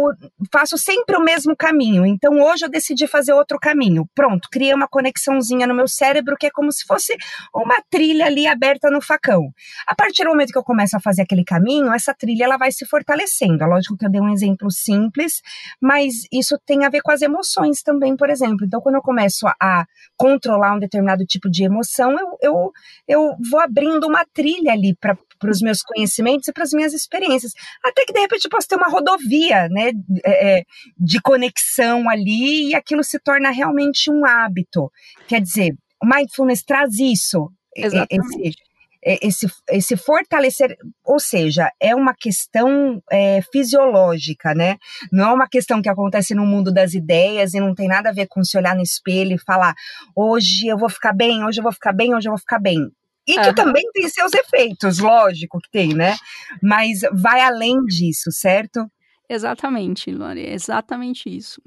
faço 0.51 0.77
sempre 0.77 1.15
o 1.15 1.23
mesmo 1.23 1.55
caminho, 1.55 2.05
então 2.05 2.33
hoje 2.41 2.65
eu 2.65 2.69
decidi 2.69 3.07
fazer 3.07 3.31
outro 3.31 3.57
caminho. 3.57 4.05
Pronto, 4.13 4.49
criei 4.51 4.73
uma 4.73 4.87
conexãozinha 4.89 5.65
no 5.65 5.73
meu 5.73 5.87
cérebro 5.87 6.35
que 6.37 6.47
é 6.47 6.51
como 6.51 6.69
se 6.71 6.85
fosse 6.85 7.15
uma 7.55 7.81
trilha 7.89 8.25
ali 8.25 8.45
aberta 8.45 8.89
no 8.89 9.01
facão. 9.01 9.49
A 9.87 9.95
partir 9.95 10.23
do 10.23 10.29
momento 10.29 10.51
que 10.51 10.57
eu 10.57 10.63
começo 10.63 10.97
a 10.97 10.99
fazer 10.99 11.21
aquele 11.21 11.45
caminho, 11.45 11.93
essa 11.93 12.13
trilha 12.13 12.43
ela 12.43 12.57
vai 12.57 12.71
se 12.71 12.85
fortalecendo. 12.85 13.63
É 13.63 13.67
lógico 13.67 13.95
que 13.95 14.05
eu 14.05 14.11
dei 14.11 14.19
um 14.19 14.29
exemplo 14.29 14.69
simples, 14.69 15.41
mas 15.81 16.13
isso 16.31 16.59
tem 16.65 16.83
a 16.83 16.89
ver 16.89 17.01
com 17.01 17.11
as 17.11 17.21
emoções 17.21 17.81
também, 17.81 18.17
por 18.17 18.29
exemplo. 18.29 18.65
Então, 18.65 18.81
quando 18.81 18.95
eu 18.95 19.01
começo 19.01 19.47
a, 19.47 19.55
a 19.61 19.85
controlar 20.17 20.75
um 20.75 20.79
determinado 20.79 21.23
tipo 21.25 21.49
de 21.49 21.63
emoção, 21.63 22.11
eu, 22.19 22.37
eu, 22.41 22.71
eu 23.07 23.35
vou 23.49 23.61
abrindo 23.61 24.07
uma 24.07 24.25
trilha 24.33 24.40
ali 24.69 24.95
para 24.95 25.17
os 25.49 25.61
meus 25.61 25.81
conhecimentos 25.81 26.47
e 26.47 26.53
para 26.53 26.63
as 26.63 26.71
minhas 26.71 26.93
experiências. 26.93 27.51
Até 27.83 28.05
que 28.05 28.13
de 28.13 28.19
repente 28.19 28.45
eu 28.45 28.51
posso 28.51 28.67
ter 28.67 28.75
uma 28.75 28.89
rodovia 28.89 29.67
né, 29.69 29.91
é, 30.23 30.59
é, 30.59 30.63
de 30.97 31.21
conexão 31.21 32.09
ali 32.09 32.69
e 32.69 32.75
aquilo 32.75 33.03
se 33.03 33.19
torna 33.19 33.51
realmente 33.51 34.11
um 34.11 34.25
hábito. 34.25 34.91
Quer 35.27 35.41
dizer, 35.41 35.73
o 36.01 36.05
mindfulness 36.05 36.63
traz 36.63 36.97
isso. 36.99 37.49
Exatamente. 37.75 38.49
Esse, 38.49 38.71
esse, 39.03 39.47
esse 39.69 39.97
fortalecer, 39.97 40.75
ou 41.03 41.19
seja, 41.19 41.71
é 41.79 41.95
uma 41.95 42.13
questão 42.13 43.01
é, 43.11 43.41
fisiológica, 43.51 44.53
né? 44.53 44.77
Não 45.11 45.29
é 45.29 45.33
uma 45.33 45.47
questão 45.47 45.81
que 45.81 45.89
acontece 45.89 46.35
no 46.35 46.45
mundo 46.45 46.71
das 46.71 46.93
ideias 46.93 47.53
e 47.53 47.59
não 47.59 47.73
tem 47.73 47.87
nada 47.87 48.09
a 48.09 48.13
ver 48.13 48.27
com 48.27 48.43
se 48.43 48.57
olhar 48.57 48.75
no 48.75 48.83
espelho 48.83 49.33
e 49.33 49.43
falar, 49.43 49.73
hoje 50.15 50.67
eu 50.67 50.77
vou 50.77 50.89
ficar 50.89 51.13
bem, 51.13 51.43
hoje 51.43 51.59
eu 51.59 51.63
vou 51.63 51.73
ficar 51.73 51.93
bem, 51.93 52.13
hoje 52.13 52.27
eu 52.27 52.31
vou 52.31 52.39
ficar 52.39 52.59
bem. 52.59 52.91
E 53.27 53.35
que 53.35 53.47
uhum. 53.47 53.55
também 53.55 53.83
tem 53.93 54.09
seus 54.09 54.33
efeitos, 54.33 54.99
lógico 54.99 55.59
que 55.59 55.69
tem, 55.69 55.93
né? 55.93 56.15
Mas 56.61 57.01
vai 57.13 57.41
além 57.41 57.83
disso, 57.85 58.31
certo? 58.31 58.89
Exatamente, 59.29 60.11
Lore, 60.11 60.45
exatamente 60.45 61.29
isso. 61.29 61.61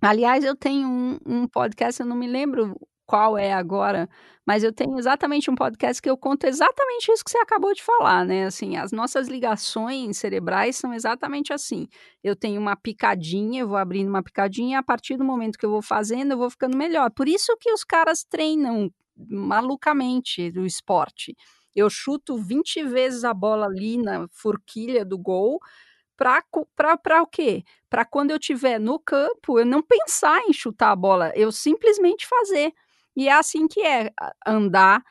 Aliás, 0.00 0.44
eu 0.44 0.54
tenho 0.54 0.88
um, 0.88 1.18
um 1.26 1.46
podcast, 1.48 2.00
eu 2.00 2.06
não 2.06 2.16
me 2.16 2.28
lembro 2.28 2.78
qual 3.04 3.36
é 3.36 3.52
agora, 3.52 4.08
mas 4.46 4.62
eu 4.62 4.72
tenho 4.72 4.98
exatamente 4.98 5.50
um 5.50 5.54
podcast 5.54 6.00
que 6.00 6.08
eu 6.08 6.16
conto 6.16 6.44
exatamente 6.44 7.10
isso 7.10 7.24
que 7.24 7.30
você 7.30 7.38
acabou 7.38 7.74
de 7.74 7.82
falar, 7.82 8.24
né? 8.24 8.44
Assim, 8.44 8.76
as 8.76 8.92
nossas 8.92 9.28
ligações 9.28 10.18
cerebrais 10.18 10.76
são 10.76 10.94
exatamente 10.94 11.52
assim. 11.52 11.86
Eu 12.22 12.36
tenho 12.36 12.60
uma 12.60 12.76
picadinha, 12.76 13.62
eu 13.62 13.68
vou 13.68 13.76
abrindo 13.78 14.08
uma 14.08 14.22
picadinha, 14.22 14.76
e 14.76 14.78
a 14.78 14.82
partir 14.82 15.16
do 15.16 15.24
momento 15.24 15.58
que 15.58 15.66
eu 15.66 15.70
vou 15.70 15.82
fazendo, 15.82 16.32
eu 16.32 16.38
vou 16.38 16.50
ficando 16.50 16.76
melhor. 16.76 17.10
Por 17.10 17.28
isso 17.28 17.56
que 17.58 17.72
os 17.72 17.82
caras 17.82 18.24
treinam 18.24 18.90
malucamente 19.28 20.52
o 20.56 20.64
esporte. 20.64 21.36
Eu 21.74 21.90
chuto 21.90 22.36
20 22.36 22.84
vezes 22.84 23.24
a 23.24 23.34
bola 23.34 23.66
ali 23.66 23.96
na 23.96 24.26
forquilha 24.30 25.04
do 25.04 25.18
gol 25.18 25.60
para 26.16 27.22
o 27.22 27.26
quê? 27.26 27.62
Para 27.88 28.04
quando 28.04 28.32
eu 28.32 28.38
estiver 28.38 28.80
no 28.80 28.98
campo, 28.98 29.58
eu 29.58 29.64
não 29.64 29.80
pensar 29.80 30.40
em 30.48 30.52
chutar 30.52 30.90
a 30.90 30.96
bola, 30.96 31.32
eu 31.36 31.52
simplesmente 31.52 32.26
fazer. 32.26 32.72
E 33.16 33.28
é 33.28 33.32
assim 33.32 33.68
que 33.68 33.80
é 33.80 34.10
andar, 34.46 35.02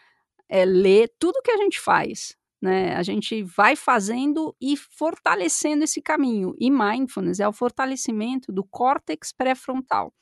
é 0.49 0.65
ler, 0.65 1.11
tudo 1.17 1.41
que 1.41 1.51
a 1.51 1.57
gente 1.57 1.79
faz. 1.79 2.35
Né? 2.61 2.95
A 2.95 3.03
gente 3.03 3.43
vai 3.43 3.75
fazendo 3.75 4.55
e 4.59 4.75
fortalecendo 4.75 5.83
esse 5.83 6.01
caminho. 6.01 6.53
E 6.59 6.69
mindfulness 6.69 7.39
é 7.39 7.47
o 7.47 7.53
fortalecimento 7.53 8.51
do 8.51 8.63
córtex 8.63 9.31
pré-frontal. 9.31 10.13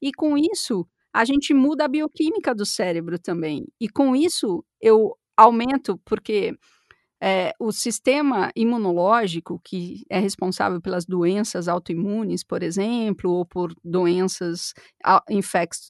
E 0.00 0.12
com 0.12 0.38
isso, 0.38 0.86
a 1.12 1.24
gente 1.24 1.54
muda 1.54 1.84
a 1.84 1.88
bioquímica 1.88 2.54
do 2.54 2.66
cérebro 2.66 3.18
também. 3.18 3.66
E 3.80 3.88
com 3.88 4.14
isso, 4.16 4.64
eu 4.80 5.16
aumento, 5.36 5.98
porque 6.04 6.54
é, 7.22 7.52
o 7.60 7.70
sistema 7.72 8.50
imunológico, 8.56 9.60
que 9.64 10.04
é 10.08 10.18
responsável 10.18 10.80
pelas 10.80 11.04
doenças 11.04 11.68
autoimunes, 11.68 12.42
por 12.44 12.62
exemplo, 12.62 13.30
ou 13.30 13.44
por 13.46 13.74
doenças 13.84 14.72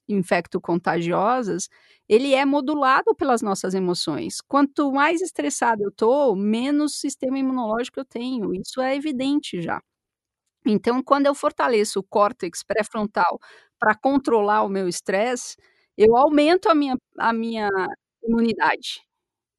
infecto-contagiosas, 0.08 1.68
ele 2.08 2.34
é 2.34 2.44
modulado 2.44 3.14
pelas 3.14 3.42
nossas 3.42 3.74
emoções. 3.74 4.40
Quanto 4.48 4.90
mais 4.92 5.20
estressado 5.22 5.82
eu 5.84 5.90
estou, 5.90 6.34
menos 6.36 6.98
sistema 6.98 7.38
imunológico 7.38 8.00
eu 8.00 8.04
tenho. 8.04 8.52
Isso 8.54 8.80
é 8.80 8.96
evidente 8.96 9.62
já. 9.62 9.80
Então, 10.66 11.02
quando 11.02 11.26
eu 11.26 11.34
fortaleço 11.34 12.00
o 12.00 12.02
córtex 12.04 12.62
pré-frontal 12.62 13.38
para 13.78 13.94
controlar 13.96 14.62
o 14.62 14.68
meu 14.68 14.88
estresse, 14.88 15.56
eu 15.96 16.16
aumento 16.16 16.68
a 16.68 16.74
minha, 16.74 16.96
a 17.18 17.32
minha 17.32 17.68
imunidade 18.22 19.02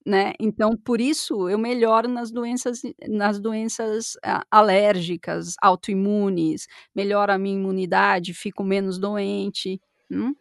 né? 0.06 0.34
Então, 0.40 0.76
por 0.78 1.02
isso 1.02 1.50
eu 1.50 1.60
melhoro 1.60 2.08
nas 2.10 2.32
doenças 2.32 2.82
nas 3.10 3.40
doenças 3.40 4.14
alérgicas, 4.52 5.56
autoimunes, 5.62 6.68
melhoro 6.96 7.32
a 7.34 7.38
minha 7.38 7.56
imunidade, 7.58 8.34
fico 8.34 8.64
menos 8.64 8.98
doente. 9.00 9.80
Hum? 10.12 10.34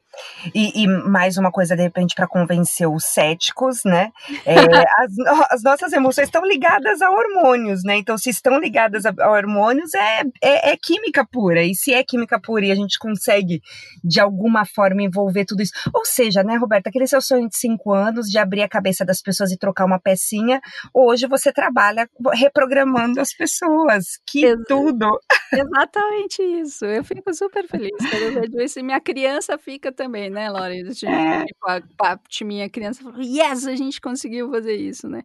E, 0.54 0.82
e, 0.82 0.86
mais 0.86 1.36
uma 1.36 1.50
coisa, 1.50 1.76
de 1.76 1.82
repente, 1.82 2.14
para 2.14 2.26
convencer 2.26 2.88
os 2.88 3.04
céticos, 3.04 3.82
né? 3.84 4.10
É, 4.44 4.54
as, 4.98 5.52
as, 5.52 5.62
nossas 5.62 5.92
emoções 5.92 6.26
estão 6.26 6.44
ligadas 6.44 7.00
a 7.00 7.10
hormônios, 7.10 7.84
né? 7.84 7.96
Então, 7.96 8.18
se 8.18 8.30
estão 8.30 8.58
ligadas 8.58 9.06
a, 9.06 9.14
a 9.18 9.30
hormônios, 9.30 9.94
é, 9.94 10.22
é, 10.42 10.70
é, 10.72 10.76
química 10.76 11.24
pura. 11.24 11.62
E 11.62 11.74
se 11.74 11.92
é 11.92 12.02
química 12.02 12.40
pura 12.40 12.66
e 12.66 12.72
a 12.72 12.74
gente 12.74 12.98
consegue, 12.98 13.60
de 14.02 14.20
alguma 14.20 14.64
forma, 14.64 15.02
envolver 15.02 15.44
tudo 15.44 15.62
isso. 15.62 15.72
Ou 15.94 16.04
seja, 16.04 16.42
né, 16.42 16.56
Roberta, 16.56 16.88
aquele 16.88 17.06
seu 17.06 17.20
sonho 17.20 17.48
de 17.48 17.56
cinco 17.56 17.92
anos 17.92 18.26
de 18.28 18.38
abrir 18.38 18.62
a 18.62 18.68
cabeça 18.68 19.04
das 19.04 19.22
pessoas 19.22 19.52
e 19.52 19.58
trocar 19.58 19.84
uma 19.84 20.00
pecinha, 20.00 20.60
hoje 20.92 21.26
você 21.26 21.52
trabalha 21.52 22.08
reprogramando 22.32 23.20
as 23.20 23.32
pessoas. 23.32 24.18
Que 24.26 24.44
Ex 24.44 24.58
tudo! 24.66 25.20
Exatamente 25.52 26.42
isso. 26.42 26.84
Eu 26.84 27.04
fico 27.04 27.32
super 27.34 27.66
feliz 27.66 27.96
quando 27.98 28.22
eu 28.22 28.40
vejo 28.40 28.60
isso. 28.60 28.78
E 28.78 28.82
minha 28.82 29.00
criança 29.00 29.58
fica 29.58 29.92
também, 30.00 30.30
né, 30.30 30.48
Lore? 30.48 30.94
Tipo, 30.94 31.12
é. 31.12 31.44
tipo, 31.44 31.68
a 31.68 31.82
parte 31.98 32.42
minha 32.42 32.70
criança 32.70 33.02
falou, 33.02 33.20
yes, 33.20 33.66
a 33.66 33.76
gente 33.76 34.00
conseguiu 34.00 34.50
fazer 34.50 34.74
isso, 34.74 35.06
né? 35.06 35.22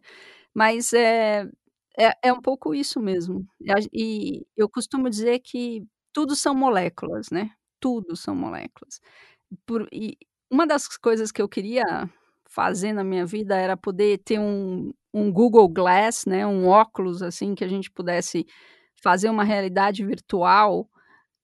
Mas 0.52 0.92
é, 0.92 1.48
é, 1.98 2.12
é 2.24 2.32
um 2.32 2.42
pouco 2.42 2.74
isso 2.74 3.00
mesmo. 3.00 3.46
E 3.90 4.46
eu 4.54 4.68
costumo 4.68 5.08
dizer 5.08 5.38
que 5.38 5.82
tudo 6.12 6.36
são 6.36 6.54
moléculas, 6.54 7.30
né? 7.30 7.50
Tudo 7.80 8.14
são 8.16 8.36
moléculas. 8.36 9.00
Por, 9.64 9.88
e 9.90 10.18
uma 10.50 10.66
das 10.66 10.86
coisas 10.98 11.32
que 11.32 11.40
eu 11.40 11.48
queria 11.48 11.84
fazer 12.44 12.92
na 12.92 13.02
minha 13.02 13.24
vida 13.24 13.56
era 13.56 13.78
poder 13.78 14.18
ter 14.18 14.38
um, 14.38 14.92
um 15.12 15.32
Google 15.32 15.68
Glass, 15.68 16.26
né? 16.26 16.46
Um 16.46 16.66
óculos, 16.66 17.22
assim, 17.22 17.54
que 17.54 17.64
a 17.64 17.68
gente 17.68 17.90
pudesse 17.90 18.46
fazer 19.02 19.30
uma 19.30 19.44
realidade 19.44 20.04
virtual 20.04 20.86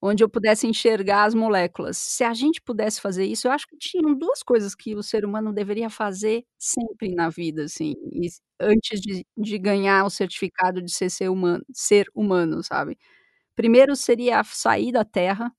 onde 0.02 0.24
eu 0.24 0.28
pudesse 0.28 0.66
enxergar 0.66 1.24
as 1.24 1.34
moléculas. 1.34 1.96
Se 1.96 2.24
a 2.24 2.34
gente 2.34 2.60
pudesse 2.60 3.00
fazer 3.00 3.24
isso, 3.24 3.46
eu 3.46 3.52
acho 3.52 3.68
que 3.68 3.76
tinham 3.78 4.14
duas 4.18 4.42
coisas 4.42 4.74
que 4.74 4.96
o 4.96 5.02
ser 5.02 5.24
humano 5.24 5.52
deveria 5.52 5.88
fazer 5.88 6.44
sempre 6.58 7.14
na 7.14 7.28
vida, 7.30 7.64
assim, 7.64 7.94
antes 8.60 9.00
de, 9.00 9.24
de 9.36 9.58
ganhar 9.58 10.04
o 10.04 10.10
certificado 10.10 10.82
de 10.82 10.92
ser, 10.92 11.08
ser 11.08 11.28
humano, 11.30 11.64
ser 11.72 12.06
humano, 12.14 12.62
sabe? 12.64 12.98
Primeiro 13.54 13.94
seria 13.94 14.42
sair 14.44 14.90
da 14.90 15.04
Terra, 15.04 15.52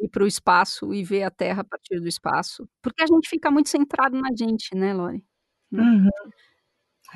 ir 0.00 0.08
para 0.08 0.24
o 0.24 0.26
espaço 0.26 0.94
e 0.94 1.02
ver 1.04 1.24
a 1.24 1.30
Terra 1.30 1.62
a 1.62 1.64
partir 1.64 2.00
do 2.00 2.08
espaço, 2.08 2.68
porque 2.80 3.02
a 3.02 3.06
gente 3.06 3.28
fica 3.28 3.50
muito 3.50 3.68
centrado 3.70 4.16
na 4.20 4.28
gente, 4.38 4.74
né, 4.76 4.94
Lori? 4.94 5.24
Né? 5.70 5.82
Uhum. 5.82 6.10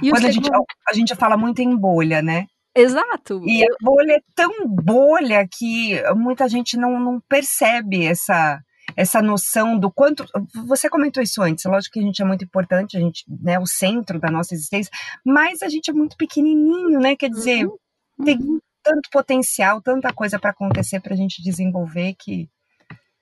E 0.02 0.10
Quando 0.10 0.26
a, 0.26 0.30
gente, 0.30 0.50
a 0.88 0.94
gente 0.94 1.14
fala 1.14 1.36
muito 1.36 1.60
em 1.60 1.76
bolha, 1.76 2.22
né? 2.22 2.46
Exato. 2.74 3.42
E 3.44 3.62
a 3.64 3.76
bolha 3.80 4.12
é 4.12 4.20
tão 4.34 4.66
bolha 4.66 5.46
que 5.46 6.00
muita 6.14 6.48
gente 6.48 6.76
não, 6.76 6.98
não 6.98 7.20
percebe 7.28 8.04
essa 8.06 8.60
essa 8.96 9.22
noção 9.22 9.78
do 9.78 9.90
quanto 9.90 10.26
você 10.66 10.88
comentou 10.88 11.22
isso 11.22 11.40
antes, 11.40 11.64
lógico 11.64 11.94
que 11.94 12.00
a 12.00 12.02
gente 12.02 12.20
é 12.20 12.24
muito 12.24 12.44
importante, 12.44 12.96
a 12.96 13.00
gente, 13.00 13.24
né, 13.40 13.58
o 13.58 13.66
centro 13.66 14.18
da 14.18 14.30
nossa 14.30 14.54
existência, 14.54 14.92
mas 15.24 15.62
a 15.62 15.68
gente 15.68 15.90
é 15.90 15.94
muito 15.94 16.16
pequenininho, 16.16 16.98
né? 17.00 17.16
Quer 17.16 17.30
dizer, 17.30 17.64
uhum. 17.64 18.24
tem 18.24 18.36
uhum. 18.36 18.58
tanto 18.82 19.08
potencial, 19.10 19.80
tanta 19.80 20.12
coisa 20.12 20.38
para 20.38 20.50
acontecer 20.50 21.00
para 21.00 21.14
a 21.14 21.16
gente 21.16 21.42
desenvolver 21.42 22.14
que 22.18 22.50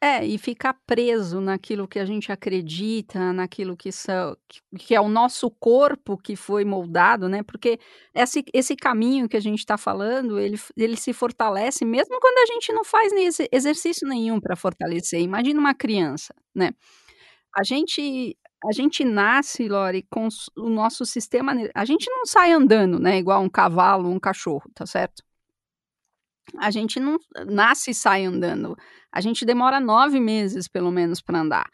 é, 0.03 0.25
e 0.25 0.39
ficar 0.39 0.75
preso 0.87 1.41
naquilo 1.43 1.87
que 1.87 1.99
a 1.99 2.07
gente 2.07 2.33
acredita, 2.33 3.35
naquilo 3.35 3.77
que, 3.77 3.93
são, 3.93 4.35
que 4.79 4.95
é 4.95 5.01
o 5.01 5.11
nosso 5.11 5.51
corpo 5.51 6.17
que 6.17 6.35
foi 6.35 6.65
moldado, 6.65 7.29
né? 7.29 7.43
Porque 7.43 7.79
esse, 8.15 8.43
esse 8.55 8.75
caminho 8.75 9.29
que 9.29 9.37
a 9.37 9.41
gente 9.41 9.59
está 9.59 9.77
falando, 9.77 10.39
ele, 10.39 10.59
ele 10.75 10.97
se 10.97 11.13
fortalece 11.13 11.85
mesmo 11.85 12.19
quando 12.19 12.39
a 12.39 12.47
gente 12.55 12.73
não 12.73 12.83
faz 12.83 13.13
exercício 13.53 14.09
nenhum 14.09 14.41
para 14.41 14.57
fortalecer. 14.57 15.21
Imagina 15.21 15.61
uma 15.61 15.75
criança, 15.75 16.35
né? 16.55 16.71
A 17.55 17.63
gente, 17.63 18.37
a 18.65 18.73
gente 18.73 19.05
nasce, 19.05 19.69
Lori, 19.69 20.07
com 20.11 20.29
o 20.57 20.71
nosso 20.71 21.05
sistema. 21.05 21.53
A 21.75 21.85
gente 21.85 22.09
não 22.11 22.25
sai 22.25 22.53
andando, 22.53 22.99
né? 22.99 23.19
Igual 23.19 23.43
um 23.43 23.51
cavalo, 23.51 24.09
um 24.09 24.21
cachorro, 24.21 24.71
tá 24.75 24.87
certo? 24.87 25.23
A 26.59 26.71
gente 26.71 26.99
não 27.01 27.19
nasce 27.47 27.91
e 27.91 27.95
sai 27.95 28.25
andando 28.25 28.77
a 29.13 29.21
gente 29.21 29.45
demora 29.45 29.81
nove 29.81 30.21
meses, 30.21 30.69
pelo 30.69 30.91
menos, 30.91 31.21
para 31.21 31.41
andar. 31.41 31.71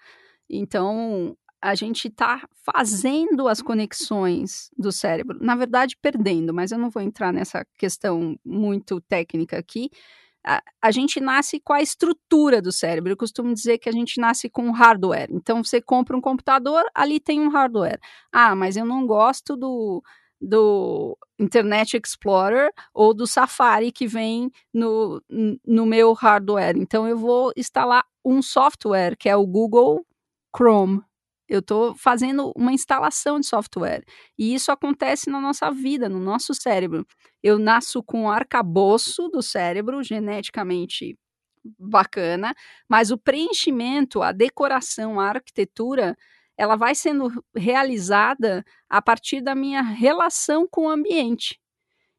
Então, 0.48 1.36
a 1.60 1.74
gente 1.74 2.08
está 2.08 2.48
fazendo 2.64 3.48
as 3.48 3.60
conexões 3.60 4.70
do 4.76 4.90
cérebro, 4.92 5.38
na 5.40 5.56
verdade, 5.56 5.96
perdendo, 6.00 6.54
mas 6.54 6.72
eu 6.72 6.78
não 6.78 6.90
vou 6.90 7.02
entrar 7.02 7.32
nessa 7.32 7.64
questão 7.78 8.38
muito 8.44 9.00
técnica 9.02 9.58
aqui. 9.58 9.90
A, 10.44 10.62
a 10.80 10.90
gente 10.90 11.20
nasce 11.20 11.60
com 11.60 11.72
a 11.72 11.82
estrutura 11.82 12.62
do 12.62 12.70
cérebro. 12.70 13.12
Eu 13.12 13.16
costumo 13.16 13.52
dizer 13.52 13.78
que 13.78 13.88
a 13.88 13.92
gente 13.92 14.20
nasce 14.20 14.48
com 14.48 14.70
hardware. 14.70 15.28
Então, 15.30 15.62
você 15.62 15.80
compra 15.80 16.16
um 16.16 16.20
computador, 16.20 16.84
ali 16.94 17.18
tem 17.18 17.40
um 17.40 17.48
hardware. 17.48 17.98
Ah, 18.32 18.54
mas 18.54 18.76
eu 18.76 18.86
não 18.86 19.06
gosto 19.06 19.56
do 19.56 20.02
do 20.40 21.16
Internet 21.38 21.96
Explorer 21.96 22.70
ou 22.92 23.14
do 23.14 23.26
Safari 23.26 23.90
que 23.90 24.06
vem 24.06 24.50
no, 24.72 25.22
no 25.64 25.86
meu 25.86 26.12
hardware. 26.12 26.76
Então 26.76 27.08
eu 27.08 27.16
vou 27.16 27.52
instalar 27.56 28.04
um 28.24 28.42
software 28.42 29.16
que 29.16 29.28
é 29.28 29.36
o 29.36 29.46
Google 29.46 30.04
Chrome. 30.54 31.02
Eu 31.48 31.60
estou 31.60 31.94
fazendo 31.94 32.52
uma 32.56 32.72
instalação 32.72 33.38
de 33.38 33.46
software. 33.46 34.04
E 34.36 34.52
isso 34.54 34.72
acontece 34.72 35.30
na 35.30 35.40
nossa 35.40 35.70
vida, 35.70 36.08
no 36.08 36.18
nosso 36.18 36.52
cérebro. 36.54 37.06
Eu 37.42 37.58
nasço 37.58 38.02
com 38.02 38.22
um 38.22 38.30
arcabouço 38.30 39.28
do 39.28 39.40
cérebro, 39.40 40.02
geneticamente 40.02 41.16
bacana, 41.78 42.54
mas 42.88 43.10
o 43.10 43.18
preenchimento, 43.18 44.22
a 44.22 44.32
decoração, 44.32 45.18
a 45.20 45.28
arquitetura 45.28 46.16
ela 46.58 46.76
vai 46.76 46.94
sendo 46.94 47.28
realizada 47.54 48.64
a 48.88 49.02
partir 49.02 49.40
da 49.40 49.54
minha 49.54 49.82
relação 49.82 50.66
com 50.70 50.86
o 50.86 50.88
ambiente. 50.90 51.58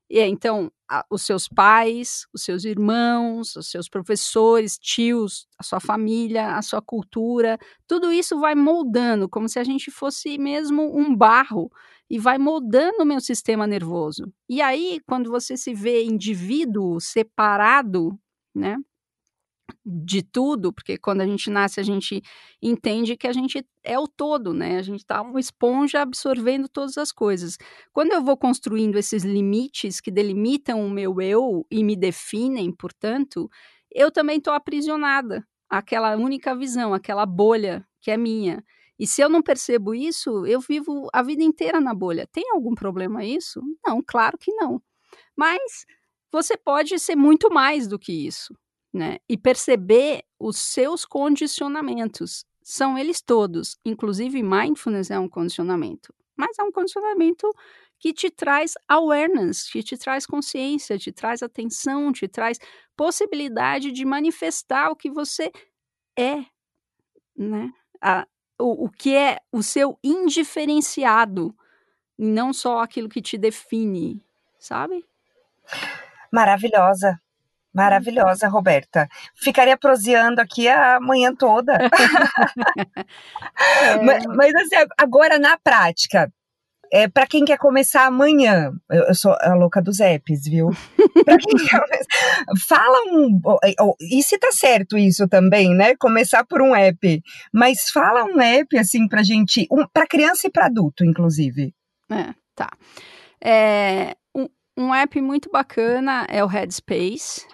E 0.10 0.22
então, 0.22 0.72
a, 0.90 1.06
os 1.12 1.24
seus 1.24 1.48
pais, 1.50 2.26
os 2.34 2.44
seus 2.44 2.64
irmãos, 2.64 3.56
os 3.56 3.70
seus 3.70 3.90
professores, 3.90 4.78
tios, 4.78 5.48
a 5.60 5.64
sua 5.64 5.80
família, 5.80 6.56
a 6.56 6.62
sua 6.62 6.82
cultura, 6.82 7.58
tudo 7.86 8.12
isso 8.12 8.40
vai 8.40 8.56
moldando, 8.56 9.28
como 9.28 9.50
se 9.50 9.60
a 9.60 9.64
gente 9.64 9.92
fosse 9.92 10.38
mesmo 10.38 10.98
um 10.98 11.14
barro, 11.16 11.70
e 12.10 12.18
vai 12.18 12.38
moldando 12.38 13.04
o 13.04 13.06
meu 13.06 13.20
sistema 13.20 13.68
nervoso. 13.68 14.32
E 14.48 14.62
aí, 14.62 15.02
quando 15.06 15.30
você 15.30 15.58
se 15.58 15.74
vê 15.74 16.04
indivíduo 16.06 17.02
separado, 17.02 18.18
né? 18.56 18.78
De 19.86 20.22
tudo, 20.22 20.72
porque 20.74 20.98
quando 20.98 21.22
a 21.22 21.26
gente 21.26 21.50
nasce, 21.50 21.80
a 21.80 21.84
gente 21.84 22.22
entende 22.62 23.18
que 23.18 23.28
a 23.28 23.34
gente 23.34 23.66
é 23.84 23.98
o 23.98 24.08
todo, 24.08 24.54
né? 24.54 24.78
A 24.78 24.82
gente 24.82 25.06
tá 25.06 25.22
uma 25.22 25.40
esponja 25.40 26.02
absorvendo 26.02 26.68
todas 26.68 26.98
as 26.98 27.12
coisas. 27.12 27.58
Quando 27.94 28.12
eu 28.12 28.24
vou 28.24 28.38
construindo 28.38 28.98
esses 28.98 29.24
limites 29.24 30.02
que 30.02 30.12
delimitam 30.12 30.86
o 30.86 30.90
meu 30.90 31.22
eu 31.22 31.66
e 31.72 31.84
me 31.84 31.96
definem, 31.96 32.72
portanto, 32.72 33.50
eu 33.92 34.12
também 34.12 34.38
estou 34.38 34.54
aprisionada 34.54 35.46
àquela 35.70 36.16
única 36.16 36.56
visão, 36.56 36.94
aquela 36.94 37.26
bolha 37.26 37.86
que 38.02 38.12
é 38.12 38.18
minha. 38.18 38.64
E 39.00 39.06
se 39.06 39.22
eu 39.22 39.30
não 39.30 39.42
percebo 39.42 39.94
isso, 39.94 40.46
eu 40.46 40.60
vivo 40.60 41.08
a 41.14 41.22
vida 41.22 41.44
inteira 41.44 41.80
na 41.80 41.94
bolha. 41.94 42.28
Tem 42.32 42.44
algum 42.52 42.74
problema 42.74 43.24
isso? 43.24 43.62
Não, 43.86 44.02
claro 44.06 44.38
que 44.38 44.52
não. 44.54 44.82
Mas 45.36 45.86
você 46.32 46.58
pode 46.58 46.98
ser 47.00 47.16
muito 47.16 47.50
mais 47.52 47.88
do 47.88 48.00
que 48.00 48.12
isso 48.12 48.54
né? 48.98 49.20
E 49.30 49.38
perceber 49.38 50.24
os 50.40 50.58
seus 50.58 51.06
condicionamentos. 51.06 52.44
São 52.64 52.98
eles 52.98 53.22
todos. 53.22 53.78
Inclusive, 53.86 54.44
mindfulness 54.44 55.12
é 55.12 55.20
um 55.20 55.30
condicionamento. 55.30 56.14
Mas 56.36 56.58
é 56.60 56.64
um 56.64 56.72
condicionamento 56.72 57.48
que 58.00 58.14
te 58.14 58.30
traz 58.30 58.74
awareness, 58.88 59.70
que 59.70 59.82
te 59.82 59.98
traz 59.98 60.26
consciência, 60.26 60.98
te 60.98 61.12
traz 61.12 61.42
atenção, 61.42 62.12
te 62.12 62.28
traz 62.28 62.60
possibilidade 62.96 63.92
de 63.92 64.06
manifestar 64.06 64.90
o 64.90 64.96
que 64.96 65.10
você 65.10 65.52
é, 66.18 66.44
né? 67.36 67.72
A, 68.02 68.28
o, 68.60 68.86
o 68.86 68.90
que 68.90 69.16
é 69.16 69.40
o 69.52 69.64
seu 69.64 69.98
indiferenciado, 70.04 71.56
não 72.18 72.54
só 72.54 72.80
aquilo 72.80 73.10
que 73.10 73.22
te 73.22 73.38
define, 73.38 74.24
sabe? 74.60 75.06
Maravilhosa. 76.32 77.20
Maravilhosa, 77.78 78.48
Roberta. 78.48 79.08
Ficaria 79.36 79.78
proseando 79.78 80.42
aqui 80.42 80.68
a 80.68 81.00
manhã 81.00 81.34
toda. 81.36 81.74
é. 83.60 84.02
mas, 84.04 84.26
mas, 84.26 84.56
assim, 84.56 84.76
agora 84.98 85.38
na 85.38 85.58
prática, 85.58 86.32
é, 86.92 87.08
para 87.08 87.28
quem 87.28 87.46
quer 87.46 87.58
começar 87.58 88.06
amanhã, 88.06 88.72
eu, 88.90 89.04
eu, 89.04 89.16
sou 89.16 89.36
a 89.40 89.54
louca 89.54 89.82
dos 89.82 90.00
apps, 90.00 90.46
viu? 90.46 90.70
Pra 91.26 91.38
quem 91.38 91.58
quer 91.68 91.82
fala 92.68 92.98
um. 93.12 93.40
E 94.00 94.24
se 94.24 94.38
tá 94.38 94.52
certo 94.52 94.98
isso 94.98 95.28
também, 95.28 95.76
né? 95.76 95.96
Começar 95.98 96.46
por 96.46 96.62
um 96.62 96.76
app. 96.76 97.22
Mas 97.54 97.90
fala 97.92 98.24
um 98.24 98.40
app, 98.40 98.78
assim, 98.78 99.08
pra 99.08 99.24
gente. 99.24 99.68
Um, 99.72 99.86
pra 99.86 100.08
criança 100.08 100.48
e 100.48 100.52
pra 100.52 100.68
adulto, 100.68 101.04
inclusive. 101.04 101.74
É, 102.10 102.34
tá. 102.56 102.70
É, 103.44 104.16
um, 104.34 104.48
um 104.78 104.94
app 104.94 105.20
muito 105.20 105.50
bacana 105.52 106.26
é 106.30 106.44
o 106.44 106.48
Headspace. 106.48 107.46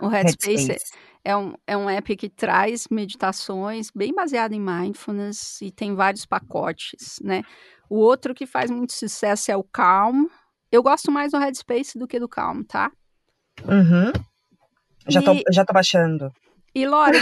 O 0.00 0.08
Headspace, 0.08 0.68
Headspace. 0.68 0.92
É, 1.24 1.36
um, 1.36 1.54
é 1.66 1.76
um 1.76 1.90
app 1.90 2.16
que 2.16 2.28
traz 2.28 2.86
meditações 2.90 3.90
bem 3.94 4.14
baseado 4.14 4.52
em 4.52 4.60
mindfulness 4.60 5.60
e 5.60 5.70
tem 5.70 5.94
vários 5.94 6.24
pacotes, 6.24 7.18
né? 7.22 7.42
O 7.88 7.96
outro 7.96 8.34
que 8.34 8.46
faz 8.46 8.70
muito 8.70 8.92
sucesso 8.92 9.50
é 9.50 9.56
o 9.56 9.64
Calm. 9.64 10.26
Eu 10.70 10.82
gosto 10.82 11.10
mais 11.10 11.32
do 11.32 11.38
Headspace 11.38 11.98
do 11.98 12.06
que 12.06 12.20
do 12.20 12.28
Calm, 12.28 12.62
tá? 12.62 12.90
Uhum. 13.64 14.12
Já, 15.08 15.20
e... 15.20 15.24
tô, 15.24 15.52
já 15.52 15.64
tô 15.64 15.72
baixando. 15.72 16.32
E 16.74 16.86
Lore, 16.86 17.16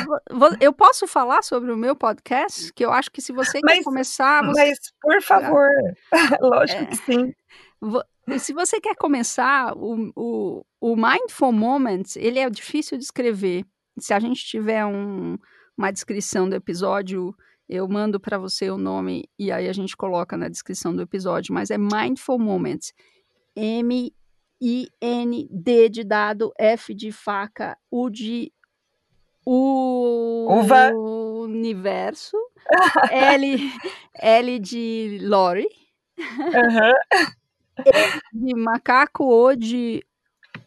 eu 0.60 0.72
posso 0.72 1.06
falar 1.06 1.44
sobre 1.44 1.70
o 1.70 1.76
meu 1.76 1.94
podcast? 1.94 2.72
Que 2.72 2.84
eu 2.84 2.92
acho 2.92 3.08
que 3.08 3.22
se 3.22 3.32
você 3.32 3.60
mas, 3.62 3.78
quer 3.78 3.84
começar. 3.84 4.44
Você... 4.44 4.60
Mas, 4.60 4.78
por 5.00 5.22
favor, 5.22 5.68
lógico 6.42 6.82
é, 6.82 6.86
que 6.86 6.96
sim. 6.96 7.32
Se 8.38 8.52
você 8.52 8.80
quer 8.80 8.94
começar, 8.96 9.76
o, 9.76 10.12
o, 10.16 10.64
o 10.80 10.96
Mindful 10.96 11.52
Moments, 11.52 12.16
ele 12.16 12.38
é 12.38 12.48
difícil 12.48 12.96
de 12.96 13.04
escrever. 13.04 13.64
Se 13.98 14.14
a 14.14 14.20
gente 14.20 14.44
tiver 14.44 14.84
um, 14.84 15.36
uma 15.76 15.90
descrição 15.90 16.48
do 16.48 16.56
episódio, 16.56 17.34
eu 17.68 17.86
mando 17.88 18.18
para 18.18 18.38
você 18.38 18.70
o 18.70 18.78
nome 18.78 19.28
e 19.38 19.52
aí 19.52 19.68
a 19.68 19.72
gente 19.72 19.96
coloca 19.96 20.36
na 20.36 20.48
descrição 20.48 20.94
do 20.94 21.02
episódio. 21.02 21.52
Mas 21.54 21.70
é 21.70 21.78
Mindful 21.78 22.38
Moments. 22.38 22.92
M-I-N-D 23.54 24.18
de 25.88 26.04
dado, 26.04 26.52
F 26.58 26.94
de 26.94 27.12
faca, 27.12 27.76
U 27.90 28.10
de 28.10 28.52
o 29.46 30.48
Uva. 30.58 30.90
universo, 30.94 32.36
L, 33.10 33.70
L 34.14 34.58
de 34.58 35.18
Lori. 35.20 35.68
Uhum. 36.18 37.34
E 37.78 38.38
de 38.38 38.54
macaco, 38.54 39.24
O 39.24 39.54
de 39.54 40.04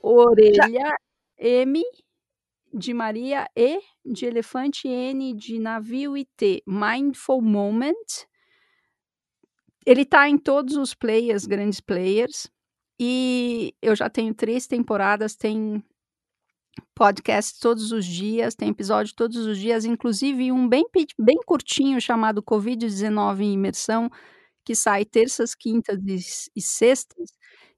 orelha, 0.02 0.68
Já. 0.70 0.98
M 1.38 1.84
de 2.74 2.94
Maria, 2.94 3.50
E 3.56 3.80
de 4.06 4.26
elefante, 4.26 4.88
N 4.88 5.34
de 5.34 5.60
navio 5.60 6.18
e 6.18 6.26
T. 6.26 6.64
Mindful 6.68 7.42
Moment. 7.42 8.26
Ele 9.86 10.04
tá 10.04 10.28
em 10.28 10.38
todos 10.38 10.76
os 10.76 10.94
players, 10.94 11.46
grandes 11.46 11.80
players. 11.80 12.48
E 13.00 13.74
eu 13.82 13.96
já 13.96 14.10
tenho 14.10 14.34
três 14.34 14.68
temporadas, 14.68 15.36
tem 15.36 15.84
podcast 16.94 17.60
todos 17.60 17.92
os 17.92 18.06
dias, 18.06 18.56
tem 18.56 18.70
episódio 18.70 19.16
todos 19.16 19.38
os 19.46 19.58
dias, 19.58 19.86
inclusive 19.86 20.52
um 20.52 20.68
bem, 20.68 20.86
bem 21.18 21.38
curtinho 21.46 22.02
chamado 22.02 22.42
Covid-19 22.42 23.42
em 23.42 23.54
imersão, 23.54 24.12
que 24.68 24.76
sai 24.76 25.06
terças, 25.06 25.56
quintas 25.56 25.98
e, 26.54 26.62
sextas, 26.62 27.32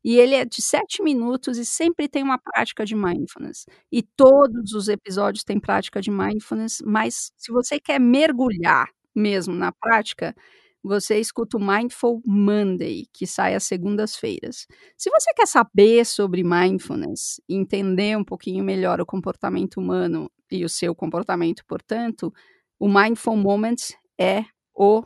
e 0.04 0.18
ele 0.18 0.34
é 0.34 0.44
de 0.44 0.60
sete 0.60 1.04
minutos 1.04 1.60
e 1.60 1.64
sempre 1.64 2.10
tem 2.10 2.24
uma 2.24 2.40
prática 2.40 2.84
de 2.84 2.96
mindfulness. 2.96 3.68
E 3.92 4.02
todos 4.02 4.74
os 4.74 4.88
episódios 4.88 5.44
têm 5.44 5.60
prática 5.60 6.02
de 6.02 6.10
mindfulness, 6.10 6.82
mas 6.84 7.32
se 7.38 7.52
você 7.52 7.80
quer 7.80 8.00
mergulhar 8.00 8.90
mesmo 9.14 9.54
na 9.54 9.72
prática, 9.72 10.36
você 10.84 11.20
escuta 11.20 11.58
o 11.58 11.60
Mindful 11.64 12.24
Monday, 12.26 13.06
que 13.14 13.28
sai 13.28 13.54
às 13.54 13.66
segundas-feiras. 13.66 14.66
Se 14.98 15.12
você 15.12 15.32
quer 15.36 15.46
saber 15.46 16.04
sobre 16.08 16.44
mindfulness, 16.44 17.40
entender 17.48 18.18
um 18.18 18.24
pouquinho 18.24 18.64
melhor 18.64 19.00
o 19.00 19.06
comportamento 19.06 19.78
humano 19.78 20.32
e 20.50 20.66
o 20.66 20.70
seu 20.70 20.96
comportamento, 20.96 21.64
portanto, 21.68 22.34
o 22.80 22.88
Mindful 22.88 23.38
Moments 23.38 23.96
é 24.18 24.44
o, 24.74 25.04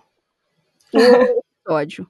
o 0.93 1.43
episódio, 1.63 2.07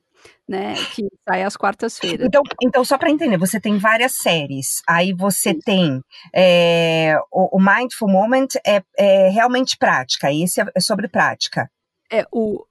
né? 0.48 0.76
Que 0.96 1.08
sai 1.28 1.44
às 1.44 1.56
quartas-feiras. 1.56 2.26
Então, 2.26 2.42
então, 2.62 2.84
só 2.84 2.98
para 2.98 3.12
entender, 3.12 3.38
você 3.38 3.60
tem 3.60 3.78
várias 3.78 4.18
séries. 4.18 4.82
Aí 4.88 5.14
você 5.14 5.52
Isso. 5.52 5.60
tem 5.66 6.02
é, 6.34 7.16
o, 7.32 7.58
o, 7.58 7.62
Mindful 7.62 8.10
Moment 8.10 8.48
é, 8.66 8.82
é 8.98 9.30
realmente 9.30 9.78
prática. 9.78 10.32
Esse 10.32 10.62
é, 10.62 10.66
é 10.76 10.80
sobre 10.80 11.08
prática. 11.08 11.70
É 12.12 12.26
o 12.32 12.66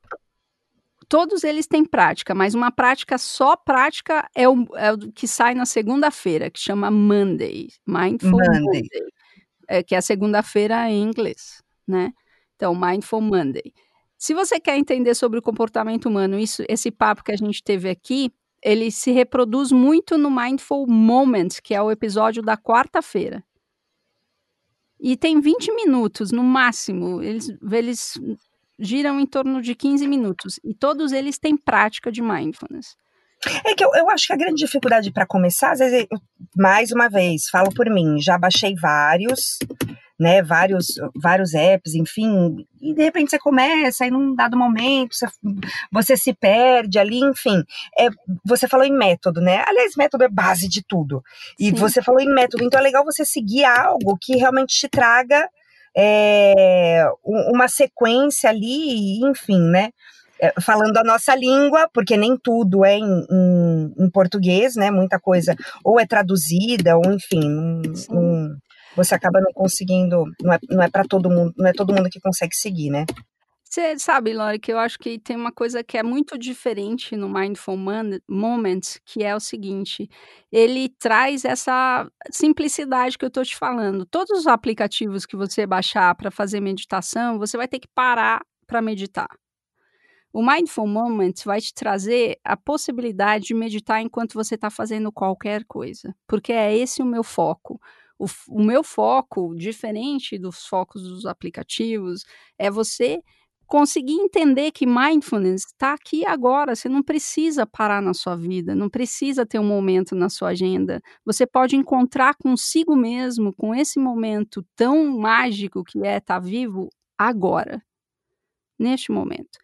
todos 1.08 1.44
eles 1.44 1.66
têm 1.66 1.84
prática, 1.84 2.34
mas 2.34 2.54
uma 2.54 2.70
prática 2.70 3.18
só 3.18 3.54
prática 3.54 4.26
é 4.34 4.48
o, 4.48 4.66
é 4.74 4.92
o 4.92 4.98
que 5.12 5.28
sai 5.28 5.54
na 5.54 5.66
segunda-feira, 5.66 6.50
que 6.50 6.58
chama 6.58 6.90
Monday, 6.90 7.68
Mindful 7.86 8.30
Monday, 8.30 8.60
Monday 8.62 8.88
é, 9.68 9.82
que 9.82 9.94
é 9.94 9.98
a 9.98 10.02
segunda-feira 10.02 10.88
em 10.90 11.02
inglês, 11.02 11.62
né? 11.86 12.12
Então, 12.56 12.74
Mindful 12.74 13.20
Monday. 13.20 13.72
Se 14.22 14.34
você 14.34 14.60
quer 14.60 14.78
entender 14.78 15.16
sobre 15.16 15.40
o 15.40 15.42
comportamento 15.42 16.08
humano, 16.08 16.38
isso, 16.38 16.62
esse 16.68 16.92
papo 16.92 17.24
que 17.24 17.32
a 17.32 17.36
gente 17.36 17.60
teve 17.60 17.90
aqui, 17.90 18.30
ele 18.62 18.88
se 18.88 19.10
reproduz 19.10 19.72
muito 19.72 20.16
no 20.16 20.30
Mindful 20.30 20.86
Moment, 20.86 21.48
que 21.60 21.74
é 21.74 21.82
o 21.82 21.90
episódio 21.90 22.40
da 22.40 22.56
quarta-feira. 22.56 23.42
E 25.00 25.16
tem 25.16 25.40
20 25.40 25.74
minutos 25.74 26.30
no 26.30 26.44
máximo. 26.44 27.20
Eles, 27.20 27.48
eles 27.72 28.14
giram 28.78 29.18
em 29.18 29.26
torno 29.26 29.60
de 29.60 29.74
15 29.74 30.06
minutos. 30.06 30.60
E 30.62 30.72
todos 30.72 31.10
eles 31.10 31.36
têm 31.36 31.56
prática 31.56 32.12
de 32.12 32.22
mindfulness. 32.22 32.94
É 33.66 33.74
que 33.74 33.84
eu, 33.84 33.90
eu 33.92 34.08
acho 34.08 34.28
que 34.28 34.32
a 34.34 34.36
grande 34.36 34.64
dificuldade 34.64 35.10
para 35.10 35.26
começar, 35.26 35.72
às 35.72 35.80
vezes, 35.80 36.06
mais 36.56 36.92
uma 36.92 37.08
vez, 37.08 37.48
falo 37.48 37.74
por 37.74 37.90
mim, 37.90 38.20
já 38.20 38.38
baixei 38.38 38.76
vários, 38.76 39.58
né, 40.22 40.40
vários, 40.40 40.86
vários 41.14 41.52
apps, 41.52 41.94
enfim, 41.94 42.64
e 42.80 42.94
de 42.94 43.02
repente 43.02 43.30
você 43.30 43.38
começa, 43.38 44.06
e 44.06 44.10
num 44.10 44.34
dado 44.34 44.56
momento 44.56 45.14
você, 45.14 45.26
você 45.90 46.16
se 46.16 46.32
perde 46.32 46.98
ali, 46.98 47.18
enfim. 47.18 47.62
É, 47.98 48.08
você 48.44 48.68
falou 48.68 48.86
em 48.86 48.96
método, 48.96 49.40
né? 49.40 49.64
Aliás, 49.66 49.96
método 49.96 50.22
é 50.22 50.28
base 50.28 50.68
de 50.68 50.82
tudo. 50.82 51.22
E 51.58 51.66
Sim. 51.66 51.74
você 51.74 52.00
falou 52.00 52.20
em 52.20 52.32
método, 52.32 52.62
então 52.64 52.78
é 52.78 52.82
legal 52.82 53.04
você 53.04 53.24
seguir 53.24 53.64
algo 53.64 54.16
que 54.20 54.36
realmente 54.36 54.78
te 54.78 54.88
traga 54.88 55.48
é, 55.96 57.04
uma 57.24 57.66
sequência 57.66 58.48
ali, 58.48 59.20
enfim, 59.24 59.60
né? 59.60 59.90
É, 60.40 60.52
falando 60.60 60.96
a 60.96 61.04
nossa 61.04 61.36
língua, 61.36 61.88
porque 61.92 62.16
nem 62.16 62.36
tudo 62.36 62.84
é 62.84 62.96
em, 62.96 63.26
em, 63.30 63.94
em, 63.96 64.10
português, 64.10 64.74
né? 64.74 64.90
Muita 64.90 65.20
coisa 65.20 65.54
ou 65.84 66.00
é 66.00 66.06
traduzida, 66.06 66.96
ou 66.96 67.12
enfim, 67.12 67.82
você 68.96 69.14
acaba 69.14 69.40
não 69.40 69.52
conseguindo, 69.52 70.24
não 70.40 70.52
é, 70.52 70.58
não 70.68 70.82
é 70.82 70.90
para 70.90 71.04
todo 71.04 71.30
mundo, 71.30 71.52
não 71.56 71.68
é 71.68 71.72
todo 71.72 71.92
mundo 71.92 72.10
que 72.10 72.20
consegue 72.20 72.54
seguir, 72.54 72.90
né? 72.90 73.04
Você 73.72 73.98
sabe, 73.98 74.34
Lori, 74.34 74.58
que 74.58 74.70
eu 74.70 74.78
acho 74.78 74.98
que 74.98 75.18
tem 75.18 75.34
uma 75.34 75.50
coisa 75.50 75.82
que 75.82 75.96
é 75.96 76.02
muito 76.02 76.36
diferente 76.36 77.16
no 77.16 77.26
Mindful 77.26 77.74
Moment, 77.74 78.80
que 79.02 79.24
é 79.24 79.34
o 79.34 79.40
seguinte: 79.40 80.10
ele 80.52 80.90
traz 80.90 81.42
essa 81.46 82.06
simplicidade 82.30 83.16
que 83.16 83.24
eu 83.24 83.28
estou 83.28 83.42
te 83.42 83.56
falando. 83.56 84.04
Todos 84.04 84.40
os 84.40 84.46
aplicativos 84.46 85.24
que 85.24 85.36
você 85.36 85.66
baixar 85.66 86.14
para 86.16 86.30
fazer 86.30 86.60
meditação, 86.60 87.38
você 87.38 87.56
vai 87.56 87.66
ter 87.66 87.78
que 87.78 87.88
parar 87.94 88.42
para 88.66 88.82
meditar. 88.82 89.28
O 90.34 90.42
Mindful 90.42 90.86
Moment 90.86 91.34
vai 91.46 91.60
te 91.60 91.72
trazer 91.72 92.38
a 92.44 92.58
possibilidade 92.58 93.46
de 93.46 93.54
meditar 93.54 94.02
enquanto 94.02 94.34
você 94.34 94.54
está 94.54 94.68
fazendo 94.68 95.10
qualquer 95.10 95.64
coisa, 95.64 96.14
porque 96.26 96.52
é 96.52 96.76
esse 96.76 97.00
o 97.00 97.06
meu 97.06 97.24
foco. 97.24 97.80
O, 98.22 98.26
o 98.48 98.62
meu 98.62 98.84
foco, 98.84 99.52
diferente 99.56 100.38
dos 100.38 100.64
focos 100.66 101.02
dos 101.02 101.26
aplicativos, 101.26 102.24
é 102.56 102.70
você 102.70 103.20
conseguir 103.66 104.12
entender 104.12 104.70
que 104.70 104.86
mindfulness 104.86 105.64
está 105.64 105.94
aqui 105.94 106.26
agora, 106.26 106.76
você 106.76 106.88
não 106.88 107.02
precisa 107.02 107.66
parar 107.66 108.02
na 108.02 108.14
sua 108.14 108.36
vida, 108.36 108.74
não 108.74 108.88
precisa 108.88 109.46
ter 109.46 109.58
um 109.58 109.64
momento 109.64 110.14
na 110.14 110.28
sua 110.28 110.50
agenda. 110.50 111.00
Você 111.24 111.46
pode 111.46 111.74
encontrar 111.74 112.34
consigo 112.36 112.94
mesmo, 112.94 113.52
com 113.54 113.74
esse 113.74 113.98
momento 113.98 114.62
tão 114.76 115.18
mágico 115.18 115.82
que 115.82 115.98
é 116.06 116.18
estar 116.18 116.34
tá 116.34 116.38
vivo 116.38 116.90
agora, 117.18 117.82
neste 118.78 119.10
momento. 119.10 119.58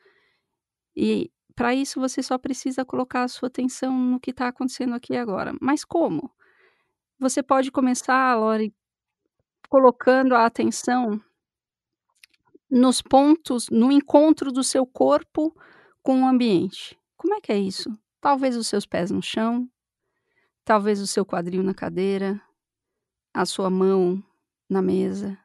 E 0.96 1.30
para 1.54 1.74
isso 1.74 2.00
você 2.00 2.22
só 2.22 2.38
precisa 2.38 2.84
colocar 2.84 3.24
a 3.24 3.28
sua 3.28 3.48
atenção 3.48 3.92
no 3.96 4.18
que 4.18 4.30
está 4.30 4.48
acontecendo 4.48 4.94
aqui 4.94 5.16
agora. 5.16 5.54
Mas 5.61 5.84
como? 5.84 6.32
Você 7.20 7.42
pode 7.42 7.72
começar, 7.72 8.36
Lori, 8.36 8.72
colocando 9.68 10.36
a 10.36 10.46
atenção 10.46 11.20
nos 12.70 13.02
pontos, 13.02 13.68
no 13.70 13.90
encontro 13.90 14.52
do 14.52 14.62
seu 14.62 14.86
corpo 14.86 15.52
com 16.00 16.22
o 16.22 16.26
ambiente. 16.26 16.96
Como 17.16 17.34
é 17.34 17.40
que 17.40 17.50
é 17.50 17.58
isso? 17.58 17.90
Talvez 18.20 18.56
os 18.56 18.68
seus 18.68 18.86
pés 18.86 19.10
no 19.10 19.20
chão, 19.20 19.68
talvez 20.64 21.00
o 21.00 21.06
seu 21.08 21.26
quadril 21.26 21.62
na 21.62 21.74
cadeira, 21.74 22.40
a 23.34 23.44
sua 23.44 23.68
mão 23.68 24.22
na 24.70 24.80
mesa 24.80 25.36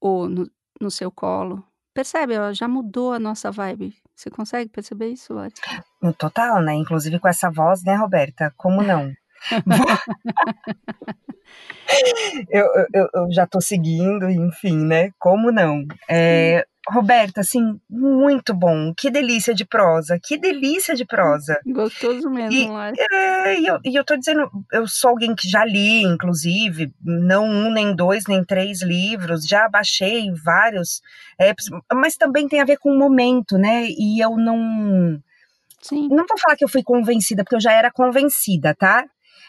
ou 0.00 0.28
no, 0.28 0.48
no 0.80 0.90
seu 0.90 1.10
colo. 1.10 1.66
Percebe? 1.92 2.38
Ó, 2.38 2.52
já 2.52 2.68
mudou 2.68 3.12
a 3.12 3.18
nossa 3.18 3.50
vibe. 3.50 3.96
Você 4.14 4.30
consegue 4.30 4.70
perceber 4.70 5.08
isso, 5.08 5.34
Lori? 5.34 5.52
No 6.00 6.14
total, 6.14 6.62
né? 6.62 6.74
Inclusive 6.74 7.18
com 7.18 7.26
essa 7.26 7.50
voz, 7.50 7.82
né, 7.82 7.96
Roberta? 7.96 8.52
Como 8.56 8.82
não? 8.82 9.12
Eu, 12.50 12.66
eu, 12.92 13.08
eu, 13.14 13.32
já 13.32 13.46
tô 13.46 13.60
seguindo, 13.60 14.28
enfim, 14.28 14.76
né? 14.84 15.10
Como 15.18 15.52
não? 15.52 15.84
É, 16.08 16.66
Roberta, 16.88 17.40
assim, 17.40 17.80
muito 17.90 18.54
bom. 18.54 18.94
Que 18.96 19.10
delícia 19.10 19.52
de 19.52 19.64
prosa, 19.64 20.18
que 20.22 20.38
delícia 20.38 20.94
de 20.94 21.04
prosa. 21.04 21.58
Gostoso 21.66 22.30
mesmo, 22.30 22.52
e, 22.52 22.68
é, 23.12 23.58
e, 23.58 23.66
eu, 23.66 23.78
e 23.84 23.96
eu 23.96 24.04
tô 24.04 24.16
dizendo, 24.16 24.48
eu 24.72 24.86
sou 24.86 25.10
alguém 25.10 25.34
que 25.34 25.48
já 25.48 25.64
li, 25.64 26.02
inclusive, 26.02 26.92
não 27.02 27.44
um, 27.44 27.72
nem 27.72 27.94
dois, 27.94 28.24
nem 28.28 28.44
três 28.44 28.82
livros, 28.82 29.44
já 29.46 29.68
baixei 29.68 30.30
vários, 30.44 31.00
mas 31.92 32.16
também 32.16 32.48
tem 32.48 32.60
a 32.60 32.64
ver 32.64 32.78
com 32.78 32.90
o 32.90 32.98
momento, 32.98 33.58
né? 33.58 33.86
E 33.88 34.20
eu 34.22 34.36
não. 34.36 35.20
Sim. 35.82 36.08
Não 36.08 36.24
vou 36.26 36.38
falar 36.38 36.56
que 36.56 36.64
eu 36.64 36.68
fui 36.68 36.82
convencida, 36.82 37.42
porque 37.42 37.56
eu 37.56 37.60
já 37.60 37.72
era 37.72 37.90
convencida, 37.90 38.74
tá? 38.74 39.04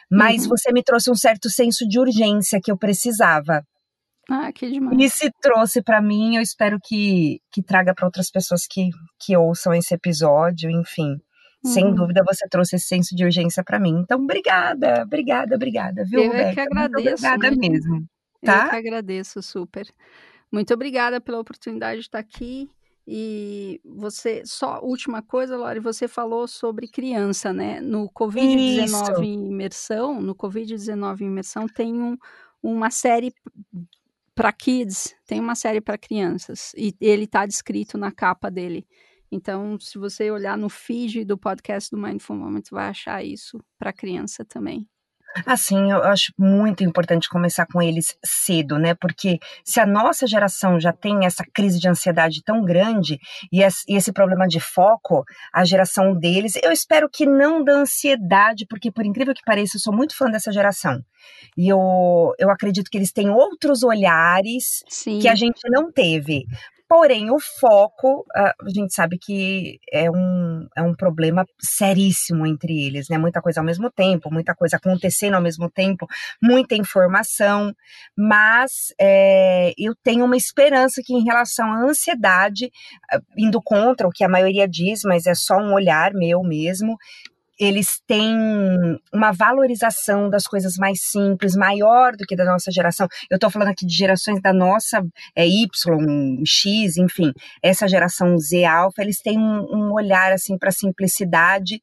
Mas 0.09 0.43
uhum. 0.43 0.49
você 0.49 0.71
me 0.71 0.83
trouxe 0.83 1.11
um 1.11 1.15
certo 1.15 1.49
senso 1.49 1.87
de 1.87 1.99
urgência 1.99 2.59
que 2.63 2.71
eu 2.71 2.77
precisava. 2.77 3.63
Ah, 4.29 4.51
que 4.51 4.69
demais. 4.69 4.97
E 4.99 5.09
se 5.09 5.31
trouxe 5.41 5.81
para 5.81 6.01
mim, 6.01 6.35
eu 6.35 6.41
espero 6.41 6.77
que, 6.83 7.39
que 7.51 7.63
traga 7.63 7.93
para 7.93 8.05
outras 8.05 8.29
pessoas 8.29 8.67
que, 8.67 8.89
que 9.19 9.37
ouçam 9.37 9.73
esse 9.73 9.93
episódio, 9.93 10.69
enfim. 10.69 11.11
Uhum. 11.63 11.71
Sem 11.71 11.93
dúvida 11.93 12.23
você 12.25 12.47
trouxe 12.47 12.75
esse 12.75 12.87
senso 12.87 13.15
de 13.15 13.23
urgência 13.23 13.63
para 13.63 13.79
mim. 13.79 14.01
Então, 14.03 14.21
obrigada, 14.21 15.03
obrigada, 15.03 15.55
obrigada, 15.55 16.03
viu, 16.05 16.23
Eu 16.23 16.33
é 16.33 16.53
que 16.53 16.59
agradeço. 16.59 17.25
obrigada 17.25 17.51
né? 17.51 17.57
mesmo. 17.57 18.05
Tá? 18.43 18.65
Eu 18.65 18.69
que 18.69 18.75
agradeço, 18.75 19.41
super. 19.41 19.87
Muito 20.51 20.73
obrigada 20.73 21.19
pela 21.19 21.39
oportunidade 21.39 21.99
de 21.99 22.07
estar 22.07 22.19
aqui. 22.19 22.69
E 23.09 23.79
você, 23.85 24.43
só 24.45 24.81
última 24.81 25.21
coisa, 25.21 25.55
Lori, 25.55 25.79
você 25.79 26.09
falou 26.09 26.45
sobre 26.45 26.89
criança, 26.89 27.53
né? 27.53 27.79
No 27.79 28.09
Covid-19 28.09 29.23
imersão, 29.23 30.21
no 30.21 30.35
Covid-19 30.35 31.21
imersão 31.21 31.67
tem 31.69 31.93
um, 31.93 32.17
uma 32.61 32.91
série 32.91 33.33
para 34.35 34.51
kids, 34.51 35.15
tem 35.25 35.39
uma 35.39 35.55
série 35.55 35.79
para 35.79 35.97
crianças 35.97 36.73
e 36.75 36.93
ele 36.99 37.23
está 37.23 37.45
descrito 37.45 37.97
na 37.97 38.11
capa 38.11 38.51
dele. 38.51 38.85
Então, 39.31 39.79
se 39.79 39.97
você 39.97 40.29
olhar 40.29 40.57
no 40.57 40.69
feed 40.69 41.23
do 41.23 41.37
podcast 41.37 41.89
do 41.89 41.97
Mindful 41.97 42.35
Moment, 42.35 42.63
vai 42.71 42.89
achar 42.89 43.23
isso 43.23 43.57
para 43.79 43.93
criança 43.93 44.43
também. 44.43 44.85
Assim, 45.45 45.91
eu 45.91 46.03
acho 46.03 46.33
muito 46.37 46.83
importante 46.83 47.29
começar 47.29 47.65
com 47.67 47.81
eles 47.81 48.17
cedo, 48.23 48.79
né? 48.79 48.95
Porque 48.95 49.37
se 49.63 49.79
a 49.79 49.85
nossa 49.85 50.25
geração 50.25 50.79
já 50.79 50.91
tem 50.91 51.25
essa 51.25 51.43
crise 51.53 51.79
de 51.79 51.87
ansiedade 51.87 52.41
tão 52.43 52.63
grande 52.63 53.19
e 53.51 53.61
esse 53.61 54.11
problema 54.11 54.47
de 54.47 54.59
foco, 54.59 55.23
a 55.53 55.63
geração 55.63 56.13
deles, 56.17 56.53
eu 56.63 56.71
espero 56.71 57.09
que 57.09 57.25
não 57.25 57.63
da 57.63 57.73
ansiedade, 57.73 58.65
porque 58.67 58.91
por 58.91 59.05
incrível 59.05 59.33
que 59.33 59.43
pareça, 59.45 59.77
eu 59.77 59.81
sou 59.81 59.93
muito 59.93 60.15
fã 60.15 60.29
dessa 60.29 60.51
geração. 60.51 61.01
E 61.57 61.67
eu, 61.67 62.33
eu 62.39 62.49
acredito 62.49 62.89
que 62.89 62.97
eles 62.97 63.11
têm 63.11 63.29
outros 63.29 63.83
olhares 63.83 64.83
Sim. 64.87 65.19
que 65.19 65.27
a 65.27 65.35
gente 65.35 65.61
não 65.69 65.91
teve. 65.91 66.45
Porém, 66.89 67.29
o 67.29 67.37
foco, 67.59 68.25
a 68.33 68.53
gente 68.67 68.93
sabe 68.93 69.17
que 69.17 69.77
é 69.91 70.09
um, 70.09 70.67
é 70.75 70.81
um 70.81 70.95
problema 70.95 71.45
seríssimo 71.59 72.47
entre 72.47 72.85
eles, 72.85 73.09
né? 73.09 73.17
Muita 73.17 73.41
coisa 73.41 73.59
ao 73.59 73.65
mesmo 73.65 73.91
tempo, 73.91 74.31
muita 74.31 74.55
coisa 74.55 74.77
acontecendo 74.77 75.33
ao 75.33 75.41
mesmo 75.41 75.69
tempo, 75.69 76.07
muita 76.41 76.75
informação, 76.75 77.73
mas 78.17 78.93
é, 78.99 79.73
eu 79.77 79.93
tenho 80.01 80.23
uma 80.23 80.37
esperança 80.37 81.01
que, 81.05 81.13
em 81.13 81.25
relação 81.25 81.69
à 81.71 81.81
ansiedade, 81.83 82.71
indo 83.37 83.61
contra 83.61 84.07
o 84.07 84.11
que 84.11 84.23
a 84.23 84.29
maioria 84.29 84.67
diz, 84.67 85.01
mas 85.03 85.25
é 85.25 85.35
só 85.35 85.57
um 85.57 85.73
olhar 85.73 86.13
meu 86.13 86.41
mesmo, 86.41 86.95
eles 87.59 88.01
têm 88.05 88.35
uma 89.13 89.31
valorização 89.31 90.29
das 90.29 90.45
coisas 90.45 90.77
mais 90.77 91.01
simples, 91.01 91.55
maior 91.55 92.15
do 92.15 92.25
que 92.25 92.35
da 92.35 92.45
nossa 92.45 92.71
geração. 92.71 93.07
Eu 93.29 93.35
estou 93.35 93.49
falando 93.49 93.69
aqui 93.69 93.85
de 93.85 93.95
gerações 93.95 94.41
da 94.41 94.53
nossa 94.53 95.03
é, 95.35 95.47
Y, 95.47 95.67
X, 96.45 96.97
enfim, 96.97 97.33
essa 97.61 97.87
geração 97.87 98.37
Z 98.37 98.63
alfa, 98.65 99.01
eles 99.01 99.21
têm 99.21 99.39
um, 99.39 99.65
um 99.71 99.93
olhar 99.93 100.31
assim 100.31 100.57
para 100.57 100.69
a 100.69 100.71
simplicidade 100.71 101.81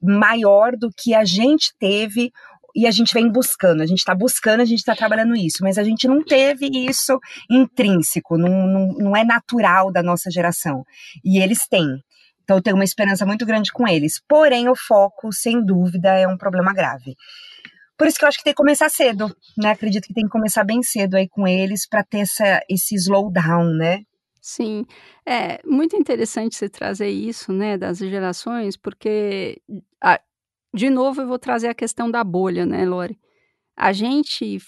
maior 0.00 0.76
do 0.76 0.90
que 0.94 1.14
a 1.14 1.24
gente 1.24 1.72
teve 1.78 2.30
e 2.74 2.86
a 2.86 2.90
gente 2.90 3.14
vem 3.14 3.30
buscando, 3.30 3.82
a 3.82 3.86
gente 3.86 3.98
está 3.98 4.14
buscando, 4.14 4.60
a 4.60 4.64
gente 4.64 4.80
está 4.80 4.96
trabalhando 4.96 5.36
isso, 5.36 5.58
mas 5.60 5.78
a 5.78 5.84
gente 5.84 6.08
não 6.08 6.24
teve 6.24 6.68
isso 6.72 7.20
intrínseco, 7.48 8.36
não, 8.36 8.66
não, 8.66 8.88
não 8.94 9.16
é 9.16 9.24
natural 9.24 9.92
da 9.92 10.02
nossa 10.02 10.30
geração. 10.30 10.84
E 11.24 11.38
eles 11.38 11.68
têm. 11.68 12.02
Então 12.44 12.58
eu 12.58 12.62
tenho 12.62 12.76
uma 12.76 12.84
esperança 12.84 13.26
muito 13.26 13.44
grande 13.44 13.72
com 13.72 13.88
eles. 13.88 14.20
Porém, 14.28 14.68
o 14.68 14.76
foco, 14.76 15.32
sem 15.32 15.64
dúvida, 15.64 16.10
é 16.10 16.28
um 16.28 16.36
problema 16.36 16.72
grave. 16.72 17.16
Por 17.96 18.06
isso 18.06 18.18
que 18.18 18.24
eu 18.24 18.28
acho 18.28 18.38
que 18.38 18.44
tem 18.44 18.52
que 18.52 18.58
começar 18.58 18.88
cedo, 18.88 19.34
né? 19.56 19.70
Acredito 19.70 20.06
que 20.06 20.14
tem 20.14 20.24
que 20.24 20.30
começar 20.30 20.64
bem 20.64 20.82
cedo 20.82 21.16
aí 21.16 21.28
com 21.28 21.46
eles 21.46 21.88
para 21.88 22.04
ter 22.04 22.20
essa, 22.20 22.60
esse 22.68 22.94
slowdown, 22.96 23.72
né? 23.74 24.02
Sim, 24.40 24.84
é 25.24 25.58
muito 25.64 25.96
interessante 25.96 26.54
você 26.54 26.68
trazer 26.68 27.08
isso, 27.08 27.50
né, 27.50 27.78
das 27.78 27.96
gerações, 27.96 28.76
porque, 28.76 29.58
a, 30.02 30.20
de 30.74 30.90
novo, 30.90 31.22
eu 31.22 31.26
vou 31.26 31.38
trazer 31.38 31.68
a 31.68 31.74
questão 31.74 32.10
da 32.10 32.22
bolha, 32.22 32.66
né, 32.66 32.84
Lore? 32.84 33.18
A 33.74 33.90
gente 33.90 34.58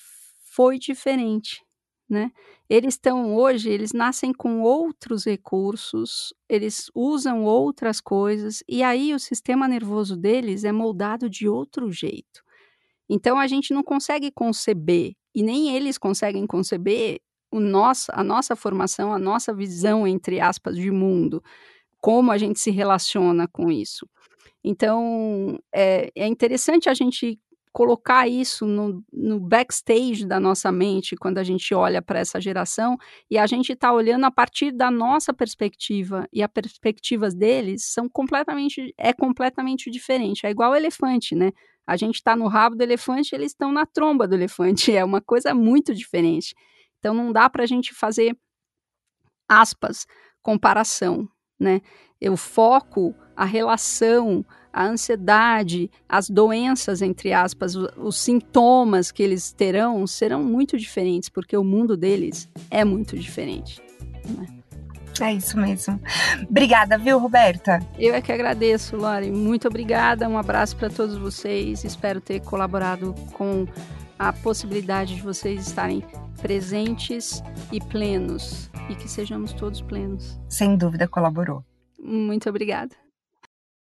foi 0.55 0.79
diferente 0.79 1.66
né? 2.09 2.31
Eles 2.69 2.95
estão 2.95 3.35
hoje, 3.35 3.71
eles 3.71 3.93
nascem 3.93 4.33
com 4.33 4.61
outros 4.63 5.25
recursos, 5.25 6.33
eles 6.49 6.91
usam 6.95 7.45
outras 7.45 8.01
coisas 8.01 8.63
e 8.69 8.83
aí 8.83 9.13
o 9.15 9.19
sistema 9.19 9.67
nervoso 9.69 10.17
deles 10.17 10.65
é 10.65 10.73
moldado 10.73 11.29
de 11.29 11.49
outro 11.49 11.91
jeito. 11.91 12.43
Então 13.09 13.39
a 13.39 13.47
gente 13.47 13.75
não 13.75 13.83
consegue 13.83 14.31
conceber 14.31 15.15
e 15.35 15.43
nem 15.43 15.77
eles 15.77 15.99
conseguem 15.99 16.47
conceber 16.47 17.21
o 17.51 17.61
nosso, 17.61 18.11
a 18.13 18.25
nossa 18.25 18.57
formação, 18.57 19.13
a 19.13 19.19
nossa 19.19 19.55
visão 19.55 20.07
entre 20.07 20.41
aspas 20.41 20.77
de 20.77 20.91
mundo, 20.91 21.43
como 22.01 22.33
a 22.33 22.39
gente 22.39 22.61
se 22.61 22.71
relaciona 22.71 23.49
com 23.49 23.71
isso. 23.71 24.09
Então 24.65 25.59
é, 25.75 26.11
é 26.17 26.27
interessante 26.27 26.89
a 26.89 26.95
gente 26.95 27.39
colocar 27.77 28.27
isso 28.27 28.65
no, 28.65 29.05
no, 29.13 29.39
backstage 29.39 30.25
da 30.25 30.41
nossa 30.41 30.73
mente 30.73 31.15
quando 31.15 31.37
a 31.37 31.45
gente 31.45 31.75
olha 31.75 32.01
para 32.01 32.19
essa 32.19 32.41
geração 32.41 32.97
e 33.31 33.37
a 33.37 33.47
gente 33.47 33.75
está 33.75 33.93
olhando 33.93 34.25
a 34.25 34.31
partir 34.31 34.73
da 34.73 34.91
nossa 34.91 35.31
perspectiva 35.35 36.27
e 36.33 36.43
as 36.43 36.51
perspectivas 36.51 37.35
deles 37.35 37.85
são 37.85 38.09
completamente 38.09 38.95
é 38.97 39.13
completamente 39.13 39.91
diferente. 39.91 40.47
É 40.47 40.51
igual 40.51 40.73
o 40.73 40.75
elefante, 40.75 41.35
né? 41.35 41.53
A 41.87 41.99
gente 41.99 42.15
está 42.15 42.35
no 42.35 42.47
rabo 42.47 42.77
do 42.77 42.83
elefante, 42.83 43.35
eles 43.35 43.53
estão 43.53 43.71
na 43.71 43.85
tromba 43.85 44.27
do 44.27 44.35
elefante. 44.35 44.91
É 44.97 45.05
uma 45.05 45.21
coisa 45.21 45.53
muito 45.53 45.95
diferente. 45.95 46.55
Então 46.99 47.13
não 47.13 47.31
dá 47.31 47.51
para 47.51 47.65
a 47.65 47.67
gente 47.67 47.93
fazer 47.93 48.35
aspas, 49.47 50.07
comparação, 50.41 51.29
né? 51.61 51.83
Eu 52.19 52.39
foco 52.39 53.15
a 53.37 53.45
relação, 53.45 54.43
a 54.77 54.85
ansiedade, 54.85 55.91
as 56.07 56.29
doenças, 56.29 57.01
entre 57.01 57.33
aspas, 57.33 57.75
os, 57.75 58.17
sintomas 58.19 59.11
que 59.11 59.23
eles 59.23 59.51
terão 59.51 60.07
serão 60.07 60.45
muito 60.45 60.77
diferentes, 60.77 61.31
porque 61.31 61.57
o 61.57 61.65
mundo 61.65 61.97
deles 61.97 62.47
é 62.71 62.85
muito 62.85 63.19
diferente. 63.19 63.81
Né? 64.29 64.47
É 65.19 65.33
isso 65.33 65.57
mesmo. 65.57 65.99
Obrigada, 66.47 66.99
viu, 66.99 67.19
Roberta? 67.19 67.81
Eu 67.99 68.15
é 68.15 68.21
que 68.21 68.31
agradeço, 68.31 68.99
Lore. 68.99 69.31
Muito 69.31 69.67
obrigada. 69.67 70.29
Um 70.29 70.37
abraço 70.37 70.77
para 70.77 70.91
todos 70.91 71.17
vocês. 71.17 71.83
Espero 71.83 72.21
ter 72.21 72.41
colaborado 72.41 73.15
com 73.33 73.67
a 74.19 74.31
possibilidade 74.31 75.17
de 75.17 75.23
vocês 75.23 75.67
estarem 75.67 76.05
presentes 76.43 77.43
e 77.73 77.81
plenos 77.81 78.71
e 78.91 78.95
que 78.95 79.09
sejamos 79.09 79.55
todos 79.55 79.81
plenos. 79.81 80.39
Sem 80.51 80.77
dúvida 80.77 81.09
colaborou. 81.09 81.65
Muito 81.99 82.47
obrigada. 82.51 83.06